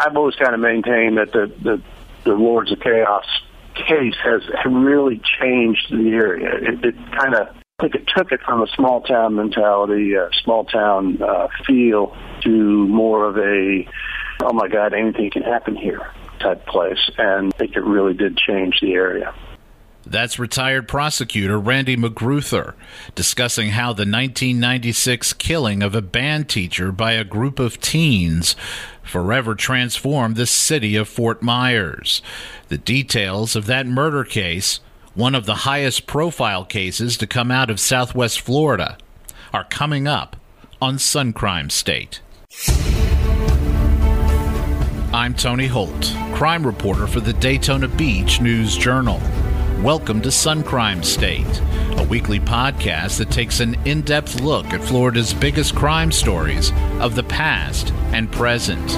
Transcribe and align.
I've 0.00 0.16
always 0.16 0.34
kind 0.36 0.54
of 0.54 0.60
maintained 0.60 1.18
that 1.18 1.32
the, 1.32 1.52
the, 1.62 1.82
the 2.24 2.32
Lords 2.34 2.72
of 2.72 2.80
Chaos 2.80 3.26
case 3.74 4.16
has 4.24 4.42
really 4.64 5.20
changed 5.40 5.90
the 5.90 6.10
area. 6.10 6.50
It, 6.54 6.84
it 6.84 6.94
kind 7.12 7.34
of 7.34 7.48
I 7.80 7.84
think 7.84 7.94
it 7.94 8.10
took 8.14 8.30
it 8.30 8.40
from 8.44 8.62
a 8.62 8.66
small 8.76 9.00
town 9.00 9.36
mentality, 9.36 10.12
a 10.12 10.28
small 10.44 10.64
town 10.64 11.22
uh, 11.22 11.48
feel, 11.66 12.14
to 12.42 12.50
more 12.88 13.26
of 13.26 13.38
a, 13.38 13.88
oh 14.42 14.52
my 14.52 14.68
God, 14.68 14.92
anything 14.92 15.30
can 15.30 15.42
happen 15.42 15.76
here 15.76 16.10
type 16.40 16.66
place. 16.66 17.10
And 17.16 17.54
I 17.54 17.56
think 17.56 17.76
it 17.76 17.82
really 17.82 18.12
did 18.12 18.36
change 18.36 18.80
the 18.82 18.92
area. 18.92 19.34
That's 20.10 20.40
retired 20.40 20.88
prosecutor 20.88 21.56
Randy 21.56 21.96
McGruther 21.96 22.74
discussing 23.14 23.70
how 23.70 23.92
the 23.92 24.02
1996 24.02 25.32
killing 25.34 25.84
of 25.84 25.94
a 25.94 26.02
band 26.02 26.48
teacher 26.48 26.90
by 26.90 27.12
a 27.12 27.22
group 27.22 27.60
of 27.60 27.80
teens 27.80 28.56
forever 29.04 29.54
transformed 29.54 30.34
the 30.34 30.46
city 30.46 30.96
of 30.96 31.08
Fort 31.08 31.42
Myers. 31.42 32.22
The 32.68 32.78
details 32.78 33.54
of 33.54 33.66
that 33.66 33.86
murder 33.86 34.24
case, 34.24 34.80
one 35.14 35.36
of 35.36 35.46
the 35.46 35.54
highest 35.54 36.08
profile 36.08 36.64
cases 36.64 37.16
to 37.18 37.28
come 37.28 37.52
out 37.52 37.70
of 37.70 37.78
Southwest 37.78 38.40
Florida, 38.40 38.98
are 39.54 39.64
coming 39.64 40.08
up 40.08 40.34
on 40.82 40.98
Sun 40.98 41.34
Crime 41.34 41.70
State. 41.70 42.20
I'm 45.12 45.34
Tony 45.34 45.68
Holt, 45.68 46.16
crime 46.34 46.66
reporter 46.66 47.06
for 47.06 47.20
the 47.20 47.32
Daytona 47.32 47.86
Beach 47.86 48.40
News 48.40 48.76
Journal. 48.76 49.20
Welcome 49.82 50.20
to 50.22 50.30
Sun 50.30 50.64
Crime 50.64 51.02
State, 51.02 51.62
a 51.96 52.06
weekly 52.06 52.38
podcast 52.38 53.16
that 53.16 53.30
takes 53.30 53.60
an 53.60 53.76
in 53.86 54.02
depth 54.02 54.42
look 54.42 54.66
at 54.74 54.84
Florida's 54.84 55.32
biggest 55.32 55.74
crime 55.74 56.12
stories 56.12 56.70
of 56.98 57.14
the 57.14 57.22
past 57.22 57.90
and 58.12 58.30
present. 58.30 58.94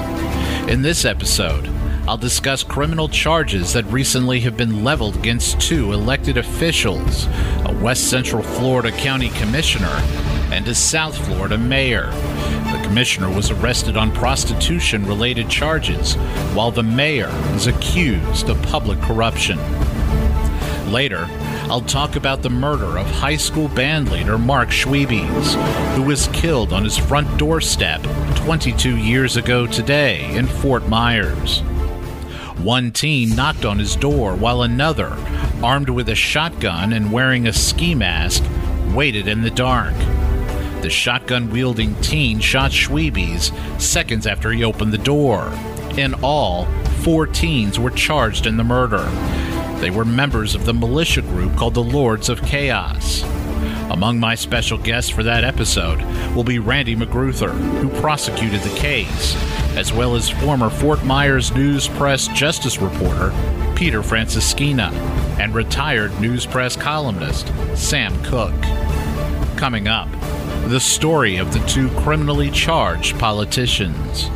In 0.69 0.83
this 0.83 1.05
episode, 1.05 1.69
I'll 2.09 2.17
discuss 2.17 2.65
criminal 2.65 3.09
charges 3.09 3.75
that 3.75 3.85
recently 3.93 4.41
have 4.41 4.57
been 4.57 4.83
leveled 4.83 5.15
against 5.15 5.61
two 5.61 5.93
elected 5.93 6.37
officials 6.37 7.27
a 7.65 7.79
West 7.81 8.11
Central 8.11 8.43
Florida 8.43 8.91
County 8.91 9.29
Commissioner 9.29 10.03
and 10.51 10.67
a 10.67 10.75
South 10.75 11.17
Florida 11.27 11.59
Mayor. 11.59 12.11
The 12.11 12.81
commissioner 12.83 13.33
was 13.33 13.53
arrested 13.53 13.97
on 13.97 14.11
prostitution 14.11 15.07
related 15.07 15.49
charges, 15.49 16.15
while 16.55 16.73
the 16.73 16.83
mayor 16.83 17.31
is 17.55 17.69
accused 17.69 18.49
of 18.49 18.61
public 18.63 19.01
corruption. 19.01 19.61
Later, 20.93 21.27
I'll 21.71 21.81
talk 21.81 22.17
about 22.17 22.43
the 22.43 22.51
murder 22.51 22.99
of 22.99 23.07
high 23.07 23.39
school 23.39 23.69
bandleader 23.69 24.39
Mark 24.39 24.69
Schwebes, 24.69 25.55
who 25.95 26.03
was 26.03 26.29
killed 26.35 26.75
on 26.75 26.85
his 26.85 26.99
front 26.99 27.39
doorstep 27.39 28.03
22 28.37 28.99
years 28.99 29.39
ago 29.39 29.67
today 29.67 30.37
in 30.37 30.47
Fort 30.47 30.87
Myers. 30.91 31.61
One 32.59 32.93
teen 32.93 33.35
knocked 33.35 33.65
on 33.65 33.79
his 33.79 33.97
door 33.97 34.35
while 34.35 34.61
another, 34.61 35.17
armed 35.63 35.89
with 35.89 36.11
a 36.11 36.15
shotgun 36.15 36.93
and 36.93 37.11
wearing 37.11 37.47
a 37.47 37.55
ski 37.55 37.95
mask, 37.95 38.45
waited 38.95 39.29
in 39.29 39.41
the 39.41 39.51
dark. 39.51 39.95
The 40.83 40.91
shotgun 40.91 41.51
wielding 41.51 41.99
teen 42.03 42.39
shot 42.39 42.71
Schwebes 42.71 43.51
seconds 43.81 44.27
after 44.27 44.53
he 44.53 44.63
opened 44.63 44.93
the 44.93 44.99
door. 44.99 45.55
In 45.97 46.13
all, 46.23 46.67
four 47.01 47.27
teens 47.27 47.79
were 47.79 47.91
charged 47.91 48.45
in 48.47 48.59
the 48.59 48.65
murder. 48.65 49.09
They 49.83 49.91
were 49.91 50.05
members 50.05 50.55
of 50.55 50.65
the 50.65 50.73
militia 50.73 51.23
group 51.23 51.57
called 51.57 51.75
the 51.75 51.83
Lords 51.83 52.29
of 52.29 52.41
Chaos. 52.43 53.25
Among 53.91 54.21
my 54.21 54.37
special 54.37 54.79
guests 54.79 55.11
for 55.11 55.25
that 55.25 55.43
episode 55.43 56.01
will 56.37 56.45
be 56.45 56.61
Randy 56.61 56.95
McGruther, 56.95 57.51
who 57.81 57.89
prosecuted 58.01 58.61
the 58.61 58.79
case, 58.79 59.35
as 59.77 59.93
well 59.93 60.15
as 60.15 60.31
former 60.31 60.71
Fort 60.71 61.05
Myers 61.05 61.53
News 61.53 61.89
Press 61.89 62.29
Justice 62.29 62.79
reporter 62.79 63.33
Peter 63.75 64.03
Franceschina 64.03 64.93
and 65.41 65.53
retired 65.53 66.13
News 66.21 66.47
Press 66.47 66.77
columnist 66.77 67.53
Sam 67.75 68.15
Cook. 68.23 68.55
Coming 69.57 69.89
up, 69.89 70.09
the 70.69 70.79
story 70.79 71.39
of 71.39 71.53
the 71.53 71.59
two 71.67 71.89
criminally 72.03 72.53
charged 72.53 73.19
politicians. 73.19 74.31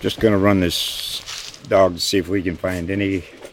Just 0.00 0.20
going 0.20 0.32
to 0.32 0.38
run 0.38 0.60
this 0.60 1.58
dog 1.66 1.94
to 1.94 2.00
see 2.00 2.18
if 2.18 2.28
we 2.28 2.42
can 2.42 2.56
find 2.56 2.90
any 2.90 3.24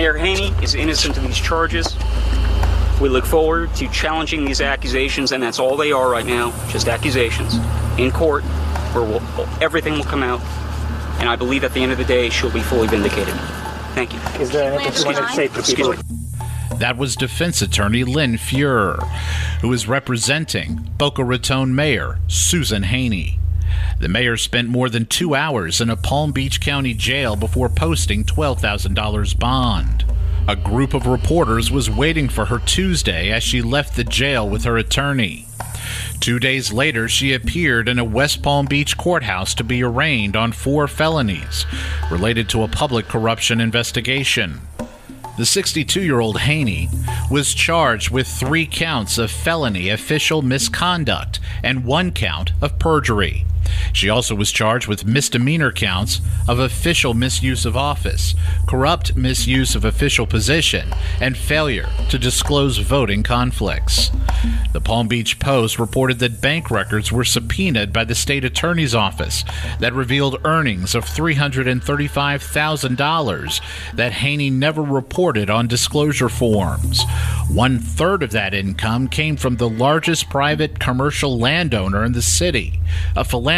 Mayor 0.00 0.16
Haynie 0.16 0.54
is 0.62 0.74
innocent 0.74 1.18
of 1.18 1.24
these 1.24 1.36
charges. 1.36 1.94
We 3.02 3.10
look 3.10 3.26
forward 3.26 3.74
to 3.74 3.88
challenging 3.88 4.46
these 4.46 4.62
accusations, 4.62 5.30
and 5.32 5.42
that's 5.42 5.58
all 5.58 5.76
they 5.76 5.92
are 5.92 6.10
right 6.10 6.24
now 6.24 6.52
just 6.70 6.88
accusations 6.88 7.56
in 7.98 8.10
court 8.10 8.42
where 8.94 9.04
we'll, 9.04 9.20
everything 9.60 9.92
will 9.92 10.04
come 10.04 10.22
out. 10.22 10.40
And 11.20 11.28
I 11.28 11.36
believe 11.36 11.64
at 11.64 11.74
the 11.74 11.82
end 11.82 11.92
of 11.92 11.98
the 11.98 12.06
day, 12.06 12.30
she'll 12.30 12.50
be 12.50 12.62
fully 12.62 12.88
vindicated. 12.88 13.34
Thank 13.92 14.14
you. 14.14 14.20
Is 14.40 14.50
there 14.50 14.72
anything 14.72 15.00
you 15.00 15.04
want 15.04 15.28
to 15.28 15.34
say 15.34 15.48
to 15.48 15.62
people? 15.62 15.94
That 16.78 16.96
was 16.96 17.14
defense 17.14 17.60
attorney 17.60 18.02
Lynn 18.02 18.36
Fuhrer, 18.36 19.06
who 19.60 19.70
is 19.70 19.86
representing 19.86 20.76
Boca 20.96 21.22
Raton 21.22 21.74
Mayor 21.74 22.20
Susan 22.26 22.84
Haynie. 22.84 23.39
The 24.00 24.08
mayor 24.08 24.38
spent 24.38 24.70
more 24.70 24.88
than 24.88 25.04
two 25.04 25.34
hours 25.34 25.78
in 25.78 25.90
a 25.90 25.96
Palm 25.96 26.32
Beach 26.32 26.58
County 26.58 26.94
jail 26.94 27.36
before 27.36 27.68
posting 27.68 28.24
$12,000 28.24 29.38
bond. 29.38 30.06
A 30.48 30.56
group 30.56 30.94
of 30.94 31.06
reporters 31.06 31.70
was 31.70 31.90
waiting 31.90 32.30
for 32.30 32.46
her 32.46 32.58
Tuesday 32.60 33.30
as 33.30 33.42
she 33.42 33.60
left 33.60 33.96
the 33.96 34.04
jail 34.04 34.48
with 34.48 34.64
her 34.64 34.78
attorney. 34.78 35.46
Two 36.18 36.38
days 36.38 36.72
later, 36.72 37.10
she 37.10 37.34
appeared 37.34 37.90
in 37.90 37.98
a 37.98 38.04
West 38.04 38.42
Palm 38.42 38.64
Beach 38.64 38.96
courthouse 38.96 39.52
to 39.52 39.64
be 39.64 39.82
arraigned 39.82 40.34
on 40.34 40.52
four 40.52 40.88
felonies 40.88 41.66
related 42.10 42.48
to 42.48 42.62
a 42.62 42.68
public 42.68 43.06
corruption 43.06 43.60
investigation. 43.60 44.62
The 45.36 45.44
62 45.44 46.00
year 46.00 46.20
old 46.20 46.40
Haynie 46.40 46.88
was 47.30 47.52
charged 47.52 48.08
with 48.08 48.26
three 48.26 48.66
counts 48.66 49.18
of 49.18 49.30
felony 49.30 49.90
official 49.90 50.40
misconduct 50.40 51.38
and 51.62 51.84
one 51.84 52.12
count 52.12 52.52
of 52.62 52.78
perjury. 52.78 53.44
She 53.92 54.08
also 54.08 54.34
was 54.34 54.50
charged 54.52 54.88
with 54.88 55.06
misdemeanor 55.06 55.72
counts 55.72 56.20
of 56.48 56.58
official 56.58 57.14
misuse 57.14 57.66
of 57.66 57.76
office, 57.76 58.34
corrupt 58.66 59.16
misuse 59.16 59.74
of 59.74 59.84
official 59.84 60.26
position, 60.26 60.92
and 61.20 61.36
failure 61.36 61.88
to 62.08 62.18
disclose 62.18 62.78
voting 62.78 63.22
conflicts. 63.22 64.10
The 64.72 64.80
Palm 64.80 65.08
Beach 65.08 65.38
Post 65.38 65.78
reported 65.78 66.20
that 66.20 66.40
bank 66.40 66.70
records 66.70 67.12
were 67.12 67.24
subpoenaed 67.24 67.92
by 67.92 68.04
the 68.04 68.14
state 68.14 68.44
attorney's 68.44 68.94
office 68.94 69.44
that 69.80 69.92
revealed 69.92 70.40
earnings 70.44 70.94
of 70.94 71.04
$335,000 71.04 73.60
that 73.94 74.12
Haynie 74.12 74.50
never 74.50 74.82
reported 74.82 75.50
on 75.50 75.66
disclosure 75.66 76.28
forms. 76.28 77.02
One 77.48 77.80
third 77.80 78.22
of 78.22 78.30
that 78.30 78.54
income 78.54 79.08
came 79.08 79.36
from 79.36 79.56
the 79.56 79.68
largest 79.68 80.30
private 80.30 80.78
commercial 80.78 81.36
landowner 81.38 82.04
in 82.04 82.12
the 82.12 82.22
city, 82.22 82.78
a 83.16 83.24
philanthropist 83.24 83.50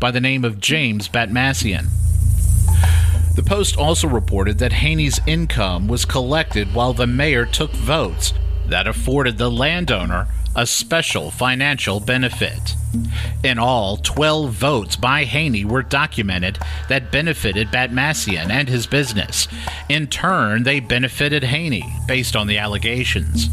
by 0.00 0.10
the 0.10 0.20
name 0.20 0.44
of 0.44 0.58
James 0.58 1.08
Batmasian. 1.08 1.88
The 3.36 3.42
Post 3.42 3.76
also 3.76 4.08
reported 4.08 4.58
that 4.58 4.72
Haynie's 4.72 5.20
income 5.26 5.86
was 5.86 6.04
collected 6.04 6.74
while 6.74 6.92
the 6.92 7.06
mayor 7.06 7.44
took 7.44 7.70
votes 7.72 8.32
that 8.66 8.88
afforded 8.88 9.38
the 9.38 9.50
landowner 9.50 10.26
a 10.56 10.66
special 10.66 11.30
financial 11.30 12.00
benefit. 12.00 12.74
In 13.44 13.58
all, 13.58 13.98
12 13.98 14.50
votes 14.50 14.96
by 14.96 15.24
Haynie 15.24 15.64
were 15.64 15.82
documented 15.82 16.58
that 16.88 17.12
benefited 17.12 17.68
Batmasian 17.68 18.50
and 18.50 18.68
his 18.68 18.86
business. 18.86 19.46
In 19.88 20.06
turn, 20.06 20.62
they 20.62 20.80
benefited 20.80 21.44
Haynie 21.44 21.84
based 22.08 22.34
on 22.34 22.46
the 22.46 22.58
allegations. 22.58 23.50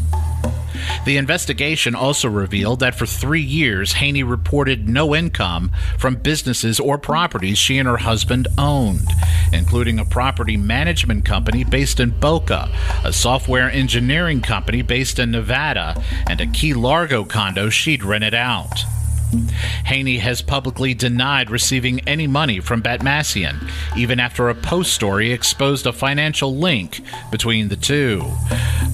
The 1.04 1.16
investigation 1.16 1.94
also 1.94 2.28
revealed 2.28 2.80
that 2.80 2.94
for 2.94 3.06
three 3.06 3.42
years, 3.42 3.94
Haynie 3.94 4.22
reported 4.22 4.88
no 4.88 5.14
income 5.14 5.70
from 5.98 6.16
businesses 6.16 6.80
or 6.80 6.98
properties 6.98 7.58
she 7.58 7.78
and 7.78 7.88
her 7.88 7.98
husband 7.98 8.48
owned, 8.58 9.08
including 9.52 9.98
a 9.98 10.04
property 10.04 10.56
management 10.56 11.24
company 11.24 11.64
based 11.64 12.00
in 12.00 12.10
Boca, 12.10 12.70
a 13.04 13.12
software 13.12 13.70
engineering 13.70 14.40
company 14.40 14.82
based 14.82 15.18
in 15.18 15.30
Nevada, 15.30 16.02
and 16.28 16.40
a 16.40 16.46
Key 16.46 16.74
Largo 16.74 17.24
condo 17.24 17.68
she'd 17.68 18.04
rented 18.04 18.34
out. 18.34 18.84
Haynie 19.86 20.18
has 20.18 20.42
publicly 20.42 20.94
denied 20.94 21.50
receiving 21.50 22.00
any 22.08 22.26
money 22.26 22.60
from 22.60 22.82
Batmasian, 22.82 23.70
even 23.96 24.20
after 24.20 24.48
a 24.48 24.54
Post 24.54 24.92
story 24.92 25.32
exposed 25.32 25.86
a 25.86 25.92
financial 25.92 26.56
link 26.56 27.00
between 27.30 27.68
the 27.68 27.76
two. 27.76 28.22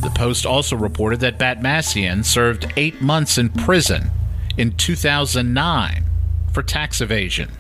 The 0.03 0.13
Post 0.15 0.47
also 0.47 0.77
reported 0.77 1.21
that 1.21 1.39
Batmasian 1.39 2.25
served 2.25 2.73
eight 2.77 3.01
months 3.01 3.39
in 3.39 3.49
prison 3.51 4.11
in 4.57 4.77
2009 4.77 6.05
for 6.53 6.63
tax 6.63 7.01
evasion. 7.01 7.51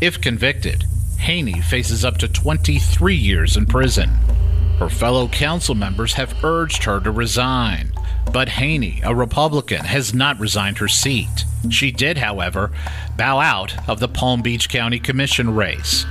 If 0.00 0.20
convicted, 0.20 0.84
Haynie 1.18 1.60
faces 1.60 2.04
up 2.04 2.18
to 2.18 2.28
23 2.28 3.14
years 3.14 3.56
in 3.56 3.66
prison. 3.66 4.10
Her 4.78 4.88
fellow 4.88 5.28
council 5.28 5.74
members 5.74 6.14
have 6.14 6.44
urged 6.44 6.84
her 6.84 7.00
to 7.00 7.10
resign, 7.10 7.92
but 8.32 8.50
Haynie, 8.50 9.00
a 9.04 9.14
Republican, 9.14 9.84
has 9.84 10.14
not 10.14 10.38
resigned 10.38 10.78
her 10.78 10.88
seat. 10.88 11.44
She 11.70 11.90
did, 11.90 12.18
however, 12.18 12.70
bow 13.16 13.38
out 13.40 13.88
of 13.88 14.00
the 14.00 14.08
Palm 14.08 14.42
Beach 14.42 14.68
County 14.68 14.98
Commission 14.98 15.54
race. 15.54 16.04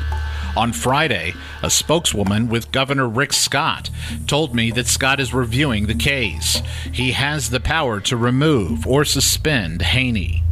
On 0.58 0.72
Friday, 0.72 1.34
a 1.62 1.70
spokeswoman 1.70 2.48
with 2.48 2.72
Governor 2.72 3.10
Rick 3.10 3.34
Scott 3.34 3.90
told 4.26 4.56
me 4.56 4.72
that 4.72 4.88
Scott 4.88 5.20
is 5.20 5.34
reviewing 5.34 5.86
the 5.86 5.96
case. 5.96 6.62
He 6.92 7.12
has 7.12 7.50
the 7.50 7.60
power 7.60 8.00
to 8.02 8.16
remove 8.16 8.88
or 8.88 9.04
suspend 9.04 9.82
Haynie. 9.82 10.44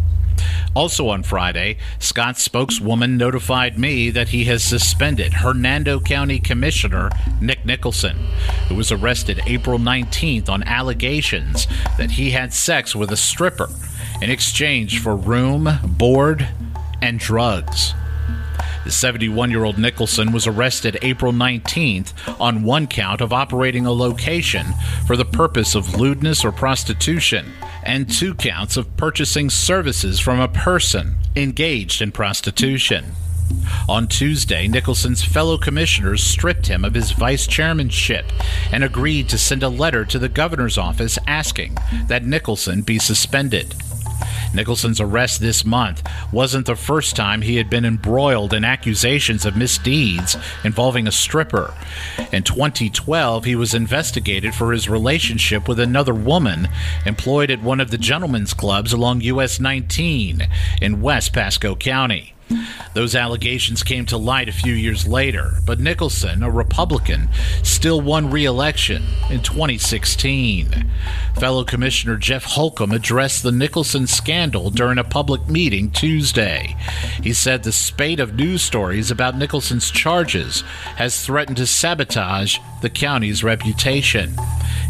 Also 0.75 1.07
on 1.09 1.23
Friday, 1.23 1.77
Scott's 1.99 2.41
spokeswoman 2.41 3.17
notified 3.17 3.77
me 3.77 4.09
that 4.09 4.29
he 4.29 4.45
has 4.45 4.63
suspended 4.63 5.33
Hernando 5.33 5.99
County 5.99 6.39
Commissioner 6.39 7.09
Nick 7.39 7.65
Nicholson, 7.65 8.17
who 8.67 8.75
was 8.75 8.91
arrested 8.91 9.41
April 9.45 9.79
19th 9.79 10.49
on 10.49 10.63
allegations 10.63 11.67
that 11.97 12.11
he 12.11 12.31
had 12.31 12.53
sex 12.53 12.95
with 12.95 13.11
a 13.11 13.17
stripper 13.17 13.69
in 14.21 14.29
exchange 14.29 14.99
for 14.99 15.15
room, 15.15 15.69
board, 15.83 16.47
and 17.01 17.19
drugs. 17.19 17.93
The 18.83 18.91
71 18.91 19.49
year 19.49 19.63
old 19.63 19.77
Nicholson 19.77 20.33
was 20.33 20.45
arrested 20.45 20.97
April 21.01 21.31
19th 21.31 22.11
on 22.39 22.63
one 22.63 22.87
count 22.87 23.21
of 23.21 23.31
operating 23.31 23.85
a 23.85 23.93
location 23.93 24.67
for 25.07 25.15
the 25.15 25.23
purpose 25.23 25.73
of 25.73 25.95
lewdness 25.95 26.43
or 26.43 26.51
prostitution, 26.51 27.53
and 27.85 28.09
two 28.09 28.33
counts 28.33 28.77
of 28.77 28.95
purchasing 28.97 29.49
services 29.49 30.19
from 30.19 30.39
a 30.39 30.47
person 30.47 31.15
engaged 31.35 32.01
in 32.01 32.11
prostitution. 32.11 33.13
On 33.87 34.07
Tuesday, 34.07 34.67
Nicholson's 34.67 35.23
fellow 35.23 35.57
commissioners 35.57 36.23
stripped 36.23 36.67
him 36.67 36.85
of 36.85 36.93
his 36.93 37.11
vice 37.11 37.45
chairmanship 37.45 38.25
and 38.71 38.83
agreed 38.83 39.29
to 39.29 39.37
send 39.37 39.63
a 39.63 39.69
letter 39.69 40.05
to 40.05 40.17
the 40.17 40.29
governor's 40.29 40.77
office 40.77 41.19
asking 41.27 41.77
that 42.07 42.25
Nicholson 42.25 42.81
be 42.81 42.97
suspended. 42.97 43.75
Nicholson's 44.53 45.01
arrest 45.01 45.39
this 45.39 45.65
month 45.65 46.07
wasn't 46.31 46.65
the 46.65 46.75
first 46.75 47.15
time 47.15 47.41
he 47.41 47.57
had 47.57 47.69
been 47.69 47.85
embroiled 47.85 48.53
in 48.53 48.63
accusations 48.63 49.45
of 49.45 49.55
misdeeds 49.55 50.35
involving 50.63 51.07
a 51.07 51.11
stripper. 51.11 51.73
In 52.31 52.43
2012, 52.43 53.45
he 53.45 53.55
was 53.55 53.73
investigated 53.73 54.53
for 54.53 54.71
his 54.71 54.89
relationship 54.89 55.67
with 55.67 55.79
another 55.79 56.13
woman 56.13 56.69
employed 57.05 57.51
at 57.51 57.61
one 57.61 57.79
of 57.79 57.91
the 57.91 57.97
gentlemen's 57.97 58.53
clubs 58.53 58.93
along 58.93 59.21
US 59.21 59.59
19 59.59 60.47
in 60.81 61.01
West 61.01 61.33
Pasco 61.33 61.75
County. 61.75 62.32
Those 62.93 63.15
allegations 63.15 63.83
came 63.83 64.05
to 64.07 64.17
light 64.17 64.49
a 64.49 64.53
few 64.53 64.73
years 64.73 65.07
later, 65.07 65.53
but 65.65 65.79
Nicholson, 65.79 66.43
a 66.43 66.49
Republican, 66.49 67.29
still 67.63 68.01
won 68.01 68.29
re 68.29 68.45
election 68.45 69.03
in 69.29 69.41
2016. 69.41 70.89
Fellow 71.39 71.63
Commissioner 71.63 72.17
Jeff 72.17 72.43
Holcomb 72.43 72.91
addressed 72.91 73.43
the 73.43 73.51
Nicholson 73.51 74.07
scandal 74.07 74.69
during 74.69 74.97
a 74.97 75.03
public 75.03 75.47
meeting 75.47 75.91
Tuesday. 75.91 76.75
He 77.21 77.33
said 77.33 77.63
the 77.63 77.71
spate 77.71 78.19
of 78.19 78.35
news 78.35 78.61
stories 78.61 79.11
about 79.11 79.37
Nicholson's 79.37 79.91
charges 79.91 80.61
has 80.97 81.25
threatened 81.25 81.57
to 81.57 81.65
sabotage 81.65 82.57
the 82.81 82.89
county's 82.89 83.43
reputation. 83.43 84.35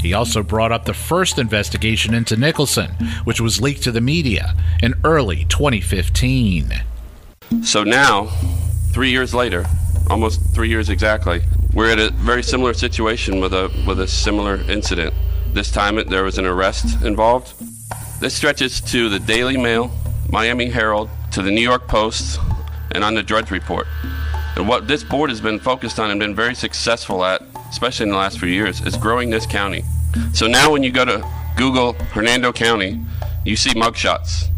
He 0.01 0.13
also 0.13 0.43
brought 0.43 0.73
up 0.73 0.85
the 0.85 0.93
first 0.93 1.39
investigation 1.39 2.13
into 2.13 2.35
Nicholson, 2.35 2.91
which 3.23 3.39
was 3.39 3.61
leaked 3.61 3.83
to 3.83 3.91
the 3.91 4.01
media 4.01 4.53
in 4.81 4.95
early 5.03 5.45
2015. 5.45 6.83
So 7.61 7.83
now, 7.83 8.27
three 8.91 9.11
years 9.11 9.33
later, 9.33 9.65
almost 10.09 10.41
three 10.53 10.69
years 10.69 10.89
exactly, 10.89 11.41
we're 11.73 11.91
at 11.91 11.99
a 11.99 12.11
very 12.11 12.43
similar 12.43 12.73
situation 12.73 13.39
with 13.39 13.53
a 13.53 13.69
with 13.87 13.99
a 13.99 14.07
similar 14.07 14.55
incident. 14.69 15.13
This 15.53 15.71
time 15.71 15.97
it, 15.97 16.09
there 16.09 16.23
was 16.23 16.37
an 16.37 16.45
arrest 16.45 17.03
involved. 17.03 17.53
This 18.19 18.33
stretches 18.33 18.79
to 18.81 19.09
the 19.09 19.19
Daily 19.19 19.57
Mail, 19.57 19.91
Miami 20.29 20.69
Herald, 20.69 21.09
to 21.31 21.41
the 21.41 21.51
New 21.51 21.61
York 21.61 21.87
Post, 21.87 22.39
and 22.91 23.03
on 23.03 23.15
the 23.15 23.23
Drudge 23.23 23.51
Report. 23.51 23.87
And 24.55 24.67
what 24.67 24.87
this 24.87 25.03
board 25.03 25.29
has 25.29 25.41
been 25.41 25.59
focused 25.59 25.99
on 25.99 26.11
and 26.11 26.19
been 26.19 26.35
very 26.35 26.55
successful 26.55 27.25
at, 27.25 27.41
especially 27.69 28.05
in 28.05 28.11
the 28.11 28.17
last 28.17 28.39
few 28.39 28.49
years, 28.49 28.81
is 28.81 28.95
growing 28.95 29.29
this 29.29 29.45
county. 29.45 29.83
So 30.33 30.47
now 30.47 30.71
when 30.71 30.83
you 30.83 30.91
go 30.91 31.05
to 31.05 31.27
Google 31.57 31.93
Hernando 31.93 32.53
County, 32.53 33.03
you 33.45 33.55
see 33.55 33.71
mugshots. 33.71 34.49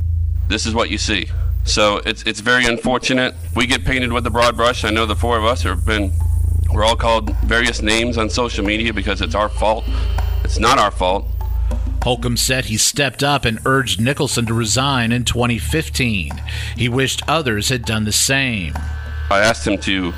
This 0.49 0.65
is 0.65 0.73
what 0.73 0.89
you 0.89 0.97
see. 0.97 1.27
So 1.65 1.97
it's 2.05 2.23
it's 2.23 2.39
very 2.39 2.65
unfortunate. 2.65 3.33
We 3.55 3.67
get 3.67 3.83
painted 3.83 4.13
with 4.13 4.23
the 4.23 4.29
broad 4.29 4.55
brush. 4.55 4.85
I 4.85 4.91
know 4.91 5.05
the 5.05 5.15
four 5.15 5.37
of 5.37 5.43
us 5.43 5.63
have 5.63 5.85
been 5.85 6.11
we're 6.71 6.83
all 6.83 6.95
called 6.95 7.35
various 7.37 7.81
names 7.81 8.17
on 8.17 8.29
social 8.29 8.63
media 8.63 8.93
because 8.93 9.21
it's 9.21 9.35
our 9.35 9.49
fault. 9.49 9.83
It's 10.43 10.59
not 10.59 10.77
our 10.77 10.91
fault. 10.91 11.25
Holcomb 12.03 12.37
said 12.37 12.65
he 12.65 12.77
stepped 12.77 13.23
up 13.23 13.45
and 13.45 13.59
urged 13.65 13.99
Nicholson 13.99 14.45
to 14.45 14.53
resign 14.53 15.11
in 15.11 15.25
2015. 15.25 16.31
He 16.77 16.87
wished 16.87 17.23
others 17.27 17.69
had 17.69 17.83
done 17.83 18.05
the 18.05 18.11
same. 18.11 18.73
I 19.31 19.39
asked 19.39 19.65
him 19.65 19.79
to, 19.79 20.13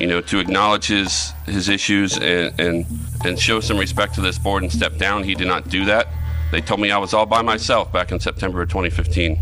you 0.00 0.06
know, 0.08 0.20
to 0.22 0.40
acknowledge 0.40 0.88
his 0.88 1.32
his 1.46 1.68
issues 1.68 2.18
and 2.18 2.58
and, 2.58 2.86
and 3.24 3.38
show 3.38 3.60
some 3.60 3.78
respect 3.78 4.14
to 4.14 4.20
this 4.20 4.38
board 4.38 4.64
and 4.64 4.72
step 4.72 4.96
down. 4.96 5.22
He 5.22 5.36
did 5.36 5.46
not 5.46 5.68
do 5.68 5.84
that. 5.84 6.08
They 6.50 6.60
told 6.60 6.80
me 6.80 6.90
I 6.90 6.98
was 6.98 7.14
all 7.14 7.26
by 7.26 7.42
myself 7.42 7.92
back 7.92 8.10
in 8.10 8.18
September 8.18 8.62
of 8.62 8.68
2015. 8.70 9.38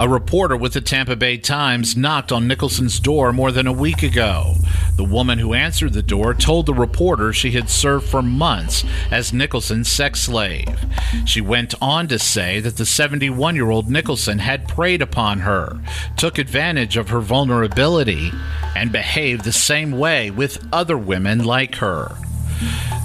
A 0.00 0.08
reporter 0.08 0.56
with 0.56 0.72
the 0.72 0.80
Tampa 0.80 1.14
Bay 1.14 1.36
Times 1.36 1.94
knocked 1.94 2.32
on 2.32 2.48
Nicholson's 2.48 2.98
door 2.98 3.34
more 3.34 3.52
than 3.52 3.66
a 3.66 3.72
week 3.72 4.02
ago. 4.02 4.54
The 4.96 5.04
woman 5.04 5.38
who 5.38 5.52
answered 5.52 5.92
the 5.92 6.02
door 6.02 6.32
told 6.32 6.64
the 6.64 6.72
reporter 6.72 7.34
she 7.34 7.50
had 7.50 7.68
served 7.68 8.08
for 8.08 8.22
months 8.22 8.82
as 9.10 9.34
Nicholson's 9.34 9.92
sex 9.92 10.22
slave. 10.22 10.86
She 11.26 11.42
went 11.42 11.74
on 11.82 12.08
to 12.08 12.18
say 12.18 12.60
that 12.60 12.78
the 12.78 12.86
71 12.86 13.54
year 13.54 13.68
old 13.68 13.90
Nicholson 13.90 14.38
had 14.38 14.66
preyed 14.66 15.02
upon 15.02 15.40
her, 15.40 15.78
took 16.16 16.38
advantage 16.38 16.96
of 16.96 17.10
her 17.10 17.20
vulnerability, 17.20 18.32
and 18.74 18.90
behaved 18.90 19.44
the 19.44 19.52
same 19.52 19.92
way 19.92 20.30
with 20.30 20.66
other 20.72 20.96
women 20.96 21.44
like 21.44 21.74
her. 21.74 22.16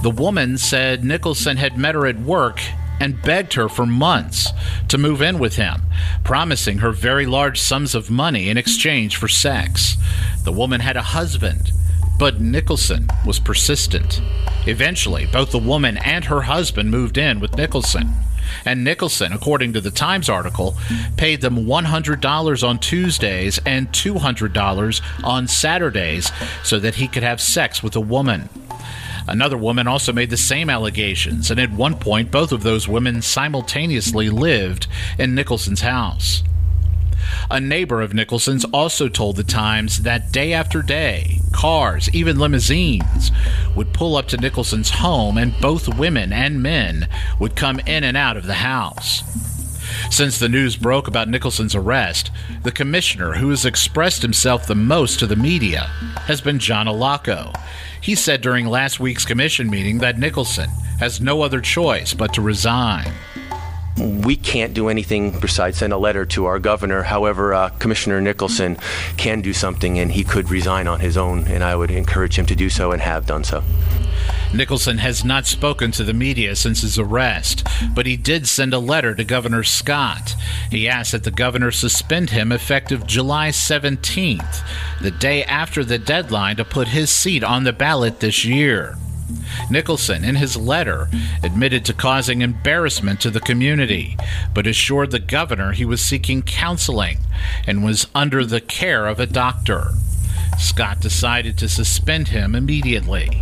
The 0.02 0.12
woman 0.12 0.58
said 0.58 1.04
Nicholson 1.04 1.58
had 1.58 1.78
met 1.78 1.96
her 1.96 2.08
at 2.08 2.22
work 2.22 2.62
and 3.00 3.22
begged 3.22 3.54
her 3.54 3.70
for 3.70 3.86
months 3.86 4.52
to 4.88 4.98
move 4.98 5.22
in 5.22 5.40
with 5.40 5.56
him, 5.56 5.82
promising 6.24 6.80
her 6.80 6.92
very 6.92 7.26
large 7.26 7.60
sums 7.60 7.96
of 7.96 8.10
money 8.10 8.50
in 8.50 8.58
exchange 8.58 9.18
for 9.18 9.28
sex. 9.28 9.98
The 10.44 10.52
woman 10.52 10.82
had 10.82 10.98
a 10.98 11.02
husband, 11.02 11.72
but 12.18 12.40
Nicholson 12.40 13.10
was 13.26 13.40
persistent. 13.40 14.22
Eventually, 14.68 15.26
both 15.26 15.52
the 15.52 15.60
woman 15.60 15.98
and 15.98 16.26
her 16.26 16.42
husband 16.42 16.90
moved 16.90 17.18
in 17.18 17.40
with 17.40 17.58
Nicholson. 17.58 18.12
And 18.64 18.84
Nicholson, 18.84 19.34
according 19.34 19.74
to 19.74 19.82
the 19.82 19.92
Times 19.92 20.30
article, 20.30 20.78
paid 21.18 21.42
them 21.42 21.66
$100 21.66 22.68
on 22.68 22.80
Tuesdays 22.80 23.60
and 23.66 23.92
$200 23.92 25.02
on 25.24 25.48
Saturdays 25.48 26.32
so 26.64 26.80
that 26.80 26.96
he 26.96 27.08
could 27.08 27.24
have 27.24 27.42
sex 27.42 27.84
with 27.84 27.96
a 27.96 28.02
woman. 28.02 28.50
Another 29.28 29.58
woman 29.58 29.88
also 29.88 30.14
made 30.14 30.30
the 30.30 30.38
same 30.38 30.70
allegations, 30.70 31.50
and 31.50 31.60
at 31.60 31.72
one 31.72 31.96
point, 31.96 32.32
both 32.32 32.52
of 32.52 32.64
those 32.64 32.88
women 32.88 33.22
simultaneously 33.22 34.30
lived 34.30 34.88
in 35.18 35.36
Nicholson's 35.36 35.82
house. 35.82 36.44
A 37.50 37.60
neighbor 37.60 38.02
of 38.02 38.14
Nicholson's 38.14 38.66
also 38.66 39.08
told 39.08 39.36
the 39.36 39.44
Times 39.44 40.04
that 40.04 40.32
day 40.32 40.54
after 40.54 40.82
day, 40.82 41.40
cars, 41.52 42.10
even 42.14 42.38
limousines, 42.38 43.32
would 43.76 43.94
pull 43.94 44.16
up 44.16 44.28
to 44.28 44.38
Nicholson's 44.38 44.92
home, 44.92 45.38
and 45.38 45.60
both 45.60 45.98
women 45.98 46.32
and 46.32 46.62
men 46.62 47.08
would 47.40 47.56
come 47.56 47.80
in 47.80 48.04
and 48.04 48.16
out 48.16 48.38
of 48.38 48.46
the 48.46 48.56
house. 48.56 49.24
Since 50.10 50.40
the 50.40 50.50
news 50.50 50.76
broke 50.76 51.08
about 51.08 51.30
Nicholson's 51.30 51.76
arrest, 51.76 52.32
the 52.64 52.72
commissioner 52.72 53.34
who 53.34 53.50
has 53.50 53.66
expressed 53.66 54.22
himself 54.22 54.68
the 54.68 54.76
most 54.76 55.20
to 55.20 55.28
the 55.28 55.36
media 55.36 55.82
has 56.28 56.42
been 56.42 56.60
John 56.60 56.88
Allocco. 56.88 57.54
He 58.02 58.16
said 58.16 58.42
during 58.42 58.68
last 58.68 59.00
week's 59.00 59.26
commission 59.26 59.70
meeting 59.70 59.98
that 60.00 60.20
Nicholson 60.20 60.70
has 61.00 61.22
no 61.22 61.42
other 61.42 61.62
choice 61.62 62.14
but 62.14 62.34
to 62.34 62.42
resign 62.42 63.12
we 63.98 64.36
can't 64.36 64.74
do 64.74 64.90
anything 64.90 65.40
besides 65.40 65.78
send 65.78 65.94
a 65.94 65.98
letter 65.98 66.26
to 66.26 66.46
our 66.46 66.60
governor. 66.60 67.04
However, 67.04 67.54
uh, 67.54 67.70
Commissioner 67.70 68.20
Nicholson 68.20 68.78
can 69.18 69.42
do 69.42 69.54
something, 69.54 70.00
and 70.00 70.12
he 70.12 70.24
could 70.24 70.50
resign 70.50 70.88
on 70.88 71.00
his 71.00 71.18
own, 71.18 71.48
and 71.48 71.64
I 71.64 71.76
would 71.76 71.92
encourage 71.92 72.38
him 72.38 72.46
to 72.48 72.56
do 72.56 72.70
so 72.70 72.92
and 72.92 73.02
have 73.02 73.26
done 73.26 73.44
so. 73.44 73.64
Nicholson 74.56 75.00
has 75.00 75.26
not 75.26 75.46
spoken 75.46 75.92
to 75.92 76.04
the 76.06 76.14
media 76.14 76.56
since 76.56 76.82
his 76.82 76.98
arrest, 76.98 77.68
but 77.94 78.06
he 78.06 78.16
did 78.16 78.48
send 78.48 78.74
a 78.74 78.80
letter 78.80 79.14
to 79.14 79.26
Governor 79.26 79.64
Scott. 79.64 80.34
He 80.72 80.88
asked 80.88 81.12
that 81.12 81.26
the 81.26 81.32
governor 81.32 81.72
suspend 81.72 82.30
him 82.30 82.54
effective 82.54 83.06
July 83.06 83.50
17th, 83.50 84.66
the 85.02 85.12
day 85.12 85.44
after 85.44 85.84
the 85.84 85.98
deadline 85.98 86.56
to 86.56 86.64
put 86.64 86.88
his 86.88 87.10
seat 87.10 87.44
on 87.44 87.66
the 87.66 87.74
ballot 87.74 88.22
this 88.22 88.46
year. 88.46 88.96
Nicholson, 89.70 90.24
in 90.24 90.36
his 90.36 90.56
letter, 90.56 91.10
admitted 91.44 91.84
to 91.86 91.94
causing 91.94 92.42
embarrassment 92.42 93.20
to 93.22 93.32
the 93.32 93.42
community, 93.42 94.16
but 94.54 94.68
assured 94.68 95.12
the 95.12 95.20
governor 95.20 95.74
he 95.74 95.84
was 95.84 96.00
seeking 96.00 96.42
counseling 96.42 97.18
and 97.68 97.84
was 97.84 98.08
under 98.16 98.46
the 98.46 98.62
care 98.62 99.08
of 99.08 99.20
a 99.20 99.26
doctor. 99.26 99.90
Scott 100.58 101.02
decided 101.02 101.58
to 101.58 101.68
suspend 101.68 102.30
him 102.30 102.56
immediately. 102.56 103.42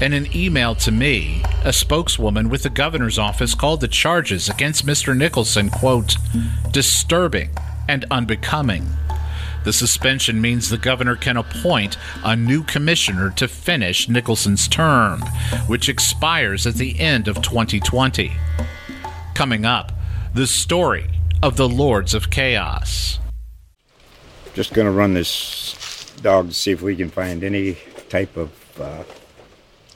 In 0.00 0.12
an 0.12 0.28
email 0.34 0.74
to 0.76 0.90
me, 0.90 1.42
a 1.64 1.72
spokeswoman 1.72 2.48
with 2.48 2.62
the 2.62 2.70
governor's 2.70 3.18
office 3.18 3.54
called 3.54 3.80
the 3.80 3.88
charges 3.88 4.48
against 4.48 4.86
Mr. 4.86 5.16
Nicholson, 5.16 5.70
quote, 5.70 6.16
disturbing 6.70 7.50
and 7.88 8.04
unbecoming. 8.10 8.86
The 9.64 9.72
suspension 9.72 10.40
means 10.40 10.68
the 10.68 10.78
governor 10.78 11.16
can 11.16 11.36
appoint 11.36 11.98
a 12.22 12.36
new 12.36 12.62
commissioner 12.62 13.30
to 13.30 13.48
finish 13.48 14.08
Nicholson's 14.08 14.68
term, 14.68 15.22
which 15.66 15.88
expires 15.88 16.66
at 16.66 16.74
the 16.74 17.00
end 17.00 17.26
of 17.26 17.42
2020. 17.42 18.32
Coming 19.34 19.64
up, 19.64 19.92
the 20.34 20.46
story 20.46 21.10
of 21.42 21.56
the 21.56 21.68
Lords 21.68 22.14
of 22.14 22.30
Chaos. 22.30 23.18
Just 24.54 24.72
going 24.72 24.86
to 24.86 24.92
run 24.92 25.14
this 25.14 26.12
dog 26.22 26.48
to 26.48 26.54
see 26.54 26.70
if 26.70 26.80
we 26.80 26.94
can 26.94 27.10
find 27.10 27.42
any 27.42 27.76
type 28.08 28.36
of 28.36 28.80
uh, 28.80 29.02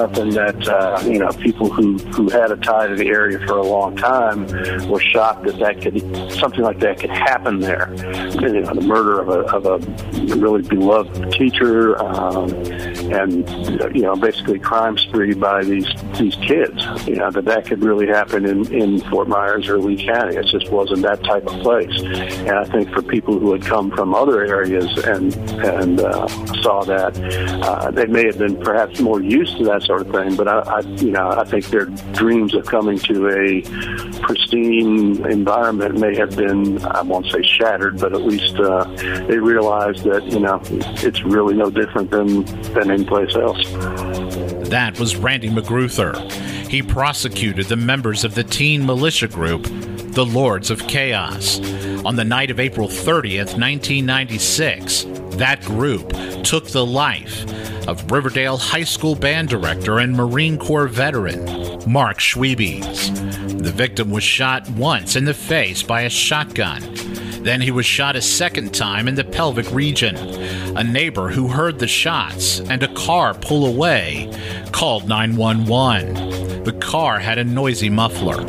Something 0.00 0.30
that 0.30 0.66
uh, 0.66 0.98
you 1.04 1.18
know 1.18 1.28
people 1.28 1.68
who 1.68 1.98
who 1.98 2.30
had 2.30 2.50
a 2.50 2.56
tie 2.56 2.86
to 2.86 2.96
the 2.96 3.08
area 3.08 3.38
for 3.40 3.58
a 3.58 3.62
long 3.62 3.94
time 3.96 4.46
were 4.88 4.98
shocked 4.98 5.44
that 5.44 5.58
that 5.58 5.82
could 5.82 6.00
something 6.32 6.62
like 6.62 6.78
that 6.78 6.98
could 6.98 7.10
happen 7.10 7.60
there. 7.60 7.92
You 8.40 8.62
know, 8.62 8.72
the 8.72 8.80
murder 8.80 9.20
of 9.20 9.28
a 9.28 9.40
of 9.54 9.66
a 9.66 9.76
really 10.36 10.62
beloved 10.62 11.32
teacher, 11.32 12.02
um, 12.02 12.48
and 13.12 13.48
you 13.94 14.02
know, 14.02 14.16
basically 14.16 14.58
crime 14.58 14.96
spree 14.98 15.34
by 15.34 15.64
these 15.64 15.88
these 16.18 16.34
kids. 16.36 16.84
You 17.06 17.16
know 17.16 17.30
that 17.30 17.44
that 17.44 17.66
could 17.66 17.82
really 17.82 18.06
happen 18.06 18.46
in 18.46 18.72
in 18.72 19.00
Fort 19.10 19.28
Myers 19.28 19.68
or 19.68 19.78
Lee 19.78 20.04
County. 20.04 20.36
It 20.36 20.46
just 20.46 20.70
wasn't 20.70 21.02
that 21.02 21.22
type 21.24 21.46
of 21.46 21.60
place. 21.60 22.00
And 22.00 22.50
I 22.50 22.64
think 22.64 22.90
for 22.92 23.02
people 23.02 23.38
who 23.38 23.52
had 23.52 23.62
come 23.62 23.90
from 23.90 24.14
other 24.14 24.44
areas 24.44 24.90
and 25.04 25.34
and 25.64 26.00
uh, 26.00 26.28
saw 26.62 26.84
that, 26.84 27.18
uh, 27.62 27.90
they 27.90 28.06
may 28.06 28.26
have 28.26 28.38
been 28.38 28.56
perhaps 28.60 29.00
more 29.00 29.20
used 29.20 29.56
to 29.58 29.64
that 29.64 29.82
sort 29.82 30.02
of 30.02 30.10
thing. 30.10 30.36
But 30.36 30.48
I, 30.48 30.58
I, 30.60 30.80
you 30.80 31.10
know, 31.10 31.30
I 31.30 31.44
think 31.44 31.66
their 31.66 31.86
dreams 32.12 32.54
of 32.54 32.66
coming 32.66 32.98
to 32.98 33.28
a 33.28 33.62
pristine 34.20 35.24
environment 35.26 35.98
may 35.98 36.16
have 36.16 36.36
been, 36.36 36.84
I 36.84 37.02
won't 37.02 37.26
say 37.26 37.42
shattered, 37.42 37.98
but 38.00 38.12
at 38.12 38.22
least 38.22 38.56
uh, 38.56 38.84
they 39.26 39.38
realized 39.38 40.04
that 40.04 40.24
you 40.26 40.40
know 40.40 40.60
it's 41.04 41.22
really 41.24 41.54
no 41.54 41.70
different 41.70 42.10
than 42.10 42.44
than 42.74 42.90
any 43.00 43.08
place 43.08 43.34
else. 43.34 43.62
That 44.68 44.98
was 44.98 45.16
Randy 45.16 45.48
McGruther. 45.48 46.30
He 46.68 46.82
prosecuted 46.82 47.66
the 47.66 47.76
members 47.76 48.24
of 48.24 48.34
the 48.34 48.44
teen 48.44 48.84
militia 48.84 49.28
group, 49.28 49.64
the 50.12 50.24
Lords 50.24 50.70
of 50.70 50.86
Chaos. 50.86 51.60
On 52.04 52.16
the 52.16 52.24
night 52.24 52.50
of 52.50 52.60
April 52.60 52.88
30th, 52.88 53.58
1996, 53.58 55.06
that 55.36 55.62
group 55.64 56.12
took 56.44 56.68
the 56.68 56.84
life 56.84 57.44
of 57.88 58.10
Riverdale 58.10 58.58
High 58.58 58.84
School 58.84 59.14
band 59.14 59.48
director 59.48 59.98
and 59.98 60.14
Marine 60.14 60.58
Corps 60.58 60.86
veteran 60.86 61.44
Mark 61.90 62.18
Schwebes. 62.18 63.10
The 63.62 63.72
victim 63.72 64.10
was 64.10 64.22
shot 64.22 64.68
once 64.70 65.16
in 65.16 65.24
the 65.24 65.34
face 65.34 65.82
by 65.82 66.02
a 66.02 66.10
shotgun. 66.10 66.82
Then 67.42 67.60
he 67.60 67.70
was 67.70 67.86
shot 67.86 68.16
a 68.16 68.22
second 68.22 68.74
time 68.74 69.08
in 69.08 69.14
the 69.14 69.24
pelvic 69.24 69.70
region. 69.72 70.16
A 70.76 70.84
neighbor 70.84 71.30
who 71.30 71.48
heard 71.48 71.78
the 71.78 71.86
shots 71.86 72.60
and 72.60 72.82
a 72.82 72.94
car 72.94 73.34
pull 73.34 73.66
away 73.66 74.30
called 74.72 75.08
911. 75.08 76.64
The 76.64 76.72
car 76.74 77.18
had 77.18 77.38
a 77.38 77.44
noisy 77.44 77.88
muffler. 77.88 78.44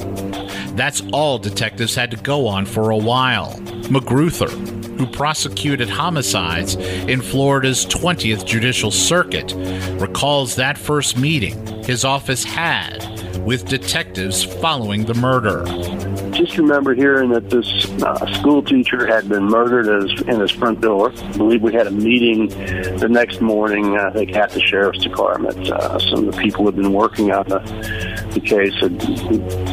That's 0.75 1.01
all 1.13 1.37
detectives 1.37 1.95
had 1.95 2.11
to 2.11 2.17
go 2.17 2.47
on 2.47 2.65
for 2.65 2.89
a 2.89 2.97
while. 2.97 3.53
McGruther, 3.91 4.49
who 4.97 5.07
prosecuted 5.07 5.89
homicides 5.89 6.75
in 6.75 7.21
Florida's 7.21 7.85
20th 7.85 8.45
Judicial 8.45 8.91
Circuit, 8.91 9.53
recalls 10.01 10.55
that 10.55 10.77
first 10.77 11.17
meeting 11.17 11.83
his 11.83 12.03
office 12.03 12.43
had 12.43 13.07
with 13.45 13.67
detectives 13.67 14.43
following 14.43 15.05
the 15.05 15.13
murder. 15.15 15.63
Just 16.31 16.57
remember 16.57 16.95
hearing 16.95 17.29
that 17.31 17.49
this 17.49 17.89
uh, 18.01 18.33
school 18.39 18.63
teacher 18.63 19.05
had 19.05 19.29
been 19.29 19.43
murdered 19.43 19.87
as, 19.87 20.21
in 20.21 20.39
his 20.39 20.51
front 20.51 20.81
door. 20.81 21.11
I 21.11 21.37
believe 21.37 21.61
we 21.61 21.73
had 21.73 21.87
a 21.87 21.91
meeting 21.91 22.47
the 22.97 23.07
next 23.09 23.41
morning, 23.41 23.97
I 23.97 24.11
think, 24.11 24.35
at 24.35 24.49
the 24.51 24.59
sheriff's 24.59 25.03
department. 25.03 25.69
Uh, 25.69 25.99
some 25.99 26.27
of 26.27 26.35
the 26.35 26.41
people 26.41 26.61
who 26.61 26.67
had 26.67 26.75
been 26.75 26.93
working 26.93 27.31
on 27.31 27.47
the, 27.47 27.59
the 28.33 28.39
case 28.39 28.73
had, 28.79 29.01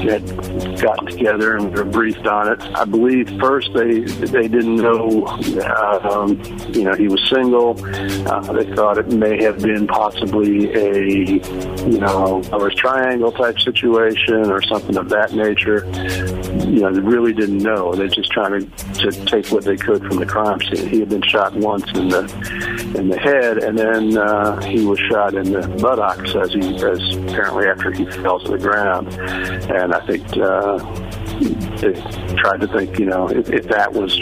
had 0.05 0.81
gotten 0.81 1.07
together 1.07 1.57
and 1.57 1.75
were 1.75 1.85
briefed 1.85 2.27
on 2.27 2.53
it. 2.53 2.61
I 2.77 2.85
believe 2.85 3.29
first 3.41 3.73
they 3.73 4.01
they 4.01 4.49
didn't 4.49 4.77
know, 4.77 5.25
uh, 5.27 6.01
um, 6.11 6.43
you 6.75 6.85
know, 6.85 6.95
he 6.95 7.09
was 7.09 7.23
single. 7.29 7.79
Uh, 8.29 8.53
they 8.53 8.75
thought 8.75 8.99
it 8.99 9.13
may 9.13 9.43
have 9.43 9.61
been 9.61 9.87
possibly 9.87 10.73
a, 10.75 11.05
you 11.89 11.99
know, 11.99 12.43
a 12.53 12.71
triangle 12.71 13.33
type 13.33 13.59
situation 13.61 14.51
or 14.51 14.61
something 14.63 14.97
of 14.97 15.09
that 15.09 15.33
nature. 15.33 15.87
You 16.49 16.81
know, 16.81 16.91
really 16.91 17.33
didn't 17.33 17.59
know. 17.59 17.95
They're 17.95 18.09
just 18.09 18.31
trying 18.31 18.61
to, 18.61 18.95
to 18.95 19.25
take 19.27 19.49
what 19.49 19.65
they 19.65 19.77
could 19.77 20.05
from 20.07 20.19
the 20.19 20.27
crime 20.27 20.61
scene. 20.61 20.89
He 20.89 21.01
had 21.01 21.09
been 21.09 21.23
shot 21.23 21.55
once 21.55 21.87
in 21.95 22.09
the 22.09 22.23
in 22.97 23.09
the 23.09 23.19
head, 23.19 23.59
and 23.59 23.79
then 23.79 24.17
uh, 24.17 24.61
he 24.63 24.85
was 24.85 24.99
shot 24.99 25.35
in 25.35 25.53
the 25.53 25.67
buttocks 25.81 26.35
as 26.35 26.53
he 26.53 26.77
as 26.77 27.17
apparently 27.17 27.67
after 27.67 27.91
he 27.93 28.05
fell 28.23 28.41
to 28.41 28.51
the 28.53 28.59
ground. 28.59 29.09
And 29.71 29.95
I 29.95 30.01
think 30.07 30.25
uh, 30.37 30.79
they 31.81 31.93
tried 32.37 32.61
to 32.61 32.69
think, 32.69 32.99
you 32.99 33.07
know, 33.07 33.29
if, 33.29 33.49
if 33.51 33.69
that 33.69 33.93
was 33.93 34.21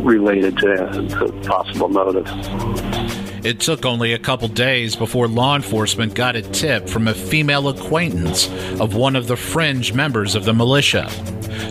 related 0.00 0.58
to 0.58 0.66
the 0.66 1.42
possible 1.46 1.88
motive. 1.88 2.26
It 3.46 3.60
took 3.60 3.86
only 3.86 4.12
a 4.12 4.18
couple 4.18 4.48
days 4.48 4.96
before 4.96 5.28
law 5.28 5.54
enforcement 5.54 6.16
got 6.16 6.34
a 6.34 6.42
tip 6.42 6.88
from 6.88 7.06
a 7.06 7.14
female 7.14 7.68
acquaintance 7.68 8.48
of 8.80 8.96
one 8.96 9.14
of 9.14 9.28
the 9.28 9.36
fringe 9.36 9.92
members 9.92 10.34
of 10.34 10.44
the 10.44 10.52
militia. 10.52 11.08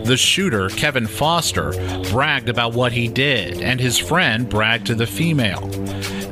The 0.06 0.16
shooter, 0.16 0.70
Kevin 0.70 1.06
Foster, 1.06 1.72
bragged 2.12 2.48
about 2.48 2.76
what 2.76 2.94
he 2.94 3.10
did, 3.10 3.62
and 3.62 3.78
his 3.78 3.98
friend 3.98 4.48
bragged 4.48 4.88
to 4.88 4.96
the 4.96 5.06
female. 5.06 5.70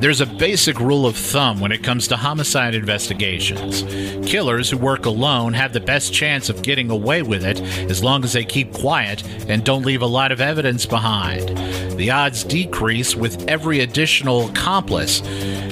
There's 0.03 0.19
a 0.19 0.25
basic 0.25 0.81
rule 0.81 1.05
of 1.05 1.15
thumb 1.15 1.61
when 1.61 1.71
it 1.71 1.81
comes 1.81 2.09
to 2.09 2.17
homicide 2.17 2.75
investigations. 2.75 3.83
Killers 4.29 4.69
who 4.69 4.77
work 4.77 5.05
alone 5.05 5.53
have 5.53 5.71
the 5.71 5.79
best 5.79 6.13
chance 6.13 6.49
of 6.49 6.61
getting 6.61 6.89
away 6.89 7.21
with 7.21 7.45
it 7.45 7.61
as 7.89 8.03
long 8.03 8.25
as 8.25 8.33
they 8.33 8.43
keep 8.43 8.73
quiet 8.73 9.23
and 9.47 9.63
don't 9.63 9.85
leave 9.85 10.01
a 10.01 10.05
lot 10.05 10.33
of 10.33 10.41
evidence 10.41 10.85
behind. 10.85 11.57
The 11.97 12.11
odds 12.11 12.43
decrease 12.43 13.15
with 13.15 13.47
every 13.47 13.79
additional 13.79 14.49
accomplice 14.49 15.21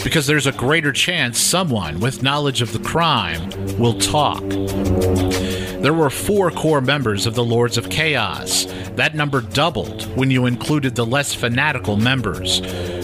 because 0.02 0.28
there's 0.28 0.48
a 0.48 0.54
greater 0.54 0.94
chance 0.94 1.38
someone 1.38 2.00
with 2.00 2.24
knowledge 2.24 2.62
of 2.62 2.72
the 2.72 2.80
crime 2.80 3.50
will 3.78 4.00
talk. 4.00 4.42
There 5.82 5.94
were 5.94 6.10
four 6.10 6.52
core 6.52 6.80
members 6.80 7.26
of 7.26 7.36
the 7.36 7.44
Lords 7.44 7.78
of 7.78 7.90
Chaos. 7.90 8.66
That 8.96 9.14
number 9.14 9.42
doubled 9.42 10.04
when 10.16 10.32
you 10.32 10.46
included 10.46 10.96
the 10.96 11.06
less 11.06 11.34
fanatical 11.34 11.98
members. 11.98 12.62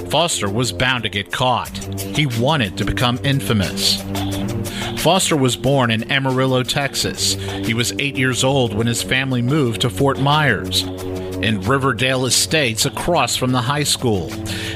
Foster 0.09 0.49
was 0.49 0.71
bound 0.71 1.03
to 1.03 1.09
get 1.09 1.31
caught. 1.31 1.77
He 1.99 2.25
wanted 2.25 2.77
to 2.77 2.85
become 2.85 3.19
infamous. 3.23 4.01
Foster 5.01 5.35
was 5.35 5.55
born 5.55 5.91
in 5.91 6.09
Amarillo, 6.11 6.63
Texas. 6.63 7.33
He 7.33 7.73
was 7.73 7.93
eight 7.99 8.15
years 8.15 8.43
old 8.43 8.73
when 8.73 8.87
his 8.87 9.03
family 9.03 9.41
moved 9.41 9.81
to 9.81 9.89
Fort 9.89 10.19
Myers 10.19 10.83
in 10.83 11.61
Riverdale 11.61 12.25
Estates 12.25 12.85
across 12.85 13.35
from 13.35 13.51
the 13.51 13.61
high 13.61 13.83
school. 13.83 14.27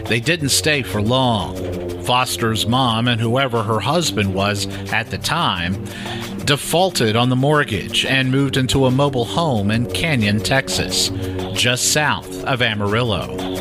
They 0.06 0.20
didn't 0.20 0.50
stay 0.50 0.84
for 0.84 1.02
long. 1.02 1.56
Foster's 2.04 2.68
mom 2.68 3.08
and 3.08 3.22
whoever 3.22 3.64
her 3.64 3.80
husband 3.80 4.34
was 4.34 4.68
at 4.92 5.10
the 5.12 5.18
time 5.18 5.86
defaulted 6.46 7.16
on 7.16 7.30
the 7.30 7.36
mortgage 7.36 8.06
and 8.06 8.32
moved 8.32 8.58
into 8.58 8.86
a 8.86 8.92
mobile 8.92 9.26
home 9.26 9.72
in 9.72 9.90
Canyon, 9.92 10.40
Texas, 10.40 11.10
just 11.54 11.94
south 11.94 12.44
of 12.46 12.62
Amarillo. 12.62 13.61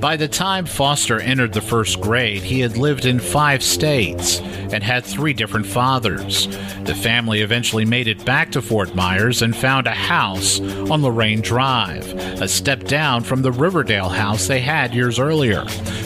By 0.00 0.16
the 0.16 0.28
time 0.28 0.64
Foster 0.64 1.20
entered 1.20 1.52
the 1.52 1.60
first 1.60 2.00
grade, 2.00 2.44
he 2.44 2.60
had 2.60 2.76
lived 2.76 3.04
in 3.04 3.18
five 3.18 3.64
states 3.64 4.38
and 4.38 4.80
had 4.80 5.04
three 5.04 5.32
different 5.32 5.66
fathers. 5.66 6.46
The 6.84 6.94
family 6.94 7.40
eventually 7.40 7.84
made 7.84 8.06
it 8.06 8.24
back 8.24 8.52
to 8.52 8.62
Fort 8.62 8.94
Myers 8.94 9.42
and 9.42 9.56
found 9.56 9.88
a 9.88 9.92
house 9.92 10.60
on 10.60 11.02
Lorraine 11.02 11.40
Drive, 11.40 12.06
a 12.40 12.46
step 12.46 12.84
down 12.84 13.24
from 13.24 13.42
the 13.42 13.50
Riverdale 13.50 14.08
house 14.08 14.46
they 14.46 14.60
had 14.60 14.94
years 14.94 15.18
earlier, 15.18 15.64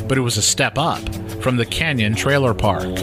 but 0.09 0.17
it 0.17 0.23
was 0.23 0.39
a 0.39 0.43
step 0.43 0.79
up 0.79 1.07
from 1.43 1.59
the 1.59 1.67
Canyon 1.67 2.15
Trailer 2.15 2.55
Park. 2.55 2.99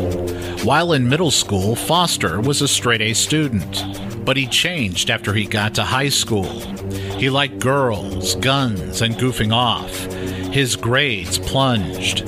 While 0.64 0.94
in 0.94 1.08
middle 1.08 1.32
school, 1.32 1.76
Foster 1.76 2.42
was 2.42 2.64
a 2.64 2.68
straight 2.68 3.02
A 3.02 3.14
student, 3.14 4.26
but 4.26 4.38
he 4.38 4.48
changed 4.48 5.12
after 5.12 5.34
he 5.34 5.46
got 5.46 5.76
to 5.76 5.84
high 5.84 6.10
school. 6.10 6.50
He 7.20 7.30
liked 7.30 7.60
girls, 7.60 8.36
guns, 8.36 9.04
and 9.04 9.14
goofing 9.16 9.54
off. 9.54 10.08
His 10.52 10.76
grades 10.76 11.38
plunged. 11.38 12.28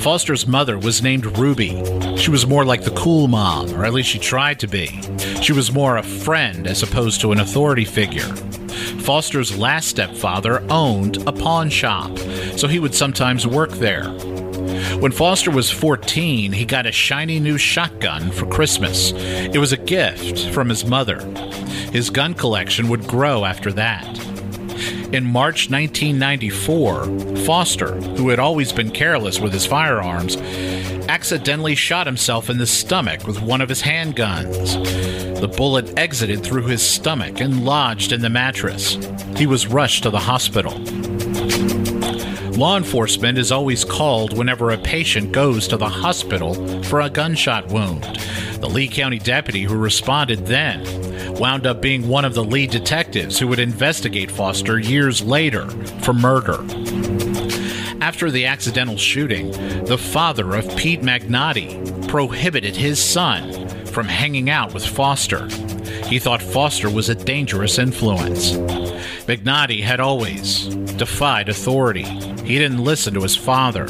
Foster's 0.00 0.46
mother 0.46 0.78
was 0.78 1.02
named 1.02 1.38
Ruby. 1.38 1.82
She 2.16 2.30
was 2.30 2.46
more 2.46 2.64
like 2.64 2.84
the 2.84 2.90
cool 2.92 3.28
mom, 3.28 3.74
or 3.74 3.84
at 3.84 3.92
least 3.92 4.10
she 4.10 4.18
tried 4.18 4.60
to 4.60 4.66
be. 4.66 4.88
She 5.42 5.52
was 5.52 5.72
more 5.72 5.96
a 5.96 6.02
friend 6.02 6.66
as 6.66 6.82
opposed 6.82 7.20
to 7.22 7.32
an 7.32 7.40
authority 7.40 7.84
figure. 7.84 8.34
Foster's 9.00 9.56
last 9.56 9.88
stepfather 9.88 10.62
owned 10.70 11.16
a 11.26 11.32
pawn 11.32 11.70
shop, 11.70 12.16
so 12.56 12.68
he 12.68 12.78
would 12.78 12.94
sometimes 12.94 13.46
work 13.46 13.70
there. 13.72 14.04
When 15.00 15.12
Foster 15.12 15.50
was 15.50 15.70
14, 15.70 16.52
he 16.52 16.64
got 16.66 16.86
a 16.86 16.92
shiny 16.92 17.40
new 17.40 17.56
shotgun 17.56 18.30
for 18.30 18.46
Christmas. 18.46 19.12
It 19.14 19.58
was 19.58 19.72
a 19.72 19.78
gift 19.78 20.46
from 20.52 20.68
his 20.68 20.84
mother. 20.84 21.20
His 21.90 22.10
gun 22.10 22.34
collection 22.34 22.88
would 22.88 23.06
grow 23.06 23.44
after 23.44 23.72
that. 23.72 24.29
In 25.12 25.24
March 25.24 25.70
1994, 25.70 27.36
Foster, 27.44 27.94
who 27.94 28.28
had 28.28 28.38
always 28.38 28.72
been 28.72 28.90
careless 28.90 29.40
with 29.40 29.52
his 29.52 29.66
firearms, 29.66 30.36
accidentally 31.08 31.74
shot 31.74 32.06
himself 32.06 32.48
in 32.48 32.58
the 32.58 32.66
stomach 32.66 33.26
with 33.26 33.42
one 33.42 33.60
of 33.60 33.68
his 33.68 33.82
handguns. 33.82 35.40
The 35.40 35.48
bullet 35.48 35.98
exited 35.98 36.44
through 36.44 36.66
his 36.66 36.82
stomach 36.82 37.40
and 37.40 37.64
lodged 37.64 38.12
in 38.12 38.20
the 38.20 38.30
mattress. 38.30 38.94
He 39.36 39.46
was 39.46 39.66
rushed 39.66 40.02
to 40.04 40.10
the 40.10 40.18
hospital. 40.18 40.78
Law 42.52 42.76
enforcement 42.76 43.38
is 43.38 43.50
always 43.50 43.84
called 43.84 44.36
whenever 44.36 44.70
a 44.70 44.78
patient 44.78 45.32
goes 45.32 45.66
to 45.68 45.76
the 45.76 45.88
hospital 45.88 46.82
for 46.84 47.00
a 47.00 47.08
gunshot 47.08 47.68
wound. 47.68 48.04
The 48.60 48.68
Lee 48.68 48.86
County 48.86 49.18
deputy 49.18 49.62
who 49.62 49.76
responded 49.76 50.46
then 50.46 50.84
wound 51.40 51.66
up 51.66 51.80
being 51.80 52.06
one 52.06 52.26
of 52.26 52.34
the 52.34 52.44
lead 52.44 52.70
detectives 52.70 53.38
who 53.38 53.48
would 53.48 53.58
investigate 53.58 54.30
Foster 54.30 54.78
years 54.78 55.22
later 55.22 55.66
for 56.02 56.12
murder. 56.12 56.62
After 58.02 58.30
the 58.30 58.44
accidental 58.44 58.98
shooting, 58.98 59.50
the 59.86 59.96
father 59.96 60.54
of 60.54 60.76
Pete 60.76 61.00
Magnotti 61.00 62.06
prohibited 62.08 62.76
his 62.76 63.02
son 63.02 63.66
from 63.86 64.06
hanging 64.06 64.50
out 64.50 64.74
with 64.74 64.86
Foster. 64.86 65.48
He 66.04 66.18
thought 66.18 66.42
Foster 66.42 66.90
was 66.90 67.08
a 67.08 67.14
dangerous 67.14 67.78
influence. 67.78 68.52
Magnotti 69.26 69.82
had 69.82 69.98
always 69.98 70.66
defied 70.96 71.48
authority. 71.48 72.04
He 72.44 72.58
didn't 72.58 72.84
listen 72.84 73.14
to 73.14 73.22
his 73.22 73.36
father. 73.36 73.86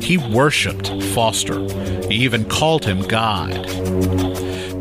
He 0.00 0.16
worshiped 0.16 0.88
Foster. 1.14 1.60
He 2.08 2.14
even 2.16 2.46
called 2.46 2.86
him 2.86 3.02
God. 3.02 3.52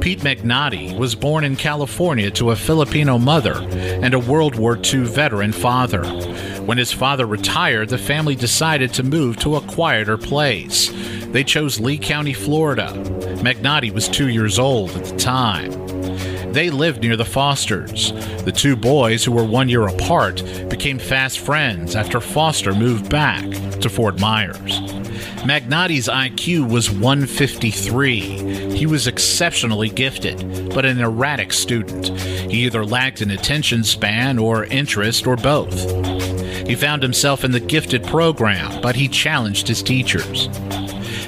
Pete 0.07 0.19
Magnotti 0.21 0.97
was 0.97 1.15
born 1.15 1.43
in 1.43 1.57
California 1.57 2.31
to 2.31 2.51
a 2.51 2.55
Filipino 2.55 3.17
mother 3.17 3.55
and 4.01 4.13
a 4.13 4.19
World 4.19 4.55
War 4.55 4.77
II 4.81 5.03
veteran 5.03 5.51
father. 5.51 6.05
When 6.61 6.77
his 6.77 6.93
father 6.93 7.25
retired, 7.25 7.89
the 7.89 7.97
family 7.97 8.33
decided 8.33 8.93
to 8.93 9.03
move 9.03 9.35
to 9.39 9.57
a 9.57 9.61
quieter 9.63 10.17
place. 10.17 10.89
They 11.25 11.43
chose 11.43 11.81
Lee 11.81 11.97
County, 11.97 12.31
Florida. 12.31 12.93
Magnotti 13.41 13.91
was 13.91 14.07
two 14.07 14.29
years 14.29 14.57
old 14.57 14.91
at 14.91 15.03
the 15.03 15.17
time. 15.17 15.86
They 16.57 16.71
lived 16.71 17.03
near 17.03 17.15
the 17.15 17.23
Fosters. 17.23 18.13
The 18.43 18.51
two 18.51 18.75
boys, 18.75 19.23
who 19.23 19.31
were 19.31 19.43
one 19.43 19.69
year 19.69 19.85
apart, 19.85 20.43
became 20.69 20.97
fast 20.97 21.37
friends 21.37 21.95
after 21.95 22.19
Foster 22.19 22.73
moved 22.73 23.11
back 23.11 23.43
to 23.79 23.89
Fort 23.91 24.19
Myers. 24.19 24.79
Magnotti's 25.45 26.07
IQ 26.07 26.71
was 26.71 26.89
153. 26.89 28.75
He 28.75 28.87
was 28.87 29.05
exceptionally 29.05 29.89
gifted, 29.89 30.73
but 30.73 30.83
an 30.83 30.99
erratic 30.99 31.53
student. 31.53 32.07
He 32.17 32.65
either 32.65 32.83
lacked 32.83 33.21
an 33.21 33.29
attention 33.29 33.83
span 33.83 34.39
or 34.39 34.63
interest 34.63 35.27
or 35.27 35.35
both. 35.35 35.79
He 36.65 36.73
found 36.73 37.03
himself 37.03 37.43
in 37.43 37.51
the 37.51 37.59
gifted 37.59 38.03
program, 38.05 38.81
but 38.81 38.95
he 38.95 39.07
challenged 39.07 39.67
his 39.67 39.83
teachers. 39.83 40.47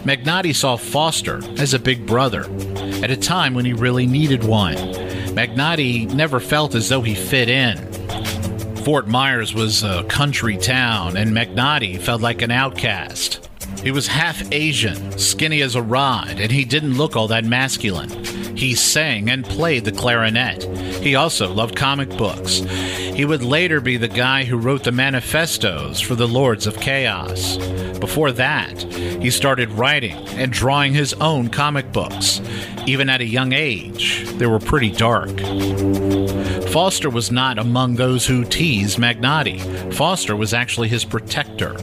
Magnotti 0.02 0.56
saw 0.56 0.76
Foster 0.76 1.40
as 1.60 1.76
a 1.76 1.80
big 1.80 2.08
brother 2.08 2.46
at 3.04 3.12
a 3.12 3.16
time 3.16 3.54
when 3.54 3.66
he 3.66 3.74
really 3.74 4.08
needed 4.08 4.44
one. 4.44 4.99
Magnotti 5.32 6.12
never 6.14 6.40
felt 6.40 6.76
as 6.76 6.90
though 6.90 7.02
he 7.02 7.16
fit 7.16 7.50
in. 7.50 7.78
Fort 8.84 9.08
Myers 9.08 9.54
was 9.54 9.84
a 9.84 10.04
country 10.06 10.58
town, 10.58 11.18
and 11.18 11.32
Magnotti 11.32 12.00
felt 12.00 12.22
like 12.22 12.42
an 12.42 12.52
outcast. 12.52 13.48
He 13.84 13.92
was 13.92 14.08
half 14.08 14.42
Asian, 14.52 15.18
skinny 15.18 15.62
as 15.62 15.76
a 15.76 15.82
rod, 15.82 16.40
and 16.40 16.52
he 16.52 16.66
didn't 16.66 16.98
look 16.98 17.16
all 17.16 17.28
that 17.28 17.46
masculine. 17.46 18.10
He 18.60 18.76
sang 18.76 19.30
and 19.30 19.46
played 19.46 19.86
the 19.86 19.94
clarinet. 19.94 20.66
He 21.02 21.16
also 21.16 21.48
loved 21.48 21.78
comic 21.78 22.10
books. 22.10 22.58
He 22.58 23.24
would 23.24 23.42
later 23.42 23.80
be 23.80 23.96
the 23.96 24.10
guy 24.10 24.44
who 24.44 24.58
wrote 24.58 24.84
the 24.84 24.92
manifestos 24.92 26.02
for 26.02 26.16
the 26.16 26.28
Lords 26.28 26.68
of 26.68 26.76
Chaos. 26.82 27.56
Before 28.00 28.34
that, 28.34 28.84
he 28.84 29.30
started 29.30 29.72
writing 29.72 30.18
and 30.32 30.52
drawing 30.52 30.94
his 30.94 31.14
own 31.22 31.48
comic 31.48 31.94
books. 31.94 32.42
Even 32.86 33.10
at 33.10 33.22
a 33.22 33.26
young 33.26 33.54
age, 33.54 34.26
they 34.32 34.46
were 34.46 34.60
pretty 34.60 34.92
dark. 34.92 35.30
Foster 36.68 37.10
was 37.10 37.32
not 37.32 37.58
among 37.58 37.96
those 37.96 38.28
who 38.28 38.44
teased 38.44 38.98
Magnotti. 38.98 39.94
Foster 39.94 40.36
was 40.36 40.54
actually 40.54 40.90
his 40.90 41.06
protector. 41.06 41.76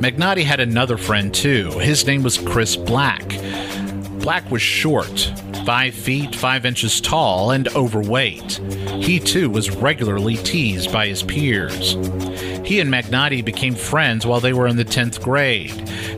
Magnotti 0.00 0.42
had 0.42 0.58
another 0.58 0.96
friend 0.96 1.32
too. 1.32 1.70
His 1.78 2.04
name 2.04 2.24
was 2.24 2.38
Chris 2.38 2.74
Black. 2.74 3.38
Black 4.18 4.50
was 4.50 4.62
short, 4.62 5.32
five 5.64 5.94
feet, 5.94 6.34
five 6.34 6.66
inches 6.66 7.00
tall, 7.00 7.50
and 7.50 7.68
overweight. 7.74 8.60
He 9.02 9.18
too 9.18 9.50
was 9.50 9.70
regularly 9.70 10.36
teased 10.36 10.92
by 10.92 11.06
his 11.06 11.22
peers. 11.22 11.92
He 12.64 12.80
and 12.80 12.90
Magnotti 12.92 13.44
became 13.44 13.74
friends 13.74 14.26
while 14.26 14.40
they 14.40 14.52
were 14.52 14.66
in 14.66 14.76
the 14.76 14.84
10th 14.84 15.22
grade. 15.22 15.70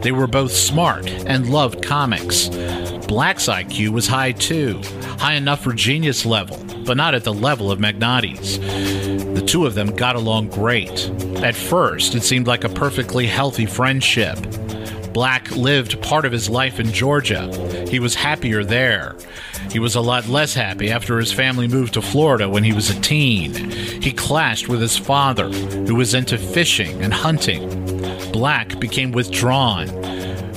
They 0.02 0.12
were 0.12 0.26
both 0.26 0.52
smart 0.52 1.08
and 1.08 1.50
loved 1.50 1.82
comics. 1.82 2.48
Black's 3.06 3.48
IQ 3.48 3.90
was 3.90 4.06
high 4.06 4.32
too, 4.32 4.80
high 5.18 5.34
enough 5.34 5.62
for 5.62 5.72
genius 5.72 6.24
level, 6.24 6.62
but 6.84 6.96
not 6.96 7.14
at 7.14 7.24
the 7.24 7.32
level 7.32 7.70
of 7.70 7.78
Magnotti's. 7.78 8.58
The 9.34 9.42
two 9.42 9.66
of 9.66 9.74
them 9.74 9.94
got 9.94 10.16
along 10.16 10.48
great. 10.48 11.10
At 11.42 11.54
first, 11.54 12.14
it 12.14 12.22
seemed 12.22 12.46
like 12.46 12.64
a 12.64 12.68
perfectly 12.68 13.26
healthy 13.26 13.66
friendship. 13.66 14.38
Black 15.14 15.50
lived 15.52 16.02
part 16.02 16.24
of 16.24 16.32
his 16.32 16.50
life 16.50 16.80
in 16.80 16.92
Georgia. 16.92 17.48
He 17.88 18.00
was 18.00 18.16
happier 18.16 18.64
there. 18.64 19.14
He 19.70 19.78
was 19.78 19.94
a 19.94 20.00
lot 20.00 20.26
less 20.28 20.54
happy 20.54 20.90
after 20.90 21.18
his 21.18 21.32
family 21.32 21.68
moved 21.68 21.94
to 21.94 22.02
Florida 22.02 22.48
when 22.48 22.64
he 22.64 22.72
was 22.72 22.90
a 22.90 23.00
teen. 23.00 23.54
He 23.70 24.12
clashed 24.12 24.68
with 24.68 24.80
his 24.80 24.96
father, 24.96 25.48
who 25.48 25.94
was 25.94 26.14
into 26.14 26.36
fishing 26.36 27.00
and 27.00 27.14
hunting. 27.14 27.70
Black 28.32 28.80
became 28.80 29.12
withdrawn. 29.12 29.86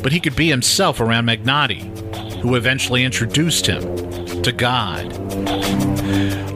but 0.01 0.11
he 0.11 0.19
could 0.19 0.35
be 0.35 0.49
himself 0.49 0.99
around 0.99 1.25
Magnotti, 1.25 1.81
who 2.41 2.55
eventually 2.55 3.03
introduced 3.03 3.65
him 3.65 3.83
to 4.41 4.51
God. 4.51 5.13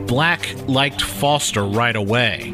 Black 0.08 0.48
liked 0.68 1.02
Foster 1.02 1.64
right 1.66 1.96
away. 1.96 2.54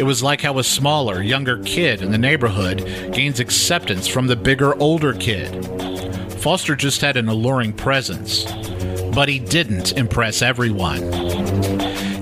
It 0.00 0.06
was 0.06 0.22
like 0.22 0.40
how 0.40 0.58
a 0.58 0.64
smaller, 0.64 1.20
younger 1.20 1.58
kid 1.58 2.00
in 2.00 2.10
the 2.10 2.16
neighborhood 2.16 3.12
gains 3.12 3.38
acceptance 3.38 4.08
from 4.08 4.28
the 4.28 4.34
bigger, 4.34 4.74
older 4.80 5.12
kid. 5.12 5.62
Foster 6.40 6.74
just 6.74 7.02
had 7.02 7.18
an 7.18 7.28
alluring 7.28 7.74
presence, 7.74 8.50
but 9.14 9.28
he 9.28 9.38
didn't 9.38 9.92
impress 9.92 10.40
everyone. 10.40 11.10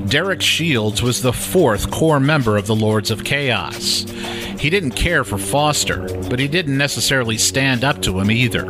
Derek 0.08 0.42
Shields 0.42 1.02
was 1.02 1.22
the 1.22 1.32
fourth 1.32 1.92
core 1.92 2.18
member 2.18 2.56
of 2.56 2.66
the 2.66 2.74
Lords 2.74 3.12
of 3.12 3.22
Chaos. 3.22 4.02
He 4.58 4.70
didn't 4.70 4.96
care 4.96 5.22
for 5.22 5.38
Foster, 5.38 6.08
but 6.28 6.40
he 6.40 6.48
didn't 6.48 6.76
necessarily 6.76 7.38
stand 7.38 7.84
up 7.84 8.02
to 8.02 8.18
him 8.18 8.32
either. 8.32 8.64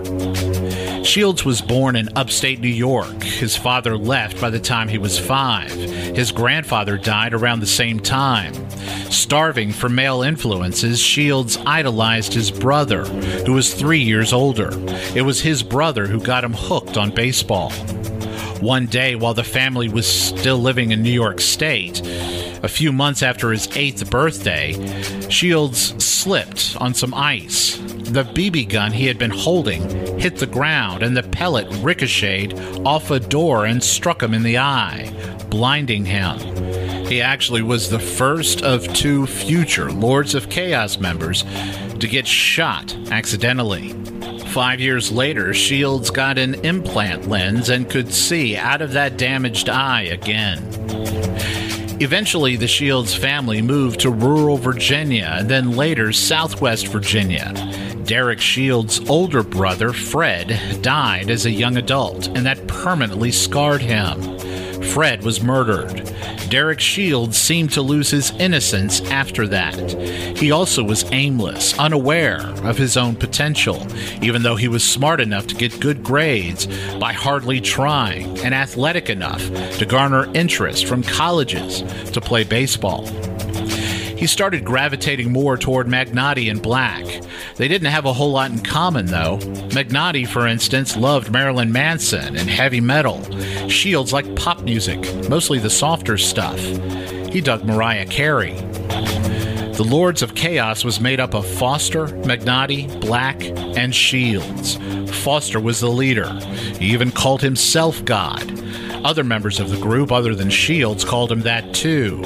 Shields 1.09 1.43
was 1.43 1.63
born 1.63 1.97
in 1.97 2.11
upstate 2.17 2.61
New 2.61 2.69
York. 2.69 3.23
His 3.23 3.57
father 3.57 3.97
left 3.97 4.39
by 4.43 4.51
the 4.51 4.61
time 4.61 4.89
he 4.89 4.99
was 4.99 5.19
five. 5.19 5.73
His 5.73 6.33
grandfather 6.33 6.99
died 6.99 7.33
around 7.33 7.61
the 7.61 7.67
same 7.67 7.99
time. 7.99 8.53
Starving 9.11 9.73
for 9.73 9.89
male 9.89 10.21
influences, 10.21 11.01
Shields 11.01 11.57
idolized 11.65 12.35
his 12.35 12.51
brother, 12.51 13.07
who 13.07 13.55
was 13.55 13.73
three 13.73 14.01
years 14.01 14.35
older. 14.35 14.69
It 15.17 15.23
was 15.23 15.41
his 15.41 15.63
brother 15.63 16.07
who 16.07 16.21
got 16.21 16.45
him 16.45 16.53
hooked 16.53 16.99
on 16.99 17.11
baseball. 17.15 17.71
One 18.61 18.85
day, 18.85 19.15
while 19.15 19.33
the 19.33 19.45
family 19.45 19.89
was 19.89 20.07
still 20.07 20.59
living 20.59 20.91
in 20.91 21.03
New 21.03 21.11
York 21.11 21.41
State, 21.41 22.03
a 22.63 22.69
few 22.69 22.93
months 22.93 23.23
after 23.23 23.51
his 23.51 23.69
eighth 23.77 24.11
birthday, 24.11 24.73
Shields 25.29 26.03
slipped 26.05 26.77
on 26.81 26.95
some 26.95 27.15
ice. 27.15 27.77
The 27.77 28.25
BB 28.25 28.71
gun 28.71 28.93
he 28.93 29.07
had 29.07 29.19
been 29.19 29.31
holding 29.31 30.19
hit 30.19 30.37
the 30.37 30.47
ground, 30.47 31.03
and 31.03 31.17
the 31.17 31.23
pellet 31.23 31.67
ricocheted 31.83 32.59
off 32.87 33.11
a 33.11 33.21
door 33.21 33.67
and 33.67 33.83
struck 33.83 34.23
him 34.23 34.35
in 34.35 34.43
the 34.43 34.59
eye, 34.59 35.13
blinding 35.51 36.05
him. 36.05 36.39
He 37.07 37.23
actually 37.23 37.63
was 37.63 37.89
the 37.89 37.99
first 37.99 38.63
of 38.63 38.93
two 38.93 39.27
future 39.27 39.91
Lords 39.91 40.35
of 40.35 40.51
Chaos 40.51 40.99
members 40.99 41.45
to 42.01 42.07
get 42.07 42.27
shot 42.27 42.95
accidentally. 43.11 43.95
Five 44.49 44.81
years 44.81 45.13
later, 45.13 45.55
Shields 45.55 46.11
got 46.11 46.39
an 46.39 46.55
implant 46.65 47.29
lens 47.29 47.69
and 47.69 47.89
could 47.89 48.13
see 48.13 48.57
out 48.57 48.83
of 48.83 48.93
that 48.93 49.17
damaged 49.17 49.69
eye 49.69 50.03
again. 50.03 50.59
Eventually, 52.01 52.55
the 52.55 52.69
Shields 52.69 53.13
family 53.13 53.61
moved 53.61 53.99
to 54.01 54.11
rural 54.11 54.57
Virginia 54.57 55.35
and 55.41 55.49
then 55.49 55.73
later 55.73 56.13
southwest 56.13 56.87
Virginia. 56.87 57.53
Derek 58.05 58.41
Shields' 58.41 59.01
older 59.11 59.43
brother, 59.43 59.93
Fred, 59.93 60.81
died 60.81 61.29
as 61.29 61.45
a 61.45 61.51
young 61.51 61.77
adult, 61.77 62.29
and 62.29 62.47
that 62.47 62.69
permanently 62.69 63.33
scarred 63.33 63.83
him. 63.83 64.39
Fred 64.89 65.23
was 65.23 65.43
murdered. 65.43 66.13
Derek 66.49 66.81
Shields 66.81 67.37
seemed 67.37 67.73
to 67.73 67.83
lose 67.83 68.11
his 68.11 68.31
innocence 68.33 69.01
after 69.11 69.47
that. 69.49 69.77
He 70.37 70.51
also 70.51 70.83
was 70.83 71.05
aimless, 71.13 71.79
unaware 71.79 72.41
of 72.65 72.79
his 72.79 72.97
own 72.97 73.15
potential, 73.15 73.87
even 74.23 74.43
though 74.43 74.57
he 74.57 74.69
was 74.69 74.83
smart 74.83 75.21
enough 75.21 75.47
to 75.49 75.55
get 75.55 75.79
good 75.81 76.03
grades 76.03 76.67
by 76.99 77.13
hardly 77.13 77.61
trying, 77.61 78.39
and 78.41 78.55
athletic 78.55 79.11
enough 79.11 79.43
to 79.79 79.87
garner 79.87 80.33
interest 80.35 80.87
from 80.87 81.03
colleges 81.03 81.83
to 82.13 82.21
play 82.21 82.45
baseball. 82.45 83.07
He 84.19 84.27
started 84.27 84.65
gravitating 84.65 85.31
more 85.31 85.57
toward 85.57 85.87
Magnotti 85.87 86.51
and 86.51 86.61
Black. 86.61 87.05
They 87.55 87.69
didn't 87.69 87.93
have 87.93 88.05
a 88.05 88.13
whole 88.13 88.33
lot 88.33 88.51
in 88.51 88.59
common, 88.59 89.07
though. 89.07 89.39
Magnotti, 89.69 90.27
for 90.27 90.45
instance, 90.45 90.97
loved 90.97 91.31
Marilyn 91.31 91.71
Manson 91.71 92.37
and 92.37 92.51
heavy 92.51 92.81
metal. 92.81 93.23
Shields 93.69 94.13
liked 94.13 94.35
pop 94.35 94.63
music, 94.63 94.99
mostly 95.29 95.61
the 95.61 95.71
softer 95.71 96.19
stuff. 96.19 96.59
He 96.59 97.41
dug 97.41 97.65
Mariah 97.65 98.07
Carey. 98.07 98.55
The 99.79 99.87
Lords 99.89 100.23
of 100.23 100.35
Chaos 100.35 100.83
was 100.83 100.99
made 100.99 101.21
up 101.21 101.33
of 101.33 101.47
Foster, 101.47 102.09
Magnotti, 102.09 103.01
Black, 103.01 103.41
and 103.79 103.95
Shields. 103.95 104.79
Foster 105.23 105.61
was 105.61 105.79
the 105.79 105.91
leader. 105.91 106.29
He 106.81 106.87
even 106.87 107.13
called 107.13 107.43
himself 107.43 108.05
God. 108.05 108.53
Other 109.05 109.23
members 109.23 109.61
of 109.61 109.71
the 109.71 109.79
group, 109.79 110.11
other 110.11 110.35
than 110.35 110.51
Shields, 110.51 111.05
called 111.05 111.31
him 111.31 111.43
that 111.43 111.73
too. 111.73 112.21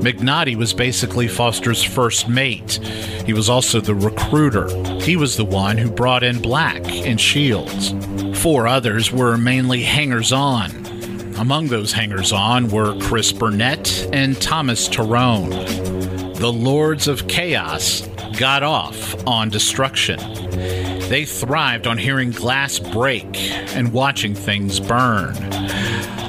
Magnotti 0.00 0.56
was 0.56 0.72
basically 0.72 1.28
Foster's 1.28 1.82
first 1.82 2.28
mate. 2.28 2.78
He 3.24 3.32
was 3.32 3.48
also 3.48 3.80
the 3.80 3.94
recruiter. 3.94 4.68
He 5.00 5.16
was 5.16 5.36
the 5.36 5.44
one 5.44 5.78
who 5.78 5.90
brought 5.90 6.22
in 6.22 6.40
Black 6.40 6.84
and 6.86 7.20
Shields. 7.20 7.94
Four 8.40 8.66
others 8.68 9.10
were 9.10 9.36
mainly 9.36 9.82
hangers 9.82 10.32
on. 10.32 10.70
Among 11.38 11.68
those 11.68 11.92
hangers 11.92 12.32
on 12.32 12.68
were 12.68 12.98
Chris 13.00 13.32
Burnett 13.32 14.08
and 14.12 14.40
Thomas 14.40 14.88
Torrone. 14.88 16.36
The 16.36 16.52
Lords 16.52 17.08
of 17.08 17.28
Chaos 17.28 18.06
got 18.38 18.62
off 18.62 19.26
on 19.26 19.48
destruction. 19.48 20.18
They 21.08 21.24
thrived 21.24 21.86
on 21.86 21.98
hearing 21.98 22.30
glass 22.30 22.78
break 22.78 23.36
and 23.74 23.92
watching 23.92 24.34
things 24.34 24.80
burn. 24.80 25.34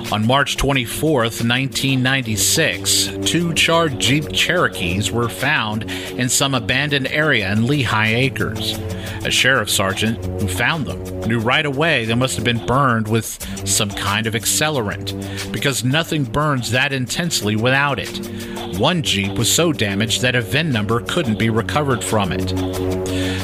On 0.09 0.25
March 0.25 0.55
24, 0.55 1.23
1996, 1.23 3.07
two 3.29 3.53
charred 3.53 3.99
Jeep 3.99 4.31
Cherokees 4.31 5.11
were 5.11 5.27
found 5.27 5.83
in 6.11 6.29
some 6.29 6.55
abandoned 6.55 7.07
area 7.07 7.51
in 7.51 7.67
Lehigh 7.67 8.13
Acres. 8.13 8.77
A 9.25 9.31
sheriff 9.31 9.69
sergeant 9.69 10.23
who 10.41 10.47
found 10.47 10.85
them 10.85 11.03
knew 11.27 11.39
right 11.39 11.65
away 11.65 12.05
they 12.05 12.15
must 12.15 12.37
have 12.37 12.45
been 12.45 12.65
burned 12.65 13.09
with 13.09 13.37
some 13.67 13.89
kind 13.89 14.27
of 14.27 14.33
accelerant, 14.33 15.51
because 15.51 15.83
nothing 15.83 16.23
burns 16.23 16.71
that 16.71 16.93
intensely 16.93 17.57
without 17.57 17.99
it. 17.99 18.17
One 18.79 19.01
Jeep 19.01 19.33
was 19.37 19.53
so 19.53 19.73
damaged 19.73 20.21
that 20.21 20.35
a 20.35 20.41
VIN 20.41 20.71
number 20.71 21.01
couldn't 21.01 21.37
be 21.37 21.49
recovered 21.49 22.01
from 22.01 22.31
it. 22.31 22.47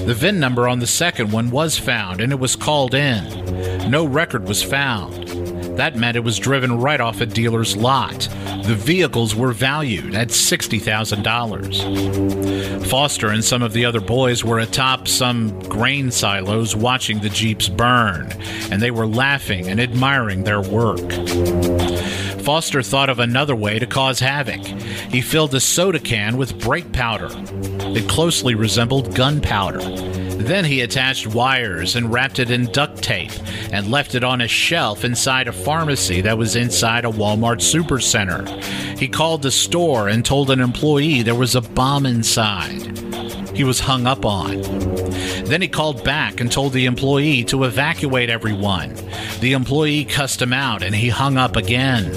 The 0.05 0.15
VIN 0.15 0.39
number 0.39 0.69
on 0.69 0.79
the 0.79 0.87
second 0.87 1.33
one 1.33 1.51
was 1.51 1.77
found 1.77 2.21
and 2.21 2.31
it 2.31 2.39
was 2.39 2.55
called 2.55 2.93
in. 2.93 3.91
No 3.91 4.05
record 4.05 4.47
was 4.47 4.63
found. 4.63 5.42
That 5.75 5.95
meant 5.95 6.17
it 6.17 6.23
was 6.23 6.39
driven 6.39 6.79
right 6.79 7.01
off 7.01 7.21
a 7.21 7.25
dealer's 7.25 7.75
lot. 7.75 8.29
The 8.63 8.75
vehicles 8.75 9.35
were 9.35 9.53
valued 9.53 10.13
at 10.15 10.29
$60,000. 10.29 12.87
Foster 12.87 13.29
and 13.29 13.43
some 13.43 13.63
of 13.63 13.73
the 13.73 13.85
other 13.85 13.99
boys 13.99 14.43
were 14.43 14.59
atop 14.59 15.07
some 15.07 15.59
grain 15.61 16.11
silos 16.11 16.75
watching 16.75 17.19
the 17.19 17.29
Jeeps 17.29 17.69
burn, 17.69 18.31
and 18.69 18.79
they 18.81 18.91
were 18.91 19.07
laughing 19.07 19.67
and 19.67 19.79
admiring 19.79 20.43
their 20.43 20.61
work. 20.61 21.11
Foster 22.43 22.83
thought 22.83 23.09
of 23.09 23.19
another 23.19 23.55
way 23.55 23.79
to 23.79 23.87
cause 23.87 24.19
havoc. 24.19 24.63
He 24.63 25.21
filled 25.21 25.55
a 25.55 25.59
soda 25.59 25.99
can 25.99 26.37
with 26.37 26.59
brake 26.59 26.91
powder. 26.91 27.29
It 27.95 28.09
closely 28.09 28.53
resembled 28.53 29.15
gunpowder. 29.15 29.79
Then 30.43 30.65
he 30.65 30.81
attached 30.81 31.27
wires 31.27 31.95
and 31.95 32.11
wrapped 32.11 32.37
it 32.37 32.51
in 32.51 32.65
duct 32.65 33.01
tape 33.01 33.31
and 33.71 33.89
left 33.89 34.13
it 34.13 34.23
on 34.23 34.41
a 34.41 34.47
shelf 34.47 35.05
inside 35.05 35.47
a 35.47 35.53
pharmacy 35.53 36.19
that 36.21 36.37
was 36.37 36.55
inside 36.57 37.05
a 37.05 37.09
Walmart 37.09 37.61
supercenter. 37.61 38.47
He 38.99 39.07
called 39.07 39.41
the 39.41 39.51
store 39.51 40.09
and 40.09 40.25
told 40.25 40.49
an 40.49 40.59
employee 40.59 41.21
there 41.21 41.33
was 41.33 41.55
a 41.55 41.61
bomb 41.61 42.05
inside. 42.05 42.97
He 43.55 43.63
was 43.63 43.79
hung 43.79 44.05
up 44.05 44.25
on. 44.25 44.61
Then 45.45 45.61
he 45.61 45.67
called 45.67 46.03
back 46.03 46.41
and 46.41 46.51
told 46.51 46.73
the 46.73 46.85
employee 46.85 47.43
to 47.45 47.63
evacuate 47.63 48.29
everyone. 48.29 48.95
The 49.39 49.53
employee 49.53 50.05
cussed 50.05 50.41
him 50.41 50.51
out 50.53 50.83
and 50.83 50.93
he 50.93 51.09
hung 51.09 51.37
up 51.37 51.55
again. 51.55 52.11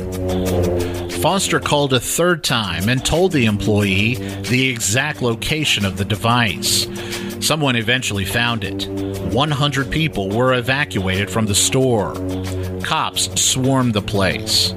Foster 1.21 1.61
called 1.61 1.93
a 1.93 2.01
third 2.01 2.43
time 2.43 2.89
and 2.89 3.05
told 3.05 3.33
the 3.33 3.47
employee 3.47 4.15
the 4.43 4.69
exact 4.69 5.23
location 5.23 5.85
of 5.85 5.97
the 5.97 6.05
device. 6.05 6.87
Someone 7.41 7.77
eventually 7.77 8.25
found 8.25 8.65
it. 8.65 8.89
100 9.33 9.91
people 9.91 10.31
were 10.31 10.55
evacuated 10.55 11.31
from 11.31 11.47
the 11.47 11.55
store. 11.55 12.15
Cops 12.83 13.41
swarmed 13.41 13.95
the 13.95 14.03
place. 14.03 14.75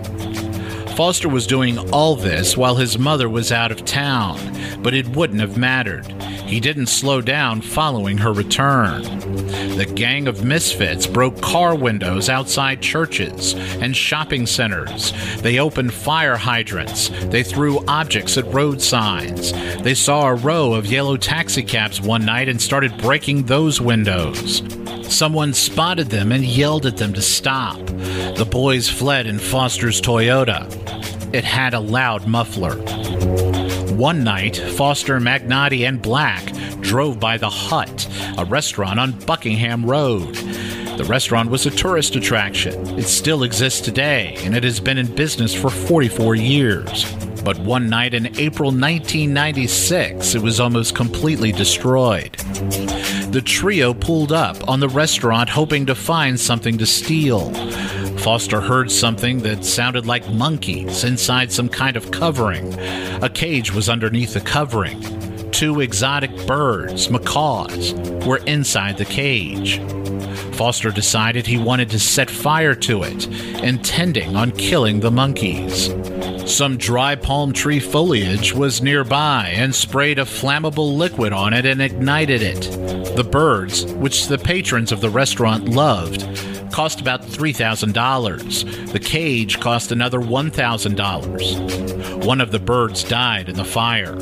Foster 0.95 1.30
was 1.30 1.48
doing 1.48 1.78
all 1.91 2.15
this 2.15 2.58
while 2.58 2.76
his 2.76 3.00
mother 3.00 3.30
was 3.30 3.52
out 3.52 3.72
of 3.72 3.86
town, 3.86 4.38
but 4.84 4.93
it 4.93 5.08
wouldn't 5.08 5.39
have 5.39 5.58
mattered. 5.58 6.06
He 6.45 6.60
didn't 6.60 6.88
slow 6.88 7.22
down 7.22 7.62
following 7.62 8.17
her 8.17 8.34
return. 8.34 9.04
The 9.77 9.86
gang 9.86 10.27
of 10.27 10.43
misfits 10.43 11.08
broke 11.08 11.41
car 11.41 11.75
windows 11.75 12.29
outside 12.29 12.82
churches 12.82 13.53
and 13.53 13.95
shopping 13.95 14.45
centers. 14.45 15.13
They 15.41 15.60
opened 15.60 15.93
fire 15.93 16.36
hydrants. 16.36 17.10
They 17.25 17.43
threw 17.43 17.84
objects 17.88 18.38
at 18.38 18.53
road 18.53 18.82
signs. 18.82 19.53
They 19.82 19.93
saw 19.93 20.27
a 20.27 20.36
row 20.36 20.73
of 20.73 20.86
yellow 20.86 21.17
taxicabs 21.17 22.01
one 22.01 22.25
night 22.25 22.49
and 22.49 22.62
started 22.62 22.97
breaking 22.97 23.43
those 23.43 23.79
windows. 23.79 24.62
Someone 25.03 25.53
spotted 25.53 26.10
them 26.10 26.32
and 26.32 26.45
yelled 26.45 26.86
at 26.86 26.97
them 26.97 27.13
to 27.13 27.21
stop. 27.21 27.77
The 28.36 28.47
boys 28.49 28.89
fled 28.89 29.27
in 29.27 29.39
Foster's 29.39 30.01
Toyota. 30.01 30.67
It 31.34 31.43
had 31.43 31.73
a 31.73 31.79
loud 31.79 32.27
muffler. 32.27 32.75
One 33.95 34.23
night, 34.23 34.55
Foster, 34.55 35.19
Magnotti, 35.19 35.88
and 35.88 36.01
Black 36.01 36.53
drove 36.81 37.19
by 37.19 37.37
The 37.37 37.49
Hut, 37.49 38.07
a 38.37 38.45
restaurant 38.45 38.99
on 38.99 39.11
Buckingham 39.25 39.85
Road. 39.85 40.35
The 40.97 41.05
restaurant 41.05 41.49
was 41.49 41.65
a 41.65 41.71
tourist 41.71 42.15
attraction. 42.15 42.99
It 42.99 43.07
still 43.07 43.43
exists 43.43 43.79
today, 43.81 44.35
and 44.39 44.55
it 44.55 44.63
has 44.63 44.79
been 44.79 44.97
in 44.97 45.15
business 45.15 45.55
for 45.55 45.69
44 45.69 46.35
years. 46.35 47.05
But 47.43 47.57
one 47.59 47.89
night 47.89 48.13
in 48.13 48.27
April 48.37 48.71
1996, 48.71 50.35
it 50.35 50.41
was 50.41 50.59
almost 50.59 50.95
completely 50.95 51.51
destroyed. 51.51 52.33
The 53.31 53.41
trio 53.43 53.93
pulled 53.93 54.31
up 54.31 54.67
on 54.67 54.79
the 54.79 54.89
restaurant 54.89 55.49
hoping 55.49 55.85
to 55.85 55.95
find 55.95 56.39
something 56.39 56.77
to 56.77 56.85
steal. 56.85 57.53
Foster 58.19 58.59
heard 58.59 58.91
something 58.91 59.39
that 59.39 59.63
sounded 59.63 60.05
like 60.05 60.29
monkeys 60.29 61.05
inside 61.05 61.51
some 61.51 61.69
kind 61.69 61.95
of 61.95 62.11
covering. 62.11 62.73
A 63.23 63.29
cage 63.29 63.73
was 63.73 63.87
underneath 63.87 64.33
the 64.33 64.41
covering. 64.41 65.01
Two 65.51 65.81
exotic 65.81 66.47
birds, 66.47 67.09
macaws, 67.09 67.93
were 68.25 68.38
inside 68.45 68.97
the 68.97 69.05
cage. 69.05 69.79
Foster 70.55 70.91
decided 70.91 71.47
he 71.47 71.57
wanted 71.57 71.89
to 71.89 71.99
set 71.99 72.29
fire 72.29 72.75
to 72.75 73.03
it, 73.03 73.27
intending 73.63 74.35
on 74.35 74.51
killing 74.51 74.99
the 74.99 75.12
monkeys. 75.12 75.89
Some 76.45 76.77
dry 76.77 77.15
palm 77.15 77.53
tree 77.53 77.79
foliage 77.79 78.53
was 78.53 78.81
nearby 78.81 79.51
and 79.53 79.73
sprayed 79.73 80.19
a 80.19 80.23
flammable 80.23 80.97
liquid 80.97 81.31
on 81.31 81.53
it 81.53 81.65
and 81.65 81.81
ignited 81.81 82.41
it. 82.41 83.15
The 83.15 83.23
birds, 83.23 83.85
which 83.93 84.27
the 84.27 84.38
patrons 84.38 84.91
of 84.91 85.01
the 85.01 85.09
restaurant 85.09 85.69
loved, 85.69 86.23
cost 86.79 87.01
about 87.01 87.21
$3,000. 87.21 88.91
The 88.93 88.99
cage 88.99 89.59
cost 89.59 89.91
another 89.91 90.21
$1,000. 90.21 92.25
One 92.25 92.39
of 92.39 92.51
the 92.51 92.59
birds 92.59 93.03
died 93.03 93.49
in 93.49 93.57
the 93.57 93.65
fire. 93.65 94.15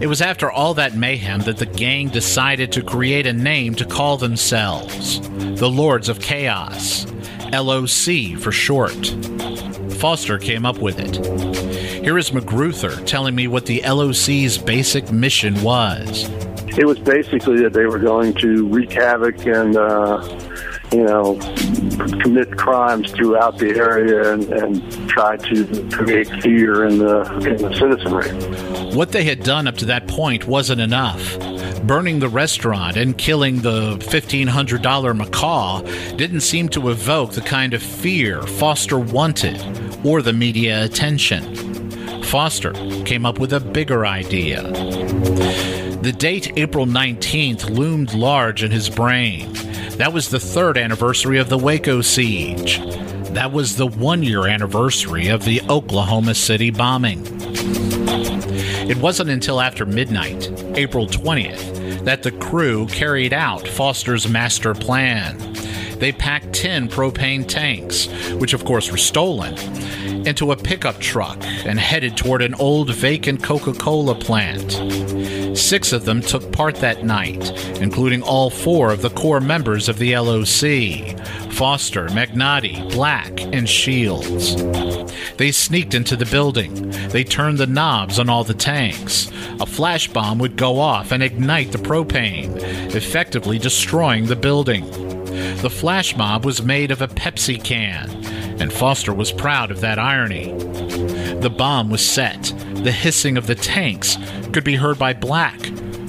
It 0.00 0.06
was 0.06 0.22
after 0.22 0.50
all 0.50 0.72
that 0.72 0.96
mayhem 0.96 1.40
that 1.40 1.58
the 1.58 1.66
gang 1.66 2.08
decided 2.08 2.72
to 2.72 2.82
create 2.82 3.26
a 3.26 3.32
name 3.34 3.74
to 3.74 3.84
call 3.84 4.16
themselves 4.16 5.20
the 5.60 5.68
Lords 5.68 6.08
of 6.08 6.20
Chaos, 6.20 7.04
LOC 7.52 8.40
for 8.40 8.50
short. 8.50 9.14
Foster 9.98 10.38
came 10.38 10.64
up 10.64 10.78
with 10.78 10.98
it. 10.98 11.16
Here 12.02 12.16
is 12.16 12.30
McGruther 12.30 13.04
telling 13.04 13.34
me 13.34 13.48
what 13.48 13.66
the 13.66 13.82
LOC's 13.82 14.56
basic 14.56 15.12
mission 15.12 15.62
was. 15.62 16.26
It 16.78 16.86
was 16.86 16.98
basically 17.00 17.60
that 17.60 17.74
they 17.74 17.84
were 17.84 17.98
going 17.98 18.32
to 18.36 18.66
wreak 18.68 18.92
havoc 18.92 19.44
and, 19.44 19.76
uh, 19.76 20.26
you 20.94 21.02
know, 21.02 21.34
commit 22.22 22.56
crimes 22.56 23.10
throughout 23.10 23.58
the 23.58 23.70
area 23.70 24.32
and, 24.32 24.44
and 24.52 25.08
try 25.08 25.36
to 25.36 25.88
create 25.90 26.28
fear 26.40 26.84
in 26.84 26.98
the, 26.98 27.22
in 27.48 27.56
the 27.56 27.74
citizenry. 27.74 28.94
What 28.94 29.10
they 29.10 29.24
had 29.24 29.42
done 29.42 29.66
up 29.66 29.76
to 29.78 29.86
that 29.86 30.06
point 30.06 30.46
wasn't 30.46 30.80
enough. 30.80 31.36
Burning 31.84 32.20
the 32.20 32.28
restaurant 32.28 32.96
and 32.96 33.18
killing 33.18 33.60
the 33.60 33.96
$1,500 33.96 35.16
macaw 35.16 35.82
didn't 36.16 36.40
seem 36.40 36.68
to 36.70 36.90
evoke 36.90 37.32
the 37.32 37.40
kind 37.40 37.74
of 37.74 37.82
fear 37.82 38.40
Foster 38.42 38.98
wanted 38.98 39.60
or 40.06 40.22
the 40.22 40.32
media 40.32 40.84
attention. 40.84 42.22
Foster 42.22 42.72
came 43.04 43.26
up 43.26 43.40
with 43.40 43.52
a 43.52 43.60
bigger 43.60 44.06
idea. 44.06 44.62
The 46.04 46.12
date 46.12 46.52
April 46.56 46.86
19th 46.86 47.70
loomed 47.70 48.14
large 48.14 48.62
in 48.62 48.70
his 48.70 48.88
brain. 48.88 49.54
That 49.96 50.12
was 50.12 50.28
the 50.28 50.40
third 50.40 50.76
anniversary 50.76 51.38
of 51.38 51.48
the 51.48 51.56
Waco 51.56 52.00
siege. 52.00 52.80
That 53.30 53.52
was 53.52 53.76
the 53.76 53.86
one 53.86 54.24
year 54.24 54.48
anniversary 54.48 55.28
of 55.28 55.44
the 55.44 55.62
Oklahoma 55.70 56.34
City 56.34 56.70
bombing. 56.70 57.22
It 58.90 58.96
wasn't 58.96 59.30
until 59.30 59.60
after 59.60 59.86
midnight, 59.86 60.50
April 60.76 61.06
20th, 61.06 62.04
that 62.04 62.24
the 62.24 62.32
crew 62.32 62.86
carried 62.86 63.32
out 63.32 63.68
Foster's 63.68 64.28
master 64.28 64.74
plan. 64.74 65.38
They 66.00 66.10
packed 66.10 66.52
10 66.52 66.88
propane 66.88 67.46
tanks, 67.46 68.08
which 68.32 68.52
of 68.52 68.64
course 68.64 68.90
were 68.90 68.96
stolen, 68.96 69.56
into 70.26 70.50
a 70.50 70.56
pickup 70.56 70.98
truck 70.98 71.38
and 71.64 71.78
headed 71.78 72.16
toward 72.16 72.42
an 72.42 72.54
old 72.56 72.92
vacant 72.92 73.44
Coca 73.44 73.72
Cola 73.72 74.16
plant. 74.16 74.72
Six 75.54 75.92
of 75.92 76.04
them 76.04 76.20
took 76.20 76.52
part 76.52 76.76
that 76.76 77.04
night, 77.04 77.50
including 77.80 78.22
all 78.22 78.50
four 78.50 78.90
of 78.90 79.02
the 79.02 79.10
core 79.10 79.40
members 79.40 79.88
of 79.88 79.98
the 79.98 80.16
LOC 80.16 81.18
Foster, 81.52 82.08
Magnotti, 82.08 82.90
Black, 82.90 83.40
and 83.40 83.68
Shields. 83.68 84.56
They 85.36 85.52
sneaked 85.52 85.94
into 85.94 86.16
the 86.16 86.26
building. 86.26 86.90
They 87.10 87.22
turned 87.22 87.58
the 87.58 87.66
knobs 87.66 88.18
on 88.18 88.28
all 88.28 88.42
the 88.42 88.54
tanks. 88.54 89.30
A 89.60 89.66
flash 89.66 90.08
bomb 90.08 90.38
would 90.40 90.56
go 90.56 90.80
off 90.80 91.12
and 91.12 91.22
ignite 91.22 91.70
the 91.70 91.78
propane, 91.78 92.56
effectively 92.94 93.58
destroying 93.58 94.26
the 94.26 94.34
building. 94.34 94.84
The 95.60 95.70
flash 95.70 96.16
mob 96.16 96.44
was 96.44 96.62
made 96.62 96.90
of 96.90 97.00
a 97.00 97.08
Pepsi 97.08 97.62
can, 97.62 98.10
and 98.60 98.72
Foster 98.72 99.14
was 99.14 99.30
proud 99.30 99.70
of 99.70 99.80
that 99.80 99.98
irony. 99.98 100.52
The 101.40 101.54
bomb 101.56 101.90
was 101.90 102.04
set. 102.04 102.52
The 102.84 102.92
hissing 102.92 103.38
of 103.38 103.46
the 103.46 103.54
tanks 103.54 104.18
could 104.52 104.62
be 104.62 104.76
heard 104.76 104.98
by 104.98 105.14
Black, 105.14 105.58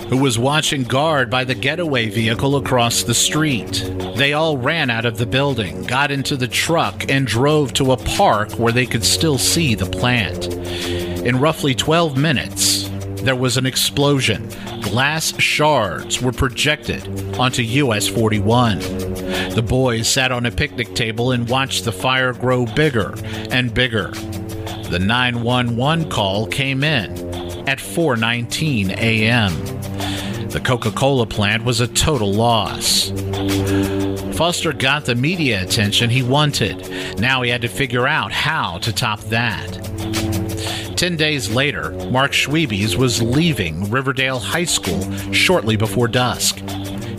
who 0.09 0.17
was 0.17 0.38
watching 0.38 0.83
guard 0.83 1.29
by 1.29 1.45
the 1.45 1.55
getaway 1.55 2.09
vehicle 2.09 2.57
across 2.57 3.01
the 3.01 3.13
street. 3.13 3.89
They 4.17 4.33
all 4.33 4.57
ran 4.57 4.89
out 4.89 5.05
of 5.05 5.17
the 5.17 5.25
building, 5.25 5.83
got 5.83 6.11
into 6.11 6.35
the 6.35 6.49
truck, 6.49 7.09
and 7.09 7.25
drove 7.25 7.71
to 7.75 7.93
a 7.93 7.97
park 7.97 8.51
where 8.59 8.73
they 8.73 8.85
could 8.85 9.05
still 9.05 9.38
see 9.38 9.73
the 9.73 9.85
plant. 9.85 10.47
In 11.25 11.39
roughly 11.39 11.73
12 11.73 12.17
minutes, 12.17 12.89
there 13.23 13.38
was 13.38 13.55
an 13.55 13.65
explosion. 13.65 14.49
Glass 14.81 15.33
shards 15.41 16.21
were 16.21 16.33
projected 16.33 17.07
onto 17.39 17.61
US 17.61 18.05
41. 18.05 18.79
The 18.79 19.65
boys 19.65 20.09
sat 20.09 20.33
on 20.33 20.45
a 20.45 20.51
picnic 20.51 20.93
table 20.93 21.31
and 21.31 21.47
watched 21.47 21.85
the 21.85 21.93
fire 21.93 22.33
grow 22.33 22.65
bigger 22.65 23.15
and 23.49 23.73
bigger. 23.73 24.11
The 24.89 25.00
911 25.00 26.10
call 26.10 26.48
came 26.48 26.84
in 26.84 27.12
at 27.67 27.80
4:19 27.80 28.91
a.m. 28.98 29.52
The 30.50 30.62
Coca-Cola 30.62 31.26
plant 31.26 31.65
was 31.65 31.82
a 31.82 31.88
total 31.88 32.32
loss. 32.34 33.10
Foster 34.38 34.74
got 34.74 35.06
the 35.06 35.15
media 35.15 35.63
attention 35.63 36.10
he 36.10 36.21
wanted. 36.21 37.17
Now 37.19 37.41
he 37.41 37.50
had 37.50 37.62
to 37.62 37.67
figure 37.67 38.08
out 38.08 38.32
how 38.32 38.78
to 38.80 38.93
top 38.93 39.19
that. 39.26 39.67
Ten 40.95 41.17
days 41.17 41.50
later, 41.50 41.91
Mark 42.12 42.32
Schwebes 42.32 42.95
was 42.95 43.21
leaving 43.21 43.89
Riverdale 43.89 44.39
High 44.39 44.65
School 44.65 45.12
shortly 45.34 45.76
before 45.76 46.08
dusk. 46.08 46.60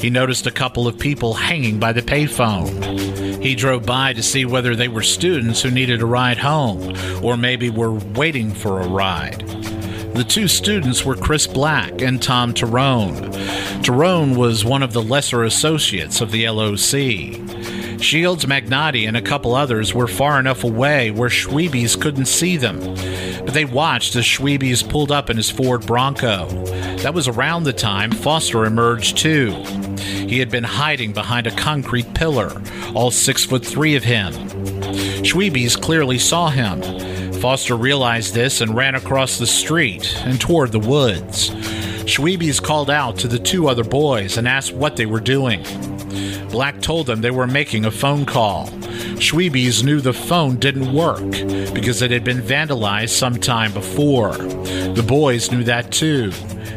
He 0.00 0.08
noticed 0.08 0.46
a 0.46 0.50
couple 0.50 0.86
of 0.86 0.98
people 0.98 1.34
hanging 1.34 1.78
by 1.78 1.92
the 1.92 2.02
payphone. 2.02 2.95
He 3.46 3.54
drove 3.54 3.86
by 3.86 4.12
to 4.12 4.24
see 4.24 4.44
whether 4.44 4.74
they 4.74 4.88
were 4.88 5.04
students 5.04 5.62
who 5.62 5.70
needed 5.70 6.02
a 6.02 6.04
ride 6.04 6.38
home, 6.38 6.96
or 7.24 7.36
maybe 7.36 7.70
were 7.70 7.92
waiting 7.92 8.52
for 8.52 8.80
a 8.80 8.88
ride. 8.88 9.38
The 10.16 10.26
two 10.28 10.48
students 10.48 11.04
were 11.04 11.14
Chris 11.14 11.46
Black 11.46 12.02
and 12.02 12.20
Tom 12.20 12.54
Torrone. 12.54 13.32
Torrone 13.84 14.36
was 14.36 14.64
one 14.64 14.82
of 14.82 14.92
the 14.92 15.00
lesser 15.00 15.44
associates 15.44 16.20
of 16.20 16.32
the 16.32 16.48
LOC. 16.48 18.02
Shields, 18.02 18.46
Magnotti, 18.46 19.06
and 19.06 19.16
a 19.16 19.22
couple 19.22 19.54
others 19.54 19.94
were 19.94 20.08
far 20.08 20.40
enough 20.40 20.64
away 20.64 21.12
where 21.12 21.28
Schwebes 21.28 22.00
couldn't 22.00 22.26
see 22.26 22.56
them. 22.56 22.80
But 23.44 23.54
they 23.54 23.64
watched 23.64 24.16
as 24.16 24.24
Schwebes 24.24 24.82
pulled 24.82 25.12
up 25.12 25.30
in 25.30 25.36
his 25.36 25.52
Ford 25.52 25.86
Bronco. 25.86 26.48
That 26.96 27.14
was 27.14 27.28
around 27.28 27.62
the 27.62 27.72
time 27.72 28.10
Foster 28.10 28.64
emerged 28.64 29.18
too. 29.18 29.52
He 30.06 30.38
had 30.38 30.50
been 30.50 30.64
hiding 30.64 31.12
behind 31.12 31.46
a 31.46 31.56
concrete 31.56 32.14
pillar, 32.14 32.60
all 32.94 33.10
six 33.10 33.44
foot 33.44 33.64
three 33.64 33.96
of 33.96 34.04
him. 34.04 34.32
Schwebes 35.22 35.80
clearly 35.80 36.18
saw 36.18 36.48
him. 36.48 36.82
Foster 37.40 37.76
realized 37.76 38.34
this 38.34 38.60
and 38.60 38.74
ran 38.74 38.94
across 38.94 39.38
the 39.38 39.46
street 39.46 40.16
and 40.20 40.40
toward 40.40 40.72
the 40.72 40.78
woods. 40.78 41.50
Schwebes 42.06 42.62
called 42.62 42.90
out 42.90 43.18
to 43.18 43.28
the 43.28 43.38
two 43.38 43.68
other 43.68 43.84
boys 43.84 44.38
and 44.38 44.46
asked 44.46 44.72
what 44.72 44.96
they 44.96 45.06
were 45.06 45.20
doing. 45.20 45.62
Black 46.50 46.80
told 46.80 47.06
them 47.06 47.20
they 47.20 47.30
were 47.30 47.46
making 47.46 47.84
a 47.84 47.90
phone 47.90 48.24
call. 48.24 48.68
Schwebes 49.18 49.82
knew 49.82 50.00
the 50.00 50.12
phone 50.12 50.56
didn't 50.56 50.92
work 50.92 51.30
because 51.74 52.02
it 52.02 52.10
had 52.10 52.24
been 52.24 52.40
vandalized 52.40 53.10
some 53.10 53.36
time 53.36 53.72
before. 53.72 54.32
The 54.36 55.04
boys 55.06 55.50
knew 55.50 55.64
that 55.64 55.90
too. 55.90 56.30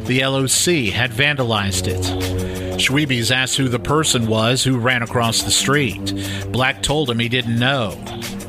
The 0.04 0.22
LOC 0.26 0.92
had 0.92 1.12
vandalized 1.12 1.88
it. 1.88 2.39
Schwebes 2.80 3.30
asked 3.30 3.58
who 3.58 3.68
the 3.68 3.78
person 3.78 4.26
was 4.26 4.64
who 4.64 4.80
ran 4.80 5.04
across 5.04 5.44
the 5.44 5.52
street. 5.52 6.14
Black 6.52 6.82
told 6.82 7.10
him 7.10 7.20
he 7.20 7.28
didn't 7.28 7.60
know. 7.60 7.92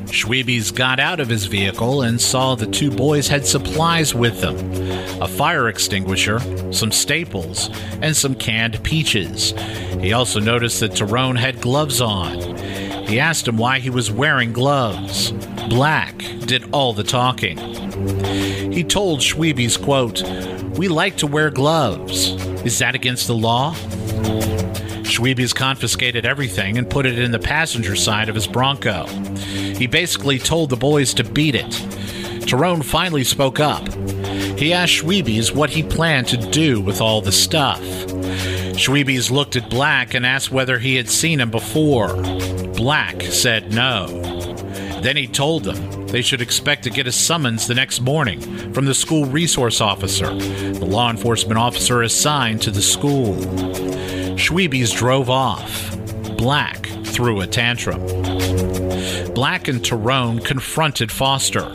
Schwebes 0.07 0.75
got 0.75 1.01
out 1.01 1.19
of 1.19 1.29
his 1.29 1.47
vehicle 1.47 2.03
and 2.03 2.21
saw 2.21 2.55
the 2.55 2.67
two 2.67 2.93
boys 2.93 3.27
had 3.27 3.45
supplies 3.45 4.15
with 4.15 4.41
them 4.41 4.57
a 5.21 5.29
fire 5.29 5.69
extinguisher, 5.69 6.39
some 6.73 6.93
staples, 6.93 7.69
and 8.01 8.17
some 8.17 8.35
canned 8.35 8.83
peaches. 8.83 9.53
He 10.01 10.13
also 10.13 10.41
noticed 10.41 10.81
that 10.81 10.93
Torrone 10.93 11.39
had 11.39 11.61
gloves 11.61 12.01
on. 12.01 12.57
He 13.07 13.21
asked 13.21 13.47
him 13.47 13.57
why 13.59 13.81
he 13.81 13.91
was 13.91 14.11
wearing 14.11 14.53
gloves. 14.53 15.33
Black 15.69 16.17
did 16.47 16.73
all 16.73 16.93
the 16.93 17.05
talking. 17.05 17.59
He 18.73 18.85
told 18.85 19.21
Schwebes, 19.21 19.83
quote, 19.83 20.23
We 20.79 20.89
like 20.89 21.17
to 21.19 21.27
wear 21.27 21.51
gloves. 21.51 22.29
Is 22.65 22.79
that 22.79 22.95
against 22.95 23.27
the 23.27 23.35
law? 23.35 23.75
Schwebes 25.05 25.55
confiscated 25.55 26.25
everything 26.25 26.79
and 26.79 26.89
put 26.89 27.05
it 27.05 27.19
in 27.19 27.31
the 27.31 27.39
passenger 27.39 27.95
side 27.97 28.29
of 28.29 28.35
his 28.35 28.47
Bronco. 28.47 29.07
He 29.77 29.87
basically 29.87 30.39
told 30.39 30.71
the 30.71 30.77
boys 30.77 31.13
to 31.15 31.25
beat 31.25 31.55
it. 31.55 31.71
Torrone 32.47 32.85
finally 32.85 33.25
spoke 33.25 33.61
up. 33.61 33.87
He 34.59 34.73
asked 34.73 34.93
Schwebes 34.93 35.55
what 35.55 35.71
he 35.71 35.83
planned 35.83 36.29
to 36.29 36.37
do 36.37 36.81
with 36.81 37.01
all 37.01 37.21
the 37.21 37.33
stuff. 37.33 37.81
Schwebes 37.81 39.31
looked 39.31 39.57
at 39.57 39.69
Black 39.69 40.15
and 40.15 40.25
asked 40.25 40.51
whether 40.51 40.79
he 40.79 40.97
had 40.97 41.09
seen 41.09 41.41
him 41.41 41.51
before. 41.51 42.15
Black 42.75 43.23
said 43.23 43.73
no. 43.73 44.07
Then 45.03 45.17
he 45.17 45.27
told 45.27 45.65
them 45.65 46.00
they 46.11 46.23
should 46.23 46.41
expect 46.41 46.85
to 46.85 46.91
get 46.91 47.07
a 47.07 47.13
summons 47.13 47.67
the 47.67 47.75
next 47.75 48.01
morning 48.01 48.41
from 48.73 48.85
the 48.85 48.95
school 48.95 49.27
resource 49.27 49.81
officer, 49.81 50.35
the 50.35 50.85
law 50.85 51.11
enforcement 51.11 51.59
officer 51.59 52.03
assigned 52.03 52.63
to 52.63 52.71
the 52.71 52.83
school. 52.83 53.37
Schwebes 54.37 54.97
drove 54.97 55.31
off. 55.31 55.97
Black 56.37 56.87
threw 57.05 57.41
a 57.41 57.47
tantrum. 57.47 58.01
Black 59.35 59.69
and 59.69 59.81
Torrone 59.81 60.45
confronted 60.45 61.13
Foster. 61.13 61.71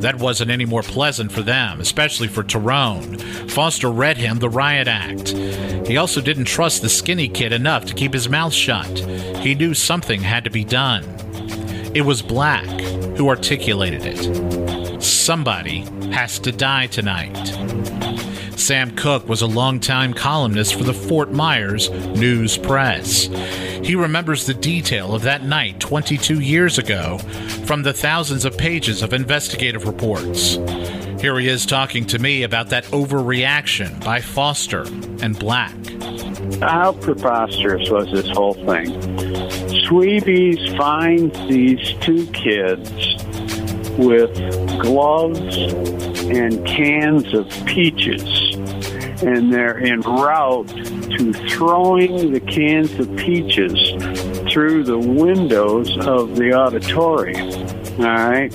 That 0.00 0.18
wasn't 0.18 0.50
any 0.50 0.64
more 0.64 0.82
pleasant 0.82 1.32
for 1.32 1.42
them, 1.42 1.80
especially 1.80 2.28
for 2.28 2.42
Torrone. 2.42 3.20
Foster 3.50 3.90
read 3.90 4.16
him 4.16 4.38
the 4.38 4.50
riot 4.50 4.88
act. 4.88 5.30
He 5.86 5.96
also 5.96 6.20
didn't 6.20 6.44
trust 6.46 6.82
the 6.82 6.88
skinny 6.88 7.28
kid 7.28 7.52
enough 7.52 7.84
to 7.86 7.94
keep 7.94 8.12
his 8.12 8.28
mouth 8.28 8.52
shut. 8.52 8.98
He 9.38 9.54
knew 9.54 9.72
something 9.72 10.20
had 10.20 10.44
to 10.44 10.50
be 10.50 10.64
done. 10.64 11.04
It 11.96 12.04
was 12.04 12.20
Black 12.20 12.66
who 13.16 13.30
articulated 13.30 14.02
it. 14.04 15.02
Somebody 15.02 15.78
has 16.12 16.38
to 16.40 16.52
die 16.52 16.88
tonight. 16.88 17.34
Sam 18.54 18.94
Cook 18.94 19.26
was 19.30 19.40
a 19.40 19.46
longtime 19.46 20.12
columnist 20.12 20.74
for 20.74 20.84
the 20.84 20.92
Fort 20.92 21.32
Myers 21.32 21.88
News 21.88 22.58
Press. 22.58 23.28
He 23.82 23.94
remembers 23.94 24.44
the 24.44 24.52
detail 24.52 25.14
of 25.14 25.22
that 25.22 25.44
night 25.44 25.80
22 25.80 26.40
years 26.40 26.76
ago 26.76 27.16
from 27.64 27.82
the 27.82 27.94
thousands 27.94 28.44
of 28.44 28.58
pages 28.58 29.02
of 29.02 29.14
investigative 29.14 29.86
reports. 29.86 30.56
Here 31.18 31.38
he 31.38 31.48
is 31.48 31.64
talking 31.64 32.04
to 32.08 32.18
me 32.18 32.42
about 32.42 32.68
that 32.68 32.84
overreaction 32.88 34.04
by 34.04 34.20
Foster 34.20 34.82
and 35.22 35.38
Black. 35.38 35.74
How 36.60 36.92
preposterous 36.92 37.88
was 37.88 38.12
this 38.12 38.28
whole 38.36 38.52
thing? 38.52 39.15
Schwebes 39.84 40.76
finds 40.76 41.38
these 41.48 41.94
two 42.00 42.26
kids 42.32 42.90
with 43.98 44.34
gloves 44.80 45.56
and 46.26 46.66
cans 46.66 47.32
of 47.34 47.48
peaches, 47.66 48.22
and 49.22 49.52
they're 49.52 49.78
en 49.78 50.00
route 50.00 50.68
to 50.68 51.32
throwing 51.48 52.32
the 52.32 52.40
cans 52.40 52.92
of 52.98 53.14
peaches 53.16 54.52
through 54.52 54.84
the 54.84 54.98
windows 54.98 55.96
of 56.06 56.36
the 56.36 56.52
auditorium. 56.52 57.50
All 57.98 58.30
right. 58.30 58.52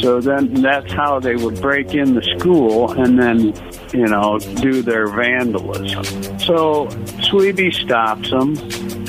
So 0.00 0.20
then 0.20 0.54
that's 0.54 0.90
how 0.92 1.20
they 1.20 1.36
would 1.36 1.60
break 1.60 1.94
in 1.94 2.14
the 2.14 2.22
school 2.38 2.90
and 2.92 3.18
then, 3.18 3.52
you 3.92 4.06
know, 4.06 4.38
do 4.38 4.80
their 4.82 5.06
vandalism. 5.08 6.04
So 6.38 6.86
Schwebes 7.20 7.74
stops 7.74 8.30
them 8.30 8.56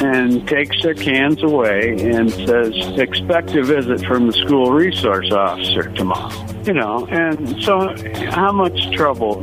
and 0.02 0.48
takes 0.48 0.82
their 0.82 0.96
cans 0.96 1.44
away 1.44 1.96
and 2.00 2.32
says, 2.32 2.74
expect 2.98 3.56
a 3.56 3.64
visit 3.64 4.02
from 4.06 4.28
the 4.28 4.34
school 4.34 4.72
resource 4.72 5.32
officer 5.32 5.84
tomorrow. 5.94 6.51
You 6.64 6.74
know, 6.74 7.08
and 7.08 7.62
so 7.64 7.96
how 8.30 8.52
much 8.52 8.92
trouble 8.92 9.40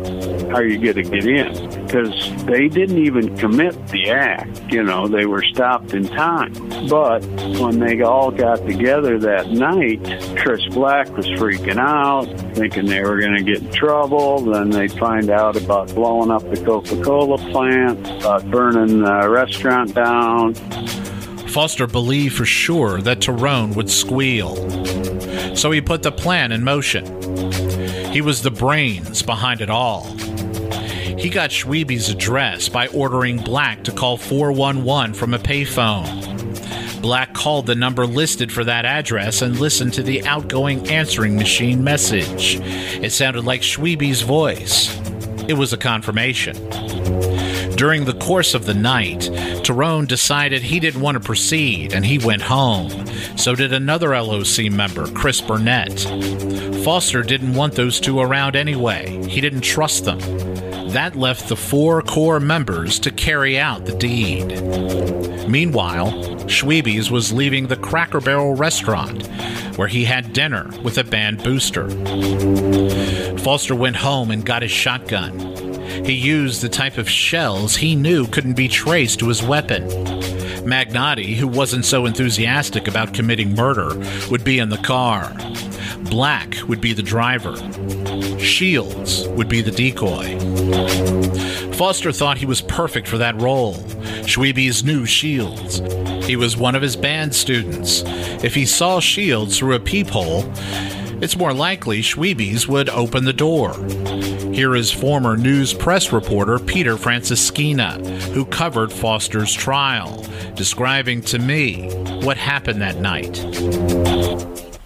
are 0.55 0.65
you 0.65 0.79
going 0.79 1.05
to 1.05 1.11
get 1.11 1.27
in? 1.27 1.85
Because 1.85 2.45
they 2.45 2.69
didn't 2.69 2.99
even 3.05 3.37
commit 3.37 3.75
the 3.89 4.11
act. 4.11 4.63
You 4.71 4.85
know, 4.85 5.09
they 5.09 5.27
were 5.27 5.43
stopped 5.43 5.95
in 5.95 6.07
time. 6.07 6.53
But 6.89 7.25
when 7.59 7.81
they 7.81 8.03
all 8.03 8.31
got 8.31 8.65
together 8.67 9.19
that 9.19 9.51
night, 9.51 10.01
Chris 10.39 10.65
Black 10.69 11.09
was 11.17 11.27
freaking 11.27 11.79
out, 11.79 12.27
thinking 12.55 12.87
they 12.87 13.03
were 13.03 13.19
going 13.19 13.37
to 13.37 13.43
get 13.43 13.63
in 13.63 13.73
trouble. 13.73 14.41
Then 14.41 14.71
they'd 14.71 14.93
find 14.93 15.29
out 15.29 15.57
about 15.57 15.93
blowing 15.95 16.31
up 16.31 16.49
the 16.49 16.65
Coca 16.65 17.03
Cola 17.03 17.39
plant, 17.51 17.99
about 18.21 18.49
burning 18.51 19.03
the 19.03 19.29
restaurant 19.29 19.93
down. 19.95 20.55
Foster 21.59 21.89
believed 21.89 22.37
for 22.37 22.45
sure 22.45 23.01
that 23.01 23.19
Torrone 23.19 23.75
would 23.75 23.91
squeal. 23.91 24.55
So 25.57 25.73
he 25.73 25.81
put 25.81 26.05
the 26.05 26.13
plan 26.13 26.53
in 26.53 26.63
motion. 26.63 27.05
He 28.13 28.21
was 28.21 28.43
the 28.43 28.51
brains 28.53 29.25
behind 29.25 29.61
it 29.61 29.69
all. 29.69 30.05
He 31.19 31.29
got 31.29 31.51
Schwebes' 31.51 32.13
address 32.13 32.69
by 32.69 32.87
ordering 32.87 33.39
Black 33.39 33.83
to 33.83 33.91
call 33.91 34.17
411 34.17 35.15
from 35.15 35.35
a 35.35 35.39
payphone. 35.41 37.03
Black 37.03 37.35
called 37.35 37.67
the 37.67 37.75
number 37.75 38.07
listed 38.07 38.53
for 38.53 38.63
that 38.63 38.85
address 38.85 39.43
and 39.43 39.59
listened 39.59 39.95
to 39.95 40.05
the 40.05 40.25
outgoing 40.27 40.89
answering 40.89 41.35
machine 41.35 41.83
message. 41.83 42.61
It 43.03 43.11
sounded 43.11 43.45
like 43.45 43.63
Schwebes' 43.63 44.23
voice. 44.23 44.97
It 45.49 45.55
was 45.55 45.73
a 45.73 45.77
confirmation. 45.77 46.55
During 47.79 48.07
the 48.07 48.19
course 48.21 48.55
of 48.55 48.67
the 48.67 48.75
night, 48.75 49.21
Torrone 49.63 50.09
decided 50.09 50.63
he 50.63 50.81
didn't 50.81 51.01
want 51.01 51.15
to 51.15 51.21
proceed 51.21 51.93
and 51.93 52.05
he 52.05 52.19
went 52.19 52.43
home. 52.43 53.07
So 53.37 53.55
did 53.55 53.73
another 53.73 54.21
LOC 54.21 54.69
member, 54.73 55.07
Chris 55.13 55.41
Burnett. 55.41 56.01
Foster 56.83 57.23
didn't 57.23 57.55
want 57.55 57.75
those 57.75 58.01
two 58.01 58.19
around 58.19 58.57
anyway, 58.57 59.25
he 59.29 59.41
didn't 59.41 59.61
trust 59.61 60.05
them. 60.05 60.19
That 60.89 61.15
left 61.15 61.49
the 61.49 61.55
four 61.55 62.03
core 62.03 62.41
members 62.41 62.99
to 62.99 63.13
carry 63.13 63.61
out 63.61 63.85
the 63.85 63.95
deed. 63.95 64.61
Meanwhile, 65.49 66.11
Schwebes 66.49 67.13
was 67.13 67.33
leaving 67.33 67.69
the 67.69 67.77
Cracker 67.77 68.21
Barrel 68.21 68.57
restaurant, 68.57 69.25
where 69.77 69.87
he 69.87 70.05
had 70.05 70.33
dinner 70.33 70.69
with 70.83 70.99
a 70.99 71.05
band 71.05 71.45
booster. 71.45 71.89
Foster 73.39 73.77
went 73.77 73.95
home 73.95 74.33
and 74.33 74.45
got 74.45 74.63
his 74.63 74.73
shotgun. 74.73 75.68
He 76.05 76.13
used 76.13 76.63
the 76.63 76.69
type 76.69 76.99
of 76.99 77.09
shells 77.09 77.77
he 77.77 77.95
knew 77.95 78.27
couldn't 78.27 78.55
be 78.57 78.69
traced 78.69 79.19
to 79.21 79.29
his 79.29 79.43
weapon. 79.43 79.89
Magnotti, 80.69 81.35
who 81.35 81.49
wasn't 81.49 81.85
so 81.85 82.07
enthusiastic 82.07 82.89
about 82.89 83.15
committing 83.15 83.55
murder, 83.55 83.99
would 84.31 84.45
be 84.45 84.59
in 84.59 84.69
the 84.69 84.79
car. 84.79 85.35
Black 86.11 86.57
would 86.69 86.81
be 86.81 86.93
the 86.93 87.03
driver. 87.03 87.57
Shields 88.39 89.27
would 89.29 89.49
be 89.49 89.63
the 89.63 89.71
decoy. 89.71 90.39
Foster 91.73 92.13
thought 92.13 92.39
he 92.39 92.47
was 92.47 92.61
perfect 92.61 93.07
for 93.07 93.19
that 93.19 93.41
role. 93.41 93.75
Schwebes 94.25 94.85
knew 94.85 95.07
Shields. 95.07 95.81
He 96.27 96.37
was 96.37 96.57
one 96.57 96.75
of 96.75 96.83
his 96.83 96.97
band 96.97 97.35
students. 97.35 98.03
If 98.45 98.55
he 98.55 98.67
saw 98.67 99.01
Shields 99.01 99.59
through 99.59 99.75
a 99.75 99.81
peephole, 99.81 100.45
it's 101.23 101.37
more 101.37 101.55
likely 101.55 102.03
Schwebes 102.03 102.69
would 102.69 102.89
open 102.91 103.25
the 103.25 103.33
door. 103.33 103.73
Here 104.59 104.75
is 104.75 104.91
former 104.91 105.37
news 105.37 105.73
press 105.73 106.13
reporter 106.13 106.59
Peter 106.59 106.97
Franceschina, 106.97 108.05
who 108.33 108.45
covered 108.45 108.93
Foster's 108.93 109.55
trial, 109.55 110.27
describing 110.57 111.23
to 111.27 111.39
me 111.39 111.89
what 112.25 112.37
happened 112.37 112.83
that 112.83 112.97
night. 112.97 113.37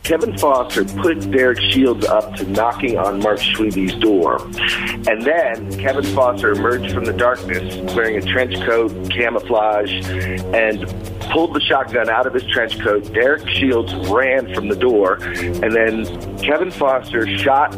Kevin 0.02 0.36
Foster 0.36 0.84
put 0.84 1.30
Derek 1.30 1.58
Shields 1.58 2.04
up 2.04 2.34
to 2.36 2.44
knocking 2.48 2.98
on 2.98 3.20
Mark 3.20 3.38
Schwebes' 3.38 3.98
door. 3.98 4.42
And 5.10 5.22
then 5.22 5.78
Kevin 5.78 6.04
Foster 6.14 6.50
emerged 6.50 6.92
from 6.92 7.06
the 7.06 7.14
darkness 7.14 7.74
wearing 7.94 8.18
a 8.18 8.20
trench 8.20 8.54
coat, 8.66 8.90
camouflage, 9.10 9.90
and 10.52 10.84
pulled 11.30 11.54
the 11.54 11.60
shotgun 11.60 12.08
out 12.08 12.26
of 12.26 12.34
his 12.34 12.44
trench 12.46 12.78
coat. 12.80 13.12
Derek 13.12 13.48
Shields 13.48 13.94
ran 14.08 14.52
from 14.54 14.68
the 14.68 14.76
door. 14.76 15.14
And 15.22 15.72
then 15.72 16.04
Kevin 16.38 16.70
Foster 16.70 17.26
shot 17.38 17.76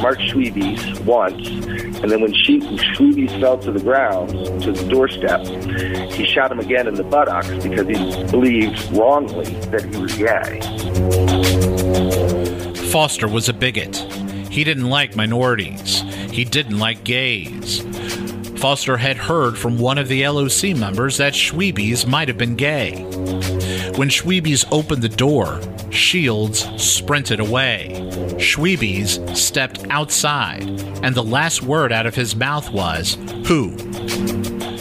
Mark 0.00 0.18
Schwebes 0.18 1.00
once. 1.04 1.48
And 2.02 2.10
then 2.10 2.20
when 2.20 2.34
she, 2.34 2.60
Schwebes 2.60 3.38
fell 3.40 3.58
to 3.58 3.70
the 3.70 3.80
ground, 3.80 4.30
to 4.62 4.72
the 4.72 4.88
doorstep, 4.88 5.46
he 6.12 6.26
shot 6.26 6.50
him 6.50 6.58
again 6.58 6.88
in 6.88 6.94
the 6.94 7.04
buttocks 7.04 7.48
because 7.48 7.86
he 7.86 8.24
believed 8.30 8.92
wrongly 8.92 9.44
that 9.70 9.84
he 9.84 10.00
was 10.00 10.14
gay. 10.16 10.60
Foster 12.90 13.28
was 13.28 13.48
a 13.48 13.52
bigot. 13.52 13.96
He 14.50 14.64
didn't 14.64 14.90
like 14.90 15.16
minorities. 15.16 16.00
He 16.30 16.44
didn't 16.44 16.78
like 16.78 17.04
gays. 17.04 17.82
Foster 18.62 18.96
had 18.96 19.16
heard 19.16 19.58
from 19.58 19.76
one 19.76 19.98
of 19.98 20.06
the 20.06 20.24
LOC 20.24 20.76
members 20.76 21.16
that 21.16 21.32
Schwebes 21.32 22.06
might 22.06 22.28
have 22.28 22.38
been 22.38 22.54
gay. 22.54 23.02
When 23.96 24.08
Schwebes 24.08 24.64
opened 24.70 25.02
the 25.02 25.08
door, 25.08 25.60
Shields 25.90 26.68
sprinted 26.80 27.40
away. 27.40 27.88
Schwebes 28.38 29.36
stepped 29.36 29.84
outside, 29.90 30.62
and 31.02 31.12
the 31.12 31.24
last 31.24 31.64
word 31.64 31.90
out 31.90 32.06
of 32.06 32.14
his 32.14 32.36
mouth 32.36 32.70
was, 32.70 33.14
Who? 33.48 33.70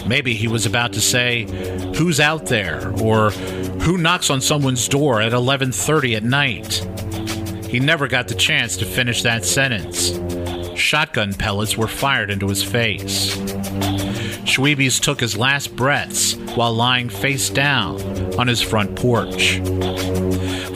Maybe 0.08 0.36
he 0.36 0.48
was 0.48 0.68
about 0.68 0.94
to 0.94 1.02
say, 1.02 1.48
Who's 1.96 2.20
out 2.20 2.46
there? 2.46 2.94
or 3.02 3.32
Who 3.32 3.98
knocks 3.98 4.30
on 4.30 4.42
someone's 4.42 4.88
door 4.88 5.22
at 5.22 5.32
11:30 5.32 6.18
at 6.18 6.24
night? 6.24 7.66
He 7.66 7.80
never 7.80 8.08
got 8.08 8.28
the 8.28 8.36
chance 8.36 8.78
to 8.78 8.86
finish 8.86 9.24
that 9.24 9.44
sentence. 9.44 10.12
Shotgun 10.82 11.34
pellets 11.36 11.78
were 11.78 11.88
fired 11.88 12.32
into 12.32 12.48
his 12.48 12.64
face. 12.64 13.38
Schwebes 14.44 15.00
took 15.00 15.20
his 15.20 15.38
last 15.38 15.76
breaths 15.76 16.36
while 16.56 16.74
lying 16.74 17.08
face 17.08 17.50
down 17.50 18.02
on 18.38 18.48
his 18.48 18.62
front 18.62 18.96
porch. 18.96 19.60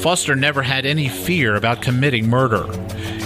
Foster 0.02 0.36
never 0.36 0.62
had 0.62 0.86
any 0.86 1.10
fear 1.10 1.56
about 1.56 1.82
committing 1.82 2.28
murder. 2.28 2.66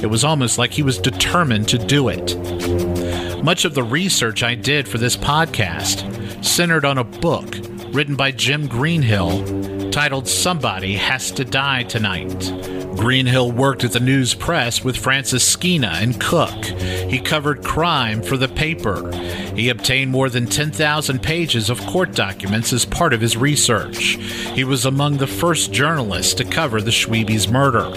It 0.02 0.10
was 0.10 0.24
almost 0.24 0.58
like 0.58 0.72
he 0.72 0.82
was 0.82 0.98
determined 0.98 1.68
to 1.68 1.78
do 1.78 2.08
it. 2.08 3.44
Much 3.44 3.66
of 3.66 3.76
the 3.76 3.84
research 3.84 4.42
I 4.42 4.56
did 4.56 4.88
for 4.88 4.98
this 4.98 5.18
podcast 5.18 6.44
centered 6.44 6.86
on 6.86 6.98
a 6.98 7.04
book 7.04 7.58
written 7.90 8.16
by 8.16 8.32
Jim 8.32 8.68
Greenhill 8.68 9.92
titled 9.92 10.28
Somebody 10.28 10.96
Has 10.96 11.30
to 11.32 11.44
Die 11.44 11.84
Tonight. 11.84 12.79
Greenhill 12.96 13.52
worked 13.52 13.84
at 13.84 13.92
the 13.92 14.00
news 14.00 14.34
press 14.34 14.84
with 14.84 14.98
Franceschina 14.98 16.02
and 16.02 16.20
Cook. 16.20 16.66
He 16.66 17.20
covered 17.20 17.64
crime 17.64 18.22
for 18.22 18.38
the 18.38 18.48
paper. 18.48 19.12
He 19.56 19.70
obtained 19.70 20.12
more 20.12 20.30
than 20.30 20.46
10,000 20.46 21.22
pages 21.22 21.70
of 21.70 21.80
court 21.88 22.14
documents 22.14 22.74
as 22.74 22.86
part 22.86 23.14
of 23.14 23.22
his 23.22 23.38
research. 23.38 24.18
He 24.54 24.64
was 24.64 24.86
among 24.86 25.18
the 25.18 25.28
first 25.28 25.72
journalists 25.72 26.34
to 26.36 26.44
cover 26.46 26.82
the 26.82 26.92
Schwebes 26.92 27.52
murder. 27.52 27.92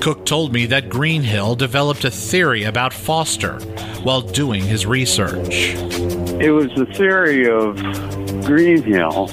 Cook 0.00 0.24
told 0.24 0.52
me 0.52 0.66
that 0.66 0.88
Greenhill 0.88 1.56
developed 1.56 2.04
a 2.04 2.10
theory 2.10 2.64
about 2.64 2.92
Foster 2.92 3.58
while 4.02 4.22
doing 4.22 4.62
his 4.62 4.86
research. 4.86 5.74
It 6.40 6.52
was 6.52 6.70
the 6.74 6.86
theory 6.94 7.46
of 7.46 7.76
Greenhill 8.46 9.26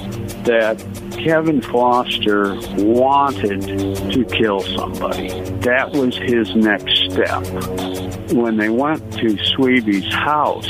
that 0.44 0.78
Kevin 1.18 1.60
Foster 1.60 2.54
wanted 2.76 3.62
to 4.12 4.24
kill 4.24 4.60
somebody. 4.60 5.28
That 5.60 5.92
was 5.92 6.16
his 6.16 6.54
next 6.54 7.12
step. 7.12 7.44
When 8.32 8.56
they 8.56 8.68
went 8.68 9.12
to 9.14 9.36
Sweeby's 9.36 10.12
house, 10.14 10.68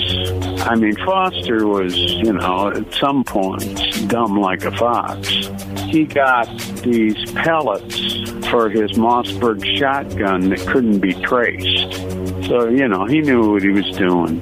I 0.68 0.74
mean, 0.74 0.96
Foster 1.04 1.66
was, 1.66 1.96
you 1.96 2.32
know, 2.32 2.70
at 2.70 2.94
some 2.94 3.24
points 3.24 4.00
dumb 4.02 4.38
like 4.38 4.64
a 4.64 4.76
fox. 4.76 5.28
He 5.86 6.04
got 6.04 6.48
these 6.82 7.30
pellets 7.32 7.96
for 8.48 8.70
his 8.70 8.92
Mossberg 8.92 9.64
shotgun 9.78 10.48
that 10.50 10.60
couldn't 10.66 11.00
be 11.00 11.14
traced. 11.14 11.94
So, 12.48 12.68
you 12.68 12.88
know, 12.88 13.04
he 13.04 13.20
knew 13.20 13.52
what 13.52 13.62
he 13.62 13.70
was 13.70 13.90
doing. 13.96 14.40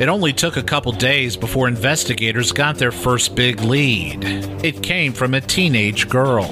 It 0.00 0.08
only 0.08 0.32
took 0.32 0.56
a 0.56 0.62
couple 0.62 0.92
days 0.92 1.36
before 1.36 1.68
investigators 1.68 2.52
got 2.52 2.78
their 2.78 2.90
first 2.90 3.34
big 3.34 3.60
lead. 3.60 4.24
It 4.64 4.82
came 4.82 5.12
from 5.12 5.34
a 5.34 5.42
teenage 5.42 6.08
girl. 6.08 6.46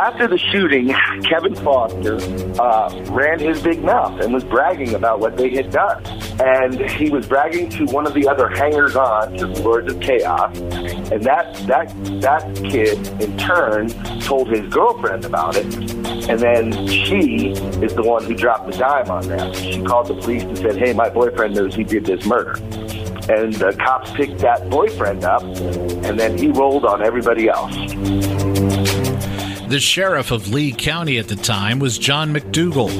After 0.00 0.26
the 0.26 0.38
shooting, 0.38 0.94
Kevin 1.28 1.54
Foster 1.56 2.16
uh, 2.58 3.04
ran 3.10 3.38
his 3.38 3.62
big 3.62 3.84
mouth 3.84 4.18
and 4.22 4.32
was 4.32 4.42
bragging 4.44 4.94
about 4.94 5.20
what 5.20 5.36
they 5.36 5.50
had 5.50 5.70
done. 5.70 6.02
And 6.40 6.90
he 6.90 7.10
was 7.10 7.26
bragging 7.26 7.68
to 7.70 7.84
one 7.84 8.06
of 8.06 8.14
the 8.14 8.26
other 8.26 8.48
hangers-on 8.48 9.34
to 9.34 9.46
the 9.46 9.62
Lords 9.62 9.92
of 9.92 10.00
Chaos, 10.00 10.56
and 10.58 11.22
that 11.24 11.54
that 11.66 11.94
that 12.22 12.54
kid 12.70 12.96
in 13.20 13.36
turn 13.36 13.90
told 14.20 14.48
his 14.48 14.66
girlfriend 14.72 15.26
about 15.26 15.56
it, 15.56 15.66
and 16.30 16.40
then 16.40 16.86
she 16.86 17.50
is 17.82 17.94
the 17.94 18.02
one 18.02 18.24
who 18.24 18.34
dropped 18.34 18.72
the 18.72 18.78
dime 18.78 19.10
on 19.10 19.28
them. 19.28 19.52
She 19.52 19.82
called 19.82 20.08
the 20.08 20.14
police 20.14 20.44
and 20.44 20.56
said, 20.56 20.76
"Hey, 20.78 20.94
my 20.94 21.10
boyfriend 21.10 21.54
knows 21.54 21.74
he 21.74 21.84
did 21.84 22.06
this 22.06 22.24
murder." 22.24 22.52
And 23.28 23.52
the 23.52 23.76
cops 23.78 24.10
picked 24.12 24.38
that 24.38 24.70
boyfriend 24.70 25.24
up, 25.24 25.42
and 25.42 26.18
then 26.18 26.38
he 26.38 26.48
rolled 26.48 26.86
on 26.86 27.04
everybody 27.04 27.50
else. 27.50 27.76
The 29.70 29.78
sheriff 29.78 30.32
of 30.32 30.48
Lee 30.48 30.72
County 30.72 31.16
at 31.18 31.28
the 31.28 31.36
time 31.36 31.78
was 31.78 31.96
John 31.96 32.34
McDougal. 32.34 32.90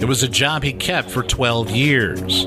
It 0.00 0.04
was 0.04 0.22
a 0.22 0.28
job 0.28 0.62
he 0.62 0.72
kept 0.72 1.10
for 1.10 1.24
12 1.24 1.70
years. 1.72 2.46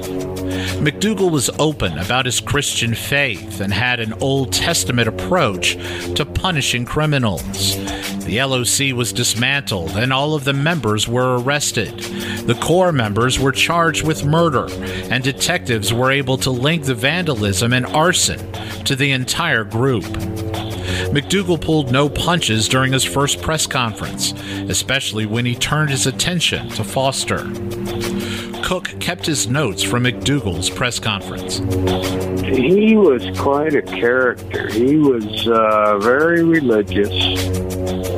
McDougal 0.80 1.30
was 1.30 1.50
open 1.60 1.98
about 1.98 2.26
his 2.26 2.40
Christian 2.40 2.96
faith 2.96 3.60
and 3.60 3.74
had 3.74 4.00
an 4.00 4.14
Old 4.22 4.54
Testament 4.54 5.10
approach 5.10 5.76
to 6.16 6.26
punishing 6.26 6.86
criminals. 6.86 7.76
The 8.24 8.42
LOC 8.42 8.96
was 8.96 9.12
dismantled 9.12 9.98
and 9.98 10.14
all 10.14 10.34
of 10.34 10.46
the 10.46 10.54
members 10.54 11.10
were 11.10 11.38
arrested. 11.38 12.00
The 12.00 12.58
core 12.62 12.94
members 12.94 13.38
were 13.38 13.52
charged 13.52 14.08
with 14.08 14.24
murder, 14.24 14.68
and 15.12 15.26
detectives 15.26 15.92
were 15.92 16.10
able 16.10 16.38
to 16.38 16.52
link 16.52 16.86
the 16.86 16.96
vandalism 16.96 17.74
and 17.74 17.86
arson 17.88 18.40
to 18.86 18.96
the 18.96 19.12
entire 19.12 19.66
group. 19.66 20.06
McDougal 21.12 21.60
pulled 21.60 21.92
no 21.92 22.08
punches 22.08 22.70
during 22.70 22.94
his 22.94 23.04
first 23.04 23.42
press 23.42 23.68
conference, 23.68 24.32
especially 24.70 25.26
when 25.26 25.46
he 25.46 25.56
turned 25.56 25.90
his 25.90 26.08
attention 26.08 26.70
to 26.70 26.86
Foster. 26.86 27.50
Cook 28.64 28.98
kept 29.02 29.26
his 29.26 29.50
notes 29.50 29.84
from 29.84 30.06
McDougal's 30.06 30.70
press 30.70 31.00
conference. 31.00 31.58
He 32.46 32.96
was 32.96 33.38
quite 33.38 33.76
a 33.76 33.82
character. 33.82 34.70
He 34.70 34.96
was 34.96 35.48
uh, 35.50 36.00
very 36.00 36.46
religious, 36.46 37.12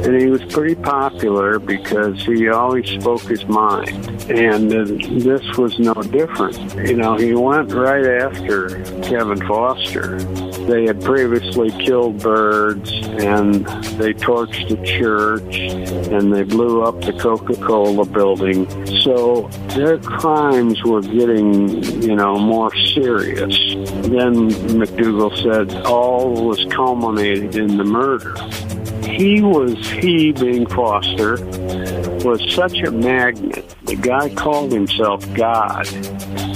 and 0.05 0.21
he 0.21 0.27
was 0.27 0.43
pretty 0.53 0.75
popular 0.75 1.57
because 1.57 2.23
he 2.23 2.47
always 2.49 2.87
spoke 2.89 3.23
his 3.23 3.43
mind. 3.45 3.89
And 4.29 4.71
uh, 4.71 4.83
this 5.23 5.57
was 5.57 5.79
no 5.79 5.95
different. 5.95 6.75
You 6.87 6.97
know, 6.97 7.15
he 7.15 7.33
went 7.33 7.73
right 7.73 8.05
after 8.05 8.83
Kevin 9.01 9.39
Foster. 9.47 10.19
They 10.67 10.85
had 10.85 11.01
previously 11.03 11.71
killed 11.71 12.21
birds, 12.21 12.89
and 13.03 13.65
they 13.97 14.13
torched 14.13 14.69
the 14.69 14.77
church, 14.85 15.57
and 16.11 16.33
they 16.33 16.43
blew 16.43 16.83
up 16.83 17.01
the 17.01 17.13
Coca 17.13 17.55
Cola 17.55 18.05
building. 18.05 18.65
So 19.01 19.49
their 19.75 19.97
crimes 19.97 20.81
were 20.83 21.01
getting, 21.01 21.83
you 22.01 22.15
know, 22.15 22.37
more 22.37 22.73
serious. 22.93 23.57
Then 24.07 24.49
McDougal 24.79 25.35
said 25.43 25.85
all 25.85 26.47
was 26.47 26.63
culminated 26.71 27.55
in 27.55 27.77
the 27.77 27.83
murder. 27.83 28.35
He 29.05 29.41
was, 29.41 29.77
he 29.89 30.31
being 30.31 30.65
Foster, 30.65 31.37
was 32.23 32.41
such 32.53 32.79
a 32.79 32.89
magnet. 32.89 33.75
The 33.83 33.95
guy 33.95 34.33
called 34.33 34.71
himself 34.71 35.21
God. 35.33 35.87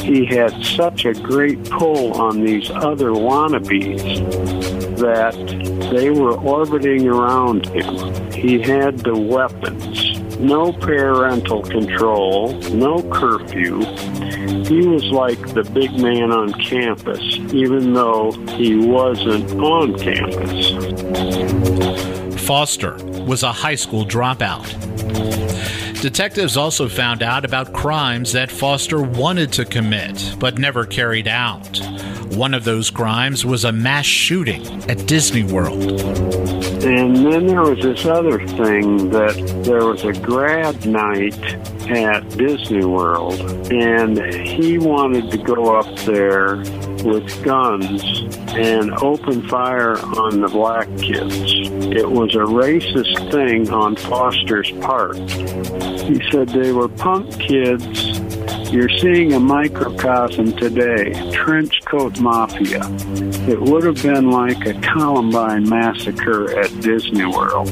He 0.08 0.24
had 0.26 0.64
such 0.64 1.04
a 1.04 1.14
great 1.14 1.62
pull 1.70 2.14
on 2.14 2.40
these 2.40 2.72
other 2.72 3.10
wannabes 3.10 4.00
that 5.00 5.36
they 5.92 6.10
were 6.12 6.38
orbiting 6.38 7.10
around 7.10 7.66
him. 7.66 8.32
He 8.32 8.62
had 8.62 9.00
the 9.00 9.20
weapons, 9.20 10.22
no 10.40 10.72
parental 10.72 11.62
control, 11.62 12.54
no 12.72 13.04
curfew. 13.12 13.80
He 14.64 14.88
was 14.88 15.04
like 15.12 15.54
the 15.54 15.70
big 15.74 15.92
man 16.00 16.32
on 16.32 16.54
campus, 16.54 17.22
even 17.52 17.92
though 17.92 18.32
he 18.56 18.78
wasn't 18.78 19.52
on 19.60 20.00
campus. 20.00 20.72
Foster 22.48 22.96
was 23.26 23.44
a 23.44 23.52
high 23.52 23.76
school 23.76 24.06
dropout. 24.06 24.66
Detectives 26.02 26.58
also 26.58 26.88
found 26.88 27.24
out 27.24 27.44
about 27.44 27.74
crimes 27.74 28.32
that 28.34 28.52
Foster 28.52 29.02
wanted 29.02 29.52
to 29.54 29.66
commit 29.66 30.36
but 30.40 30.60
never 30.60 30.86
carried 30.86 31.28
out. 31.28 31.80
One 32.36 32.54
of 32.54 32.64
those 32.64 32.92
crimes 32.92 33.44
was 33.44 33.66
a 33.66 33.72
mass 33.72 34.06
shooting 34.06 34.66
at 34.90 35.08
Disney 35.08 35.44
World. 35.44 35.82
And 36.84 37.16
then 37.16 37.48
there 37.48 37.64
was 37.64 37.80
this 37.80 38.06
other 38.06 38.46
thing 38.46 39.10
that 39.10 39.64
there 39.66 39.86
was 39.86 40.04
a 40.06 40.14
grad 40.14 40.86
night 40.86 41.38
at 41.90 42.30
Disney 42.38 42.86
World, 42.86 43.42
and 43.72 44.18
he 44.34 44.78
wanted 44.78 45.32
to 45.32 45.38
go 45.40 45.76
up 45.76 45.94
there 46.02 46.64
with 47.04 47.44
guns 47.44 48.04
and 48.50 48.92
open 49.02 49.48
fire 49.48 49.98
on 50.00 50.42
the 50.42 50.48
black 50.48 50.88
kids. 50.98 51.70
It 51.96 52.10
was 52.10 52.34
a 52.36 52.40
racist 52.40 53.32
thing 53.32 53.70
on 53.70 53.96
Foster's 53.96 54.72
part. 54.82 55.18
He 56.02 56.22
said 56.32 56.50
they 56.50 56.72
were 56.72 56.88
punk 56.88 57.40
kids. 57.40 58.20
You're 58.72 58.90
seeing 58.90 59.34
a 59.34 59.40
microcosm 59.40 60.54
today, 60.58 61.14
trench 61.32 61.84
coat 61.86 62.20
mafia. 62.20 62.82
It 63.48 63.62
would 63.62 63.84
have 63.86 64.02
been 64.02 64.30
like 64.30 64.66
a 64.66 64.74
Columbine 64.82 65.70
massacre 65.70 66.60
at 66.60 66.70
Disney 66.82 67.26
World. 67.26 67.68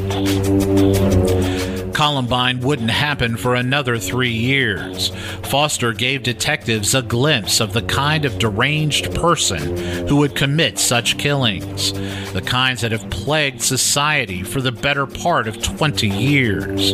Columbine 1.95 2.59
wouldn't 2.59 2.91
happen 2.91 3.37
for 3.37 3.55
another 3.55 3.97
three 3.97 4.33
years. 4.33 5.13
Foster 5.45 5.93
gave 5.93 6.23
detectives 6.23 6.93
a 6.93 7.01
glimpse 7.01 7.61
of 7.61 7.71
the 7.71 7.83
kind 7.83 8.25
of 8.25 8.37
deranged 8.37 9.15
person 9.15 9.77
who 10.05 10.17
would 10.17 10.35
commit 10.35 10.77
such 10.77 11.17
killings, 11.17 11.93
the 12.33 12.41
kinds 12.41 12.81
that 12.81 12.91
have 12.91 13.09
plagued 13.09 13.61
society 13.61 14.43
for 14.43 14.59
the 14.59 14.73
better 14.73 15.07
part 15.07 15.47
of 15.47 15.63
20 15.63 16.09
years. 16.09 16.91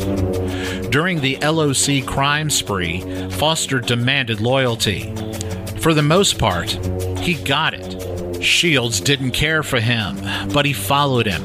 During 0.89 1.19
the 1.19 1.37
LOC 1.37 2.05
crime 2.05 2.51
spree, 2.51 3.01
Foster 3.31 3.79
demanded 3.79 4.39
loyalty. 4.39 5.11
For 5.79 5.95
the 5.95 6.03
most 6.03 6.37
part, 6.37 6.69
he 7.17 7.33
got 7.43 7.73
it. 7.73 8.43
Shields 8.43 9.01
didn't 9.01 9.31
care 9.31 9.63
for 9.63 9.79
him, 9.79 10.17
but 10.53 10.67
he 10.67 10.73
followed 10.73 11.25
him. 11.25 11.41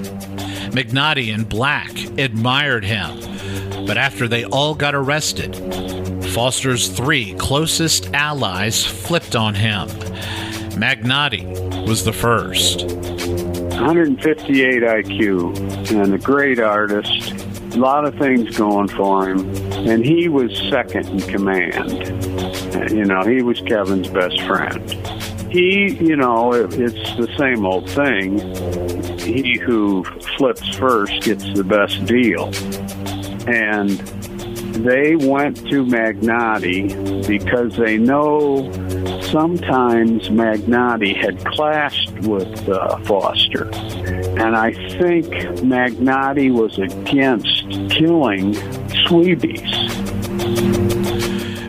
Magnotti 0.73 1.35
and 1.35 1.49
Black 1.49 1.91
admired 2.19 2.85
him. 2.85 3.36
But 3.87 3.99
after 3.99 4.27
they 4.27 4.45
all 4.45 4.75
got 4.75 4.95
arrested, 4.95 5.55
Foster's 6.33 6.89
three 6.89 7.35
closest 7.35 8.13
allies 8.13 8.85
flipped 8.85 9.37
on 9.37 9.55
him. 9.55 9.89
Magnotti 10.77 11.87
was 11.87 12.05
the 12.05 12.13
first. 12.13 12.85
158 13.77 14.83
IQ 14.83 15.93
and 15.93 16.15
a 16.15 16.19
great 16.19 16.59
artist. 16.59 17.33
A 17.75 17.79
lot 17.79 18.05
of 18.05 18.15
things 18.17 18.57
going 18.57 18.89
for 18.89 19.29
him. 19.29 19.49
And 19.89 20.05
he 20.05 20.29
was 20.29 20.57
second 20.69 21.09
in 21.09 21.21
command. 21.21 21.77
Uh, 22.75 22.95
you 22.95 23.05
know, 23.05 23.23
he 23.23 23.43
was 23.43 23.61
Kevin's 23.61 24.09
best 24.09 24.41
friend. 24.43 24.91
He, 25.51 25.97
you 26.01 26.17
know, 26.17 26.53
it's 26.53 26.73
the 27.17 27.33
same 27.39 27.65
old 27.65 27.89
thing. 27.89 28.39
He 29.19 29.59
who 29.59 30.05
flips 30.37 30.77
first 30.77 31.23
gets 31.23 31.45
the 31.55 31.65
best 31.65 32.05
deal. 32.05 32.51
And 33.47 33.91
they 34.85 35.17
went 35.17 35.57
to 35.69 35.85
Magnotti 35.85 37.27
because 37.27 37.77
they 37.77 37.97
know 37.97 38.71
sometimes 39.23 40.29
Magnotti 40.29 41.17
had 41.17 41.45
clashed 41.45 42.13
with 42.21 42.69
uh, 42.69 42.99
Foster. 43.01 43.65
And 44.39 44.55
I 44.57 44.73
think 44.99 45.27
Magnotti 45.63 46.53
was 46.53 46.79
against 46.79 47.63
killing 47.91 48.55
Sweebies. 49.07 49.67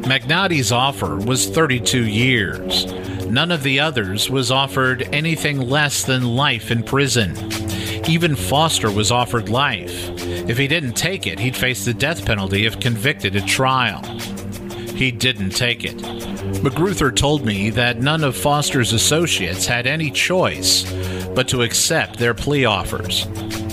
Magnotti's 0.03 0.71
offer 0.71 1.17
was 1.17 1.47
32 1.49 2.05
years. 2.05 2.86
None 3.25 3.51
of 3.51 3.63
the 3.63 3.80
others 3.80 4.30
was 4.30 4.51
offered 4.51 5.03
anything 5.13 5.59
less 5.59 6.03
than 6.03 6.23
life 6.23 6.71
in 6.71 6.84
prison. 6.84 7.36
Even 8.08 8.38
Foster 8.38 8.89
was 8.89 9.12
offered 9.12 9.49
life. 9.49 10.10
If 10.49 10.58
he 10.58 10.68
didn't 10.68 10.93
take 10.93 11.28
it, 11.28 11.39
he'd 11.39 11.58
face 11.58 11.84
the 11.84 11.93
death 11.93 12.26
penalty 12.26 12.66
if 12.66 12.80
convicted 12.80 13.36
at 13.36 13.45
trial. 13.45 14.01
He 14.95 15.12
didn't 15.12 15.51
take 15.51 15.84
it. 15.84 15.97
McGruther 16.64 17.14
told 17.14 17.45
me 17.45 17.70
that 17.72 17.99
none 17.99 18.24
of 18.24 18.36
Foster's 18.36 18.93
associates 18.93 19.66
had 19.66 19.86
any 19.88 20.10
choice 20.10 20.89
but 21.36 21.49
to 21.49 21.64
accept 21.64 22.18
their 22.18 22.34
plea 22.34 22.64
offers. 22.64 23.28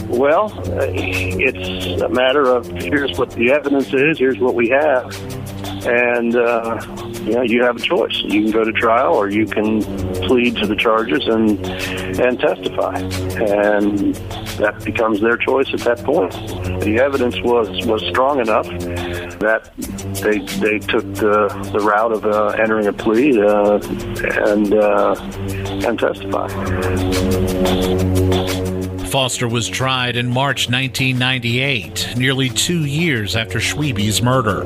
Well, 0.08 0.52
uh, 0.52 0.86
it's 0.90 2.02
a 2.02 2.08
matter 2.08 2.44
of 2.50 2.66
here's 2.72 3.16
what 3.16 3.30
the 3.30 3.52
evidence 3.52 3.92
is, 3.94 4.18
here's 4.18 4.38
what 4.38 4.54
we 4.54 4.68
have, 4.68 5.16
and 5.86 6.36
uh, 6.36 6.80
you 7.22 7.32
know 7.32 7.42
you 7.42 7.62
have 7.62 7.76
a 7.76 7.80
choice. 7.80 8.20
You 8.24 8.42
can 8.42 8.50
go 8.50 8.64
to 8.64 8.72
trial, 8.72 9.14
or 9.14 9.30
you 9.30 9.46
can 9.46 9.82
plead 10.26 10.56
to 10.56 10.66
the 10.66 10.76
charges 10.76 11.26
and 11.26 11.58
and 12.18 12.38
testify, 12.38 12.96
and 12.96 14.14
that 14.58 14.82
becomes 14.84 15.20
their 15.20 15.36
choice 15.36 15.72
at 15.72 15.80
that 15.80 16.04
point. 16.04 16.32
The 16.82 16.98
evidence 17.00 17.40
was 17.42 17.68
was 17.86 18.02
strong 18.08 18.40
enough 18.40 18.66
that 19.40 19.72
they 20.22 20.38
they 20.60 20.78
took 20.78 21.04
the 21.14 21.48
the 21.72 21.80
route 21.80 22.12
of 22.12 22.24
uh, 22.24 22.56
entering 22.58 22.86
a 22.86 22.92
plea 22.92 23.40
uh, 23.40 23.80
and 24.46 24.74
uh, 24.74 25.14
and 25.86 25.98
testify. 25.98 26.48
Foster 29.14 29.46
was 29.46 29.68
tried 29.68 30.16
in 30.16 30.28
March 30.28 30.68
1998, 30.68 32.14
nearly 32.16 32.48
two 32.48 32.84
years 32.84 33.36
after 33.36 33.60
Schwebes' 33.60 34.20
murder. 34.20 34.64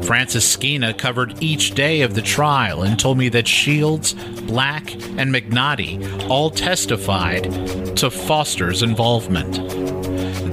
Franceschina 0.00 0.96
covered 0.96 1.42
each 1.42 1.72
day 1.72 2.00
of 2.00 2.14
the 2.14 2.22
trial 2.22 2.82
and 2.82 2.98
told 2.98 3.18
me 3.18 3.28
that 3.28 3.46
Shields, 3.46 4.14
Black, 4.46 4.94
and 4.94 5.30
Magnotti 5.30 6.30
all 6.30 6.48
testified 6.48 7.42
to 7.98 8.10
Foster's 8.10 8.82
involvement. 8.82 9.56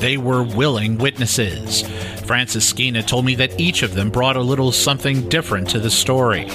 They 0.01 0.18
were 0.18 0.43
willing 0.43 0.97
witnesses. 0.97 1.84
Franceschina 2.24 3.07
told 3.07 3.24
me 3.24 3.36
that 3.36 3.57
each 3.57 3.82
of 3.82 3.95
them 3.95 4.09
brought 4.09 4.36
a 4.36 4.41
little 4.41 4.74
something 4.74 5.30
different 5.30 5.70
to 5.70 5.80
the 5.80 5.89
story. 5.89 6.49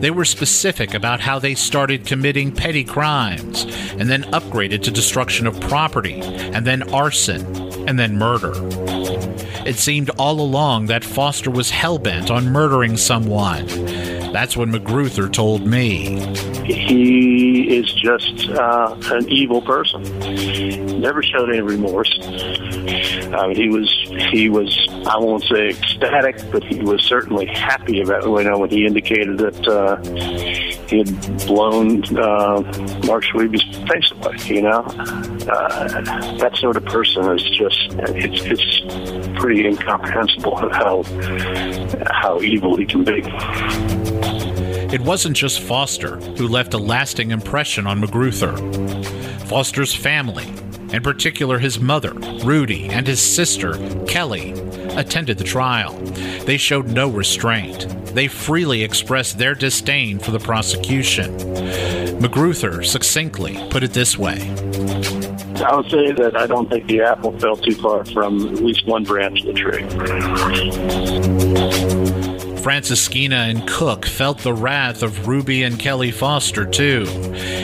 They 0.00 0.10
were 0.10 0.24
specific 0.24 0.94
about 0.94 1.20
how 1.20 1.38
they 1.38 1.54
started 1.54 2.06
committing 2.06 2.52
petty 2.52 2.84
crimes 2.84 3.64
and 3.98 4.08
then 4.08 4.22
upgraded 4.32 4.82
to 4.84 4.90
destruction 4.90 5.46
of 5.46 5.60
property 5.60 6.20
and 6.20 6.66
then 6.66 6.82
arson 6.94 7.44
and 7.86 7.98
then 7.98 8.16
murder. 8.16 8.52
It 9.66 9.76
seemed 9.76 10.08
all 10.18 10.40
along 10.40 10.86
that 10.86 11.04
Foster 11.04 11.50
was 11.50 11.68
hell-bent 11.68 12.30
on 12.30 12.46
murdering 12.46 12.96
someone. 12.96 13.68
That's 14.32 14.56
what 14.56 14.68
McGruther 14.68 15.32
told 15.32 15.66
me. 15.66 16.20
He 16.64 17.76
is 17.76 17.92
just 17.94 18.48
uh, 18.50 18.96
an 19.10 19.28
evil 19.28 19.60
person. 19.60 20.02
Never 21.00 21.22
showed 21.22 21.48
any 21.48 21.60
remorse. 21.60 22.16
Mean, 22.18 23.56
he 23.56 23.68
was 23.68 23.90
he 24.30 24.48
was 24.48 24.88
I 25.06 25.18
won't 25.18 25.42
say 25.44 25.70
ecstatic, 25.70 26.38
but 26.52 26.62
he 26.62 26.80
was 26.80 27.02
certainly 27.04 27.46
happy 27.46 28.00
about 28.02 28.24
you 28.24 28.44
know 28.44 28.58
when 28.58 28.70
he 28.70 28.86
indicated 28.86 29.38
that 29.38 29.66
uh, 29.66 29.96
he 30.86 30.98
had 30.98 31.46
blown 31.46 32.04
uh, 32.16 32.60
Mark 33.06 33.24
Schwebes' 33.24 33.88
face 33.88 34.10
away. 34.12 34.36
You 34.54 34.62
know, 34.62 34.84
uh, 35.50 36.00
that 36.38 36.56
sort 36.56 36.76
of 36.76 36.84
person 36.84 37.24
is 37.32 37.42
just 37.50 37.92
it's 38.14 38.42
it's 38.44 39.40
pretty 39.40 39.66
incomprehensible 39.66 40.56
how 40.70 41.02
how 42.10 42.40
evil 42.40 42.76
he 42.76 42.84
can 42.84 43.04
be. 43.04 43.22
It 44.92 45.00
wasn't 45.00 45.36
just 45.36 45.60
Foster 45.60 46.16
who 46.16 46.48
left 46.48 46.74
a 46.74 46.78
lasting 46.78 47.30
impression 47.30 47.86
on 47.86 48.00
McGruther. 48.00 48.56
Foster's 49.46 49.94
family, 49.94 50.48
in 50.92 51.02
particular 51.02 51.58
his 51.58 51.78
mother, 51.78 52.12
Ruby, 52.44 52.88
and 52.88 53.06
his 53.06 53.20
sister, 53.20 53.74
Kelly, 54.06 54.52
attended 54.96 55.38
the 55.38 55.44
trial. 55.44 55.96
They 56.44 56.56
showed 56.56 56.88
no 56.88 57.08
restraint. 57.08 57.86
They 58.14 58.26
freely 58.26 58.82
expressed 58.82 59.38
their 59.38 59.54
disdain 59.54 60.18
for 60.18 60.32
the 60.32 60.40
prosecution. 60.40 61.36
McGruther 62.18 62.84
succinctly 62.84 63.58
put 63.70 63.82
it 63.82 63.92
this 63.92 64.18
way 64.18 64.50
I 65.62 65.76
would 65.76 65.90
say 65.90 66.12
that 66.12 66.36
I 66.36 66.46
don't 66.46 66.70
think 66.70 66.86
the 66.86 67.02
apple 67.02 67.38
fell 67.38 67.56
too 67.56 67.74
far 67.74 68.04
from 68.06 68.48
at 68.48 68.62
least 68.62 68.86
one 68.86 69.04
branch 69.04 69.44
of 69.44 69.46
the 69.46 69.52
tree. 69.52 72.19
Franceschina 72.60 73.48
and 73.48 73.66
Cook 73.66 74.04
felt 74.04 74.38
the 74.38 74.52
wrath 74.52 75.02
of 75.02 75.26
Ruby 75.26 75.62
and 75.62 75.78
Kelly 75.78 76.10
Foster, 76.10 76.66
too. 76.66 77.06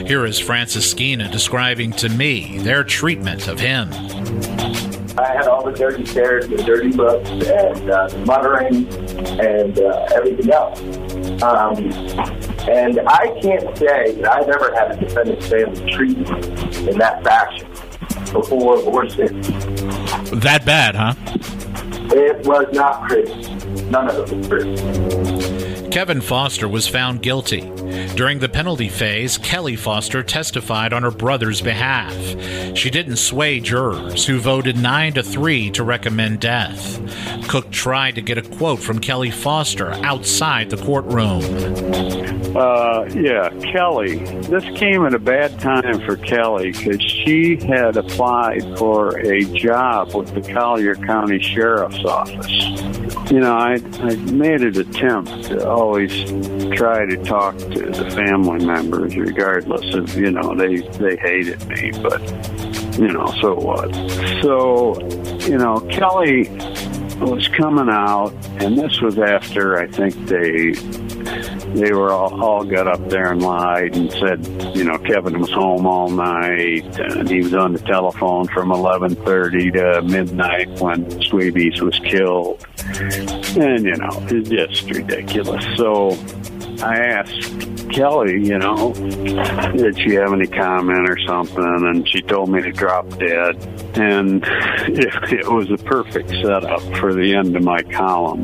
Here 0.07 0.25
is 0.25 0.41
Franceschina 0.41 1.31
describing 1.31 1.93
to 1.93 2.09
me 2.09 2.59
their 2.61 2.83
treatment 2.83 3.47
of 3.47 3.61
him. 3.61 3.91
I 5.19 5.29
had 5.35 5.49
all 5.49 5.65
the 5.65 5.73
dirty 5.73 6.07
stares, 6.07 6.49
the 6.49 6.63
dirty 6.63 6.93
looks, 6.93 7.29
and 7.29 7.91
uh, 7.91 8.09
muttering, 8.25 8.87
and 9.39 9.79
uh, 9.79 10.09
everything 10.15 10.51
else. 10.51 10.81
Um, 11.43 11.77
and 12.67 12.99
I 13.07 13.39
can't 13.43 13.77
say 13.77 14.13
that 14.13 14.29
I've 14.33 14.49
ever 14.49 14.75
had 14.75 14.93
a 14.93 14.97
defendant's 14.97 15.47
family 15.47 15.93
treat 15.93 16.17
me 16.17 16.91
in 16.91 16.99
that 16.99 17.23
fashion 17.23 17.69
before 18.33 18.79
or 18.79 19.09
since. 19.11 19.49
That 20.31 20.65
bad, 20.65 20.95
huh? 20.95 21.15
It 22.15 22.47
was 22.47 22.67
not 22.73 23.09
pretty. 23.09 23.56
None 23.91 24.09
of. 24.11 24.31
Kevin 25.91 26.21
Foster 26.21 26.69
was 26.69 26.89
found 26.89 27.23
guilty. 27.23 27.61
During 28.17 28.39
the 28.39 28.49
penalty 28.49 28.89
phase, 28.89 29.39
Kelly 29.39 29.77
Foster 29.77 30.23
testified 30.23 30.93
on 30.93 31.03
her 31.03 31.11
brother's 31.11 31.61
behalf. 31.61 32.15
She 32.77 32.91
didn't 32.91 33.17
sway 33.17 33.61
jurors, 33.61 34.27
who 34.27 34.39
voted 34.39 34.77
9 34.77 35.15
to 35.15 35.23
3 35.23 35.71
to 35.73 35.85
recommend 35.85 36.41
death. 36.41 37.01
Cook 37.49 37.71
tried 37.71 38.15
to 38.17 38.23
get 38.23 38.39
a 38.39 38.43
quote 38.43 38.81
from 38.81 38.99
Kelly 38.99 39.31
Foster 39.31 39.93
outside 40.05 40.71
the 40.71 40.77
courtroom. 40.77 41.43
Uh, 42.57 43.05
yeah, 43.15 43.51
Kelly. 43.71 44.17
This 44.47 44.65
came 44.79 45.05
at 45.05 45.13
a 45.13 45.19
bad 45.19 45.61
time 45.61 46.01
for 46.07 46.17
Kelly 46.17 46.73
because 46.73 47.03
she 47.03 47.57
had 47.57 47.99
applied 47.99 48.79
for 48.79 49.19
a 49.19 49.45
job 49.45 50.15
with 50.15 50.33
the 50.35 50.41
Collier 50.55 50.95
County 50.95 51.39
Sheriff's 51.39 52.03
Office. 52.05 52.51
You 53.31 53.41
know, 53.41 53.55
I, 53.55 53.75
I 54.01 54.17
made 54.33 54.63
an 54.63 54.79
attempt 54.79 55.45
to 55.45 55.69
always 55.69 56.13
try 56.75 57.05
to 57.05 57.17
talk 57.25 57.59
to 57.59 57.86
the 57.93 58.11
family 58.11 58.65
members, 58.65 59.17
regardless 59.17 59.95
of, 59.95 60.17
you 60.17 60.31
know, 60.31 60.55
they, 60.55 60.77
they 60.77 61.17
hated 61.17 61.67
me, 61.67 61.93
but, 62.03 62.21
you 62.99 63.09
know, 63.09 63.27
so 63.41 63.55
what? 63.55 63.95
So, 64.43 65.01
you 65.47 65.59
know, 65.59 65.81
Kelly 65.91 66.49
was 67.21 67.49
coming 67.49 67.89
out, 67.89 68.33
and 68.61 68.79
this 68.79 69.01
was 69.01 69.19
after 69.19 69.79
I 69.79 69.87
think 69.87 70.15
they 70.27 70.73
they 71.75 71.93
were 71.93 72.13
all, 72.13 72.43
all 72.43 72.65
got 72.65 72.87
up 72.87 73.09
there 73.09 73.33
and 73.33 73.43
lied 73.43 73.97
and 73.97 74.11
said, 74.13 74.47
you 74.77 74.85
know, 74.85 74.97
Kevin 74.99 75.39
was 75.39 75.51
home 75.51 75.87
all 75.87 76.09
night 76.09 76.99
and 76.99 77.29
he 77.29 77.41
was 77.41 77.55
on 77.55 77.73
the 77.73 77.79
telephone 77.81 78.47
from 78.49 78.69
11:30 78.71 79.73
to 79.73 80.03
midnight 80.03 80.69
when 80.81 81.05
Sweebies 81.07 81.81
was 81.81 81.99
killed, 82.01 82.67
and 83.59 83.85
you 83.85 83.97
know, 83.97 84.11
it's 84.29 84.49
just 84.49 84.91
ridiculous. 84.91 85.65
So 85.77 86.11
I 86.83 86.99
asked 86.99 87.76
Kelly, 87.91 88.45
you 88.45 88.59
know, 88.59 88.93
did 88.93 89.99
she 89.99 90.15
have 90.15 90.33
any 90.33 90.47
comment 90.47 91.09
or 91.09 91.19
something? 91.27 91.65
And 91.65 92.09
she 92.09 92.21
told 92.23 92.51
me 92.51 92.63
to 92.63 92.73
drop 92.73 93.09
dead. 93.19 93.57
And 93.97 94.43
it, 94.89 95.33
it 95.33 95.49
was 95.49 95.71
a 95.71 95.79
perfect 95.79 96.31
setup 96.31 96.83
for 96.97 97.15
the 97.15 97.35
end 97.35 97.57
of 97.57 97.63
my 97.63 97.83
column. 97.83 98.43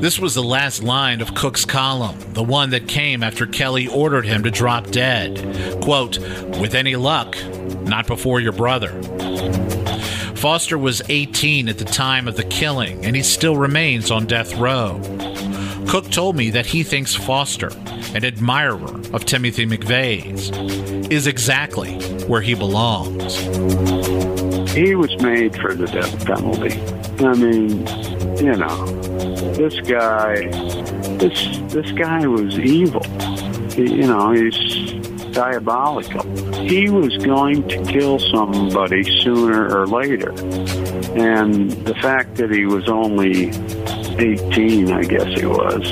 This 0.00 0.18
was 0.18 0.34
the 0.34 0.42
last 0.44 0.82
line 0.82 1.20
of 1.20 1.34
Cook's 1.34 1.64
column, 1.64 2.16
the 2.32 2.44
one 2.44 2.70
that 2.70 2.86
came 2.86 3.22
after 3.22 3.46
Kelly 3.46 3.88
ordered 3.88 4.26
him 4.26 4.44
to 4.44 4.50
drop 4.50 4.86
dead. 4.90 5.82
Quote, 5.82 6.18
with 6.60 6.74
any 6.74 6.94
luck, 6.94 7.36
not 7.82 8.06
before 8.06 8.40
your 8.40 8.52
brother. 8.52 8.90
Foster 10.36 10.78
was 10.78 11.02
18 11.08 11.68
at 11.68 11.78
the 11.78 11.84
time 11.84 12.28
of 12.28 12.36
the 12.36 12.44
killing, 12.44 13.04
and 13.04 13.16
he 13.16 13.24
still 13.24 13.56
remains 13.56 14.12
on 14.12 14.26
death 14.26 14.54
row. 14.54 15.00
Cook 15.88 16.10
told 16.10 16.36
me 16.36 16.50
that 16.50 16.66
he 16.66 16.82
thinks 16.82 17.14
Foster, 17.14 17.70
an 18.14 18.22
admirer 18.22 18.94
of 19.14 19.24
Timothy 19.24 19.64
McVeigh's, 19.64 20.50
is 21.10 21.26
exactly 21.26 21.94
where 22.26 22.42
he 22.42 22.52
belongs. 22.52 23.38
He 24.74 24.94
was 24.94 25.10
made 25.22 25.56
for 25.58 25.74
the 25.74 25.86
death 25.86 26.26
penalty. 26.26 26.78
I 27.24 27.32
mean, 27.32 27.86
you 28.36 28.54
know, 28.54 28.86
this 29.54 29.80
guy, 29.80 30.50
this 31.16 31.58
this 31.72 31.90
guy 31.92 32.26
was 32.26 32.58
evil. 32.58 33.02
He, 33.72 33.94
you 33.94 34.06
know, 34.06 34.32
he's 34.32 34.92
diabolical. 35.32 36.22
He 36.56 36.90
was 36.90 37.16
going 37.16 37.66
to 37.66 37.82
kill 37.84 38.18
somebody 38.18 39.04
sooner 39.22 39.74
or 39.74 39.86
later. 39.86 40.32
And 41.18 41.70
the 41.86 41.94
fact 42.02 42.34
that 42.36 42.50
he 42.50 42.66
was 42.66 42.88
only 42.90 43.52
18, 44.18 44.92
I 44.92 45.02
guess 45.02 45.38
he 45.38 45.46
was, 45.46 45.82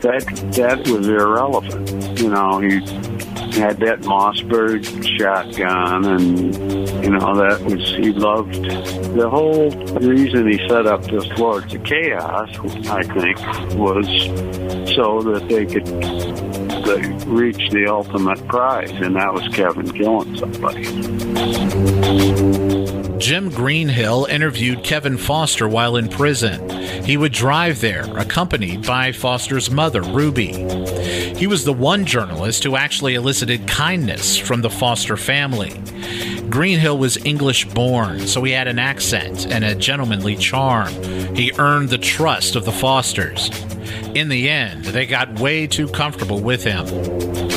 that 0.00 0.24
that 0.56 0.88
was 0.88 1.08
irrelevant. 1.08 2.20
You 2.20 2.30
know, 2.30 2.58
he 2.60 2.80
had 3.58 3.78
that 3.80 4.00
Mossberg 4.00 4.84
shotgun, 5.18 6.04
and 6.04 6.54
you 7.04 7.10
know 7.10 7.34
that 7.36 7.60
was 7.64 7.90
he 7.90 8.12
loved. 8.12 8.54
The 9.14 9.28
whole 9.28 9.70
reason 10.00 10.50
he 10.50 10.58
set 10.68 10.86
up 10.86 11.02
this 11.04 11.26
Lords 11.38 11.74
of 11.74 11.82
Chaos, 11.84 12.50
I 12.88 13.02
think, 13.02 13.38
was 13.76 14.06
so 14.94 15.20
that 15.22 15.46
they 15.48 15.66
could 15.66 15.86
they 16.84 17.02
reach 17.26 17.70
the 17.70 17.86
ultimate 17.88 18.46
prize, 18.48 18.90
and 18.90 19.16
that 19.16 19.32
was 19.32 19.46
Kevin 19.48 19.90
killing 19.92 20.36
somebody. 20.36 20.86
Jim 23.20 23.50
Greenhill 23.50 24.24
interviewed 24.24 24.82
Kevin 24.82 25.18
Foster 25.18 25.68
while 25.68 25.96
in 25.96 26.08
prison. 26.08 26.70
He 27.04 27.18
would 27.18 27.32
drive 27.32 27.82
there, 27.82 28.04
accompanied 28.16 28.86
by 28.86 29.12
Foster's 29.12 29.70
mother, 29.70 30.00
Ruby. 30.00 30.52
He 31.36 31.46
was 31.46 31.64
the 31.64 31.72
one 31.72 32.06
journalist 32.06 32.64
who 32.64 32.76
actually 32.76 33.16
elicited 33.16 33.68
kindness 33.68 34.38
from 34.38 34.62
the 34.62 34.70
Foster 34.70 35.18
family. 35.18 35.78
Greenhill 36.48 36.96
was 36.96 37.22
English 37.26 37.66
born, 37.66 38.26
so 38.26 38.42
he 38.42 38.52
had 38.52 38.68
an 38.68 38.78
accent 38.78 39.46
and 39.46 39.64
a 39.64 39.74
gentlemanly 39.74 40.34
charm. 40.34 40.90
He 41.36 41.52
earned 41.58 41.90
the 41.90 41.98
trust 41.98 42.56
of 42.56 42.64
the 42.64 42.72
Fosters. 42.72 43.50
In 44.14 44.30
the 44.30 44.48
end, 44.48 44.86
they 44.86 45.04
got 45.04 45.38
way 45.38 45.66
too 45.66 45.88
comfortable 45.88 46.40
with 46.40 46.64
him. 46.64 47.49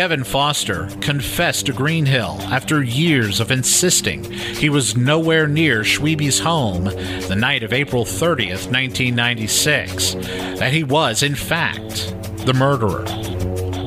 Kevin 0.00 0.24
Foster 0.24 0.88
confessed 1.02 1.66
to 1.66 1.74
Greenhill 1.74 2.38
after 2.44 2.82
years 2.82 3.38
of 3.38 3.50
insisting 3.50 4.24
he 4.24 4.70
was 4.70 4.96
nowhere 4.96 5.46
near 5.46 5.82
Schwebes' 5.82 6.40
home 6.40 6.84
the 6.84 7.36
night 7.36 7.62
of 7.62 7.74
April 7.74 8.06
30th, 8.06 8.72
1996, 8.72 10.14
that 10.58 10.72
he 10.72 10.84
was, 10.84 11.22
in 11.22 11.34
fact, 11.34 12.16
the 12.46 12.54
murderer. 12.54 13.04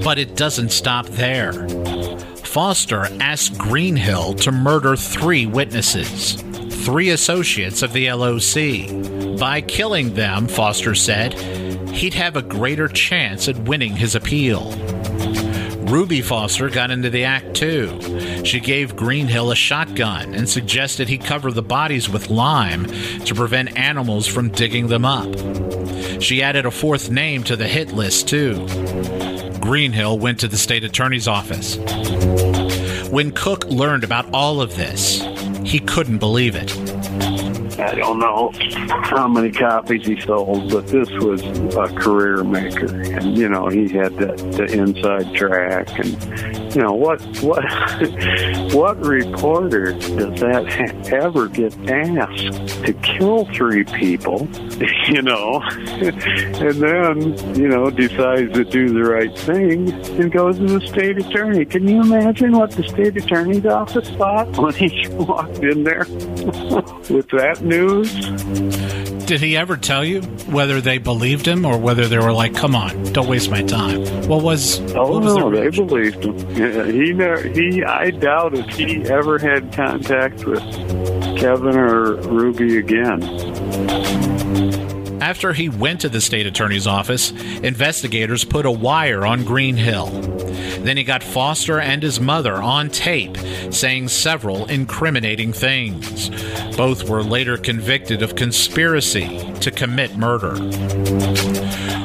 But 0.03 0.19
it 0.19 0.35
doesn't 0.35 0.69
stop 0.69 1.07
there. 1.07 1.67
Foster 2.43 3.07
asked 3.19 3.57
Greenhill 3.57 4.35
to 4.35 4.51
murder 4.51 4.95
three 4.95 5.47
witnesses, 5.47 6.33
three 6.85 7.09
associates 7.09 7.81
of 7.81 7.91
the 7.91 8.11
LOC. 8.11 9.39
By 9.39 9.61
killing 9.61 10.13
them, 10.13 10.47
Foster 10.47 10.93
said, 10.93 11.33
he'd 11.89 12.13
have 12.13 12.35
a 12.35 12.43
greater 12.43 12.87
chance 12.87 13.47
at 13.47 13.57
winning 13.57 13.95
his 13.95 14.13
appeal. 14.13 14.71
Ruby 15.85 16.21
Foster 16.21 16.69
got 16.69 16.91
into 16.91 17.09
the 17.09 17.25
act 17.25 17.55
too. 17.55 17.99
She 18.45 18.59
gave 18.59 18.95
Greenhill 18.95 19.51
a 19.51 19.55
shotgun 19.55 20.33
and 20.33 20.49
suggested 20.49 21.07
he 21.07 21.17
cover 21.17 21.51
the 21.51 21.61
bodies 21.61 22.09
with 22.09 22.29
lime 22.29 22.85
to 23.25 23.35
prevent 23.35 23.77
animals 23.77 24.25
from 24.25 24.49
digging 24.49 24.87
them 24.87 25.05
up. 25.05 25.29
She 26.21 26.41
added 26.41 26.65
a 26.65 26.71
fourth 26.71 27.09
name 27.09 27.43
to 27.43 27.55
the 27.55 27.67
hit 27.67 27.91
list 27.91 28.27
too. 28.27 28.65
Greenhill 29.59 30.19
went 30.19 30.39
to 30.39 30.47
the 30.47 30.57
state 30.57 30.83
attorney's 30.83 31.27
office. 31.27 31.77
When 33.09 33.31
Cook 33.31 33.65
learned 33.65 34.03
about 34.03 34.33
all 34.33 34.61
of 34.61 34.75
this, 34.75 35.21
he 35.63 35.79
couldn't 35.79 36.17
believe 36.17 36.55
it. 36.55 36.82
I 37.83 37.95
don't 37.95 38.19
know 38.19 38.51
how 39.03 39.27
many 39.27 39.51
copies 39.51 40.05
he 40.05 40.19
sold, 40.21 40.71
but 40.71 40.87
this 40.87 41.09
was 41.21 41.41
a 41.75 41.87
career 41.99 42.43
maker, 42.43 42.85
and 42.85 43.37
you 43.37 43.49
know 43.49 43.67
he 43.67 43.89
had 43.89 44.15
the, 44.15 44.33
the 44.55 44.65
inside 44.71 45.35
track, 45.35 45.89
and 45.99 46.73
you 46.73 46.81
know 46.81 46.93
what 46.93 47.21
what 47.41 47.63
what 48.73 48.97
reporter 49.05 49.91
does 49.91 50.39
that 50.39 50.65
ha- 50.71 51.15
ever 51.17 51.47
get 51.47 51.73
asked 51.89 52.83
to 52.85 52.93
kill 53.03 53.45
three 53.53 53.83
people, 53.83 54.47
you 55.07 55.21
know, 55.21 55.61
and 55.67 56.75
then 56.81 57.55
you 57.55 57.67
know 57.67 57.89
decides 57.89 58.53
to 58.53 58.63
do 58.63 58.93
the 58.93 59.03
right 59.03 59.37
thing 59.39 59.91
and 59.91 60.31
goes 60.31 60.57
to 60.57 60.79
the 60.79 60.87
state 60.87 61.17
attorney. 61.17 61.65
Can 61.65 61.87
you 61.87 62.01
imagine 62.01 62.53
what 62.53 62.71
the 62.71 62.83
state 62.83 63.17
attorney's 63.17 63.65
office 63.65 64.09
thought 64.11 64.47
when 64.57 64.73
he 64.73 65.07
walked 65.09 65.59
in 65.59 65.83
there 65.83 66.05
with 67.09 67.29
that 67.29 67.61
news? 67.61 68.13
Did 69.25 69.39
he 69.39 69.55
ever 69.55 69.77
tell 69.77 70.03
you 70.03 70.21
whether 70.51 70.81
they 70.81 70.97
believed 70.97 71.47
him 71.47 71.65
or 71.65 71.77
whether 71.77 72.07
they 72.07 72.17
were 72.17 72.33
like, 72.33 72.53
"Come 72.53 72.75
on, 72.75 73.03
don't 73.13 73.27
waste 73.27 73.49
my 73.49 73.63
time"? 73.63 74.01
What 74.27 74.43
was? 74.43 74.79
Oh 74.95 75.13
what 75.13 75.23
was 75.23 75.35
no, 75.37 75.49
they 75.49 75.69
believed 75.69 76.25
him. 76.25 76.37
Yeah, 76.51 76.85
he 76.85 77.13
never, 77.13 77.47
he. 77.47 77.83
I 77.83 78.11
doubt 78.11 78.57
if 78.57 78.67
he 78.75 79.01
ever 79.09 79.39
had 79.39 79.71
contact 79.71 80.45
with 80.45 80.61
Kevin 81.37 81.77
or 81.77 82.15
Ruby 82.15 82.77
again. 82.77 84.81
After 85.23 85.53
he 85.53 85.69
went 85.69 86.01
to 86.01 86.09
the 86.09 86.19
state 86.19 86.45
attorney's 86.45 86.85
office, 86.85 87.31
investigators 87.31 88.43
put 88.43 88.65
a 88.65 88.71
wire 88.71 89.25
on 89.25 89.45
Greenhill. 89.45 90.07
Then 90.81 90.97
he 90.97 91.05
got 91.05 91.23
Foster 91.23 91.79
and 91.79 92.03
his 92.03 92.19
mother 92.19 92.55
on 92.55 92.89
tape 92.89 93.37
saying 93.71 94.09
several 94.09 94.65
incriminating 94.65 95.53
things. 95.53 96.29
Both 96.75 97.07
were 97.07 97.23
later 97.23 97.55
convicted 97.55 98.21
of 98.21 98.35
conspiracy 98.35 99.53
to 99.61 99.71
commit 99.71 100.17
murder. 100.17 100.55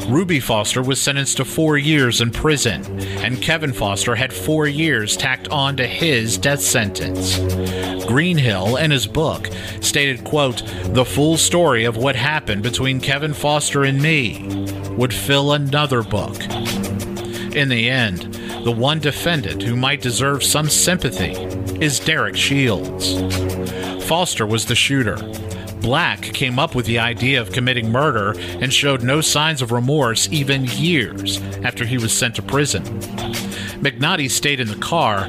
Ruby 0.09 0.41
Foster 0.41 0.81
was 0.81 1.03
sentenced 1.03 1.37
to 1.37 1.45
four 1.45 1.77
years 1.77 2.23
in 2.23 2.31
prison, 2.31 2.83
and 3.19 3.43
Kevin 3.43 3.75
Foster 3.75 4.15
had 4.15 4.33
four 4.33 4.67
years 4.67 5.19
tacked 5.19 5.49
on 5.49 5.77
to 5.77 5.87
his 5.87 6.39
death 6.39 6.63
sentence. 6.63 7.39
Greenhill, 8.07 8.77
in 8.77 8.91
his 8.91 9.07
book, 9.07 9.51
stated, 9.83 10.25
quote, 10.25 10.63
the 10.95 11.05
full 11.05 11.37
story 11.37 11.85
of 11.85 11.99
what 11.99 12.17
happened 12.17 12.63
between 12.63 13.01
Kevin 13.01 13.35
Foster 13.35 13.85
and 13.85 14.01
me 14.01 14.67
would 14.93 15.13
fill 15.13 15.53
another 15.53 16.03
book. 16.03 16.43
In 17.55 17.69
the 17.69 17.91
end, 17.91 18.35
the 18.65 18.73
one 18.73 19.01
defendant 19.01 19.63
who 19.63 19.77
might 19.77 20.01
deserve 20.01 20.43
some 20.43 20.71
sympathy 20.71 21.33
is 21.85 22.01
Derek 22.01 22.35
Shields. 22.35 23.21
Foster 24.07 24.47
was 24.47 24.65
the 24.65 24.75
shooter. 24.75 25.19
Black 25.81 26.21
came 26.21 26.59
up 26.59 26.75
with 26.75 26.87
the 26.87 26.99
idea 26.99 27.41
of 27.41 27.53
committing 27.53 27.91
murder 27.91 28.35
and 28.39 28.73
showed 28.73 29.03
no 29.03 29.21
signs 29.21 29.63
of 29.63 29.73
remorse 29.73 30.29
even 30.31 30.65
years 30.65 31.41
after 31.65 31.85
he 31.85 31.99
was 31.99 32.13
sent 32.13 32.35
to 32.37 32.43
prison. 32.43 32.83
Magnotti 33.81 34.29
stayed 34.29 34.59
in 34.59 34.69
the 34.69 34.77
car, 34.77 35.29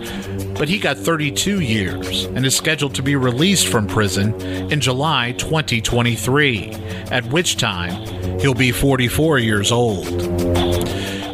but 0.55 0.67
he 0.67 0.79
got 0.79 0.97
32 0.97 1.59
years 1.59 2.25
and 2.25 2.45
is 2.45 2.55
scheduled 2.55 2.95
to 2.95 3.03
be 3.03 3.15
released 3.15 3.67
from 3.67 3.85
prison 3.85 4.33
in 4.71 4.81
July 4.81 5.33
2023, 5.33 6.71
at 7.11 7.25
which 7.27 7.57
time 7.57 8.39
he'll 8.39 8.55
be 8.55 8.71
44 8.71 9.37
years 9.37 9.71
old. 9.71 10.07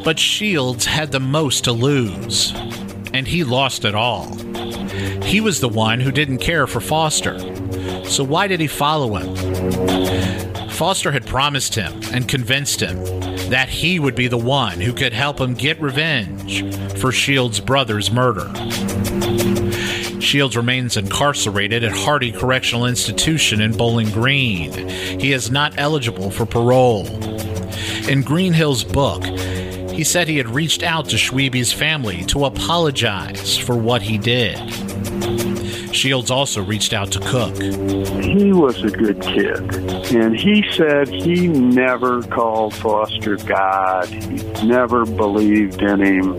But 0.03 0.20
Shields 0.20 0.86
had 0.86 1.11
the 1.11 1.20
most 1.20 1.63
to 1.63 1.72
lose, 1.72 2.53
and 3.13 3.28
he 3.28 3.43
lost 3.43 3.86
it 3.86 3.95
all. 3.95 4.36
He 5.24 5.41
was 5.41 5.61
the 5.61 5.70
one 5.70 6.01
who 6.01 6.11
didn't 6.11 6.39
care 6.39 6.68
for 6.68 6.82
Foster. 6.82 7.38
So 8.08 8.24
why 8.24 8.47
did 8.47 8.60
he 8.60 8.68
follow 8.68 9.16
him? 9.16 10.70
Foster 10.70 11.12
had 11.12 11.26
promised 11.26 11.76
him 11.76 11.93
and 12.12 12.28
convinced 12.28 12.82
him 12.82 13.03
that 13.49 13.70
he 13.70 13.99
would 13.99 14.16
be 14.16 14.28
the 14.28 14.38
one 14.38 14.82
who 14.82 14.91
could 14.91 15.14
help 15.14 15.39
him 15.39 15.53
get 15.53 15.82
revenge 15.82 16.64
for 16.99 17.12
Shields' 17.12 17.60
brother's 17.60 18.12
murder. 18.12 18.51
Shields 20.20 20.58
remains 20.58 20.97
incarcerated 20.97 21.84
at 21.84 21.91
Hardee 21.93 22.32
Correctional 22.32 22.88
Institution 22.88 23.62
in 23.62 23.78
Bowling 23.78 24.10
Green. 24.10 24.72
He 24.89 25.32
is 25.32 25.51
not 25.51 25.74
eligible 25.78 26.32
for 26.32 26.45
parole. 26.45 27.08
In 28.10 28.24
Greenhill's 28.24 28.84
book, 28.84 29.24
he 29.93 30.03
said 30.03 30.28
he 30.28 30.38
had 30.38 30.49
reached 30.49 30.84
out 30.84 31.08
to 31.10 31.16
Schwebes' 31.16 31.74
family 31.74 32.26
to 32.26 32.45
apologize 32.45 33.58
for 33.58 33.78
what 33.78 34.01
he 34.01 34.18
did. 34.18 34.58
Shields 35.95 36.29
also 36.29 36.61
reached 36.63 36.93
out 36.93 37.11
to 37.13 37.19
Cook. 37.19 37.55
He 37.55 38.51
was 38.51 38.83
a 38.83 38.89
good 38.89 39.21
kid. 39.21 39.57
And 40.13 40.35
he 40.35 40.63
said 40.71 41.07
he 41.07 41.47
never 41.47 42.21
called 42.23 42.75
Foster 42.75 43.37
God. 43.37 44.07
He 44.07 44.67
never 44.67 45.05
believed 45.05 45.81
in 45.81 46.01
him, 46.01 46.37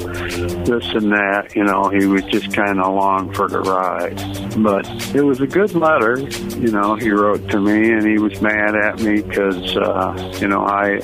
this 0.65 0.87
and 0.93 1.11
that. 1.13 1.53
You 1.55 1.65
know, 1.65 1.89
he 1.89 2.07
was 2.07 2.23
just 2.25 2.53
kind 2.53 2.79
of 2.79 2.87
along 2.87 3.33
for 3.33 3.49
the 3.49 3.61
ride. 3.61 4.17
But 4.63 4.87
it 5.15 5.23
was 5.23 5.41
a 5.41 5.47
good 5.47 5.75
letter, 5.75 6.19
you 6.59 6.71
know, 6.71 6.95
he 6.95 7.11
wrote 7.11 7.49
to 7.51 7.61
me, 7.61 7.93
and 7.93 8.07
he 8.07 8.19
was 8.19 8.41
mad 8.41 8.75
at 8.75 9.01
me 9.01 9.23
because, 9.23 9.77
uh, 9.77 10.39
you 10.41 10.49
know, 10.49 10.65
I 10.65 11.01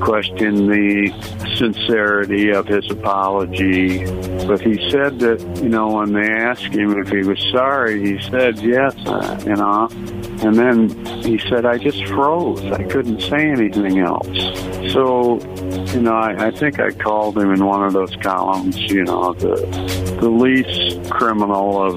questioned 0.00 0.68
the 0.68 1.12
sincerity 1.56 2.50
of 2.50 2.66
his 2.66 2.90
apology. 2.90 4.04
But 4.46 4.60
he 4.60 4.90
said 4.90 5.18
that, 5.20 5.60
you 5.62 5.68
know, 5.68 5.88
when 5.88 6.12
they 6.12 6.30
asked 6.30 6.74
him 6.74 6.98
if 6.98 7.08
he 7.08 7.18
was 7.18 7.40
sorry, 7.52 8.00
he 8.00 8.30
said, 8.30 8.58
yes, 8.60 8.94
you 9.44 9.54
know. 9.54 9.88
And 10.40 10.54
then 10.54 10.88
he 11.22 11.38
said, 11.38 11.66
I 11.66 11.78
just 11.78 12.04
froze. 12.06 12.64
I 12.72 12.84
couldn't 12.84 13.20
say 13.20 13.50
anything 13.50 13.98
else. 13.98 14.26
So, 14.92 15.40
you 15.92 16.00
know, 16.00 16.14
I, 16.14 16.46
I 16.46 16.50
think 16.50 16.80
I 16.80 16.92
called 16.92 17.36
him 17.36 17.52
in 17.52 17.64
one 17.64 17.82
of 17.82 17.92
those 17.92 18.14
columns, 18.16 18.78
you 18.78 19.04
know, 19.04 19.34
the, 19.34 19.56
the 20.20 20.30
least 20.30 21.10
criminal 21.10 21.82
of, 21.82 21.94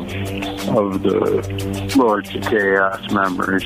of 0.76 1.04
the 1.04 1.94
Lords 1.96 2.32
Chaos 2.32 3.12
members. 3.12 3.64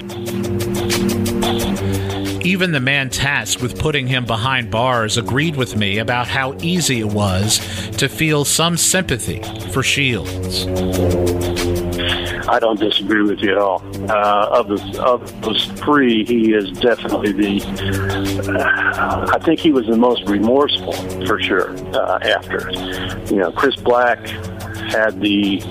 Even 2.45 2.71
the 2.71 2.79
man 2.79 3.09
tasked 3.09 3.59
with 3.63 3.79
putting 3.79 4.05
him 4.05 4.23
behind 4.23 4.69
bars 4.69 5.17
agreed 5.17 5.55
with 5.55 5.75
me 5.75 5.97
about 5.97 6.27
how 6.27 6.55
easy 6.61 6.99
it 6.99 7.07
was 7.07 7.57
to 7.97 8.07
feel 8.07 8.45
some 8.45 8.77
sympathy 8.77 9.41
for 9.71 9.81
Shields. 9.81 10.67
I 12.47 12.59
don't 12.59 12.79
disagree 12.79 13.23
with 13.23 13.39
you 13.39 13.53
at 13.53 13.57
all. 13.57 13.81
Uh, 14.11 14.59
of 14.59 14.67
the 14.67 15.01
of 15.03 15.41
those 15.41 15.65
three, 15.77 16.23
he 16.23 16.53
is 16.53 16.69
definitely 16.73 17.31
the. 17.31 18.59
Uh, 18.59 19.27
I 19.33 19.39
think 19.39 19.59
he 19.59 19.71
was 19.71 19.87
the 19.87 19.97
most 19.97 20.29
remorseful 20.29 20.93
for 21.25 21.41
sure. 21.41 21.75
Uh, 21.95 22.19
after, 22.21 22.69
you 23.33 23.41
know, 23.41 23.51
Chris 23.53 23.75
Black 23.77 24.19
had 24.85 25.19
the 25.21 25.61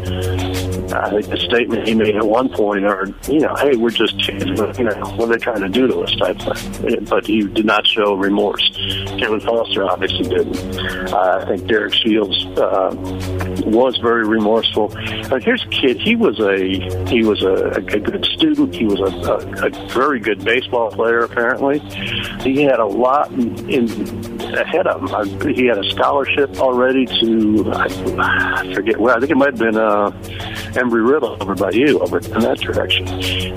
I 0.94 1.10
think 1.10 1.26
the 1.28 1.38
statement 1.38 1.88
he 1.88 1.94
made 1.94 2.14
at 2.16 2.24
one 2.24 2.48
point, 2.48 2.84
or 2.84 3.08
you 3.28 3.40
know, 3.40 3.54
hey, 3.56 3.76
we're 3.76 3.90
just 3.90 4.18
changing, 4.18 4.56
you 4.56 4.84
know, 4.84 4.94
what 5.16 5.22
are 5.22 5.26
they 5.26 5.38
trying 5.38 5.60
to 5.60 5.68
do 5.68 5.86
to 5.88 6.00
us 6.00 6.14
type 6.16 6.38
thing. 6.38 7.04
But 7.04 7.26
he 7.26 7.42
did 7.42 7.66
not 7.66 7.86
show 7.86 8.14
remorse. 8.14 8.70
Kevin 9.18 9.40
Foster 9.40 9.84
obviously 9.84 10.28
didn't. 10.28 11.12
Uh, 11.12 11.40
I 11.42 11.44
think 11.46 11.66
Derek 11.66 11.94
Shields 11.94 12.44
uh, 12.58 12.90
was 13.64 13.96
very 13.98 14.26
remorseful. 14.26 14.92
Uh, 14.96 15.38
here's 15.40 15.64
a 15.64 15.68
kid. 15.68 16.00
He 16.00 16.16
was 16.16 16.38
a 16.40 16.56
he 17.08 17.22
was 17.24 17.42
a, 17.42 17.54
a 17.76 17.80
good 17.80 18.24
student. 18.24 18.74
He 18.74 18.84
was 18.84 19.00
a, 19.00 19.64
a, 19.64 19.66
a 19.66 19.88
very 19.88 20.20
good 20.20 20.44
baseball 20.44 20.90
player. 20.90 21.20
Apparently, 21.20 21.78
he 22.40 22.62
had 22.62 22.78
a 22.78 22.86
lot 22.86 23.30
in, 23.32 23.70
in 23.70 24.42
ahead 24.54 24.86
of 24.86 25.02
him. 25.02 25.14
I, 25.14 25.52
he 25.52 25.66
had 25.66 25.78
a 25.78 25.90
scholarship 25.90 26.58
already 26.58 27.06
to 27.06 27.72
I, 27.72 28.62
I 28.62 28.74
forget 28.74 28.98
where. 28.98 29.14
I 29.14 29.20
think 29.20 29.30
it 29.30 29.36
might 29.36 29.58
have 29.58 29.58
been. 29.58 29.76
Uh, 29.76 30.10
Embry 30.74 31.08
Riddle 31.08 31.36
over 31.40 31.54
by 31.54 31.70
you, 31.70 32.00
over 32.00 32.18
in 32.18 32.40
that 32.40 32.58
direction. 32.58 33.06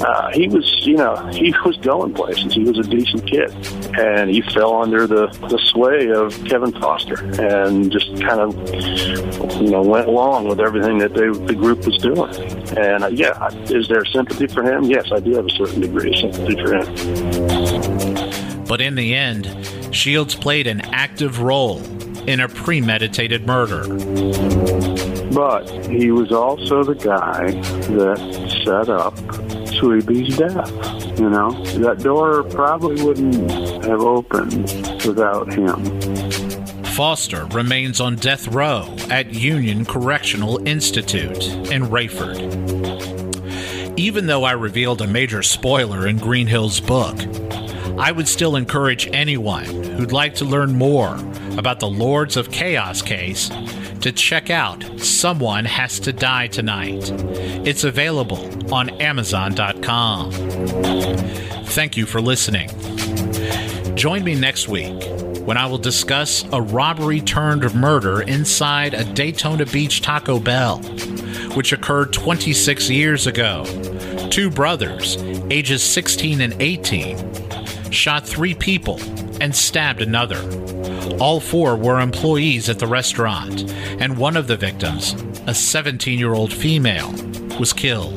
Uh, 0.01 0.29
he 0.33 0.47
was, 0.47 0.85
you 0.85 0.95
know, 0.95 1.15
he 1.33 1.53
was 1.65 1.75
going 1.77 2.13
places. 2.13 2.53
He 2.53 2.63
was 2.63 2.77
a 2.77 2.83
decent 2.83 3.25
kid, 3.27 3.51
and 3.97 4.29
he 4.29 4.41
fell 4.53 4.81
under 4.81 5.07
the 5.07 5.27
the 5.49 5.57
sway 5.71 6.09
of 6.11 6.33
Kevin 6.45 6.71
Foster, 6.79 7.23
and 7.41 7.91
just 7.91 8.07
kind 8.21 8.39
of, 8.39 8.53
you 9.61 9.71
know, 9.71 9.81
went 9.81 9.96
along 10.05 10.47
with 10.47 10.59
everything 10.59 10.97
that 10.99 11.13
they, 11.13 11.27
the 11.45 11.55
group 11.55 11.85
was 11.85 11.97
doing. 11.97 12.33
And 12.77 13.03
uh, 13.03 13.07
yeah, 13.07 13.49
is 13.69 13.87
there 13.87 14.05
sympathy 14.05 14.47
for 14.47 14.63
him? 14.63 14.83
Yes, 14.83 15.11
I 15.11 15.19
do 15.19 15.35
have 15.35 15.45
a 15.45 15.51
certain 15.51 15.81
degree 15.81 16.09
of 16.09 16.15
sympathy 16.17 16.55
for 16.55 16.73
him. 16.75 18.65
But 18.65 18.81
in 18.81 18.95
the 18.95 19.15
end, 19.15 19.47
Shields 19.91 20.35
played 20.35 20.67
an 20.67 20.81
active 20.93 21.39
role 21.41 21.81
in 22.27 22.41
a 22.41 22.49
premeditated 22.49 23.47
murder. 23.47 23.87
But 25.33 25.69
he 25.87 26.11
was 26.11 26.31
also 26.31 26.83
the 26.83 26.95
guy 26.95 27.51
that 27.95 28.17
set 28.65 28.89
up 28.89 29.15
Sweeby's 29.77 30.35
death. 30.37 31.19
You 31.19 31.29
know, 31.29 31.51
that 31.79 31.99
door 31.99 32.43
probably 32.43 33.01
wouldn't 33.03 33.51
have 33.85 34.01
opened 34.01 34.71
without 35.05 35.53
him. 35.53 36.26
Foster 36.97 37.45
remains 37.51 38.01
on 38.01 38.15
death 38.15 38.47
row 38.47 38.91
at 39.11 39.31
Union 39.31 39.85
Correctional 39.85 40.67
Institute 40.67 41.45
in 41.71 41.83
Raiford. 41.83 42.39
Even 43.99 44.25
though 44.25 44.43
I 44.43 44.53
revealed 44.53 45.03
a 45.03 45.07
major 45.07 45.43
spoiler 45.43 46.07
in 46.07 46.17
Greenhill's 46.17 46.79
book, 46.79 47.15
I 47.99 48.11
would 48.11 48.27
still 48.27 48.55
encourage 48.55 49.07
anyone 49.13 49.65
who'd 49.65 50.11
like 50.11 50.33
to 50.35 50.45
learn 50.45 50.73
more 50.73 51.19
about 51.55 51.79
the 51.79 51.87
Lords 51.87 52.35
of 52.35 52.49
Chaos 52.49 53.03
case 53.03 53.51
to 54.01 54.11
check 54.11 54.49
out 54.49 54.83
Someone 54.99 55.65
Has 55.65 55.99
to 55.99 56.11
Die 56.11 56.47
Tonight. 56.47 57.11
It's 57.63 57.83
available 57.83 58.73
on 58.73 58.89
Amazon.com. 58.99 60.31
Thank 60.31 61.95
you 61.95 62.07
for 62.07 62.21
listening. 62.21 62.69
Join 63.95 64.23
me 64.23 64.33
next 64.33 64.67
week 64.67 65.16
when 65.47 65.55
I 65.55 65.65
will 65.65 65.77
discuss 65.77 66.43
a 66.51 66.61
robbery 66.61 67.21
turned 67.21 67.73
murder 67.73 68.21
inside 68.21 68.93
a 68.93 69.05
Daytona 69.05 69.65
Beach 69.65 70.01
Taco 70.01 70.41
Bell, 70.41 70.79
which 71.55 71.71
occurred 71.71 72.11
26 72.11 72.89
years 72.89 73.27
ago. 73.27 73.63
Two 74.29 74.49
brothers, 74.49 75.15
ages 75.49 75.81
16 75.81 76.41
and 76.41 76.53
18, 76.61 77.91
shot 77.91 78.27
three 78.27 78.55
people 78.55 78.99
and 79.39 79.55
stabbed 79.55 80.01
another. 80.01 80.41
All 81.17 81.39
four 81.39 81.77
were 81.77 82.01
employees 82.01 82.67
at 82.67 82.79
the 82.79 82.87
restaurant, 82.87 83.71
and 84.01 84.17
one 84.17 84.35
of 84.35 84.47
the 84.47 84.57
victims, 84.57 85.13
a 85.47 85.53
17 85.53 86.19
year 86.19 86.33
old 86.33 86.51
female, 86.51 87.13
was 87.59 87.73
killed. 87.73 88.15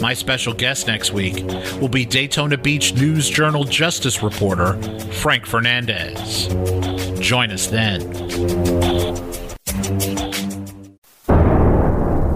My 0.00 0.14
special 0.14 0.52
guest 0.52 0.86
next 0.86 1.12
week 1.12 1.44
will 1.80 1.88
be 1.88 2.04
Daytona 2.04 2.56
Beach 2.56 2.94
News 2.94 3.28
Journal 3.28 3.64
Justice 3.64 4.22
reporter 4.22 4.80
Frank 5.12 5.46
Fernandez. 5.46 6.48
Join 7.20 7.50
us 7.50 7.66
then. 7.68 8.00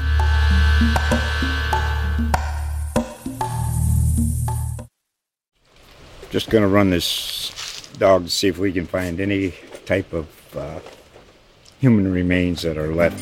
Just 6.29 6.49
going 6.49 6.61
to 6.61 6.69
run 6.69 6.91
this 6.91 7.89
dog 7.97 8.23
to 8.23 8.29
see 8.29 8.47
if 8.47 8.57
we 8.57 8.71
can 8.71 8.87
find 8.87 9.19
any 9.19 9.53
type 9.85 10.13
of 10.13 10.29
uh, 10.55 10.79
human 11.81 12.09
remains 12.09 12.61
that 12.61 12.77
are 12.77 12.95
left 12.95 13.21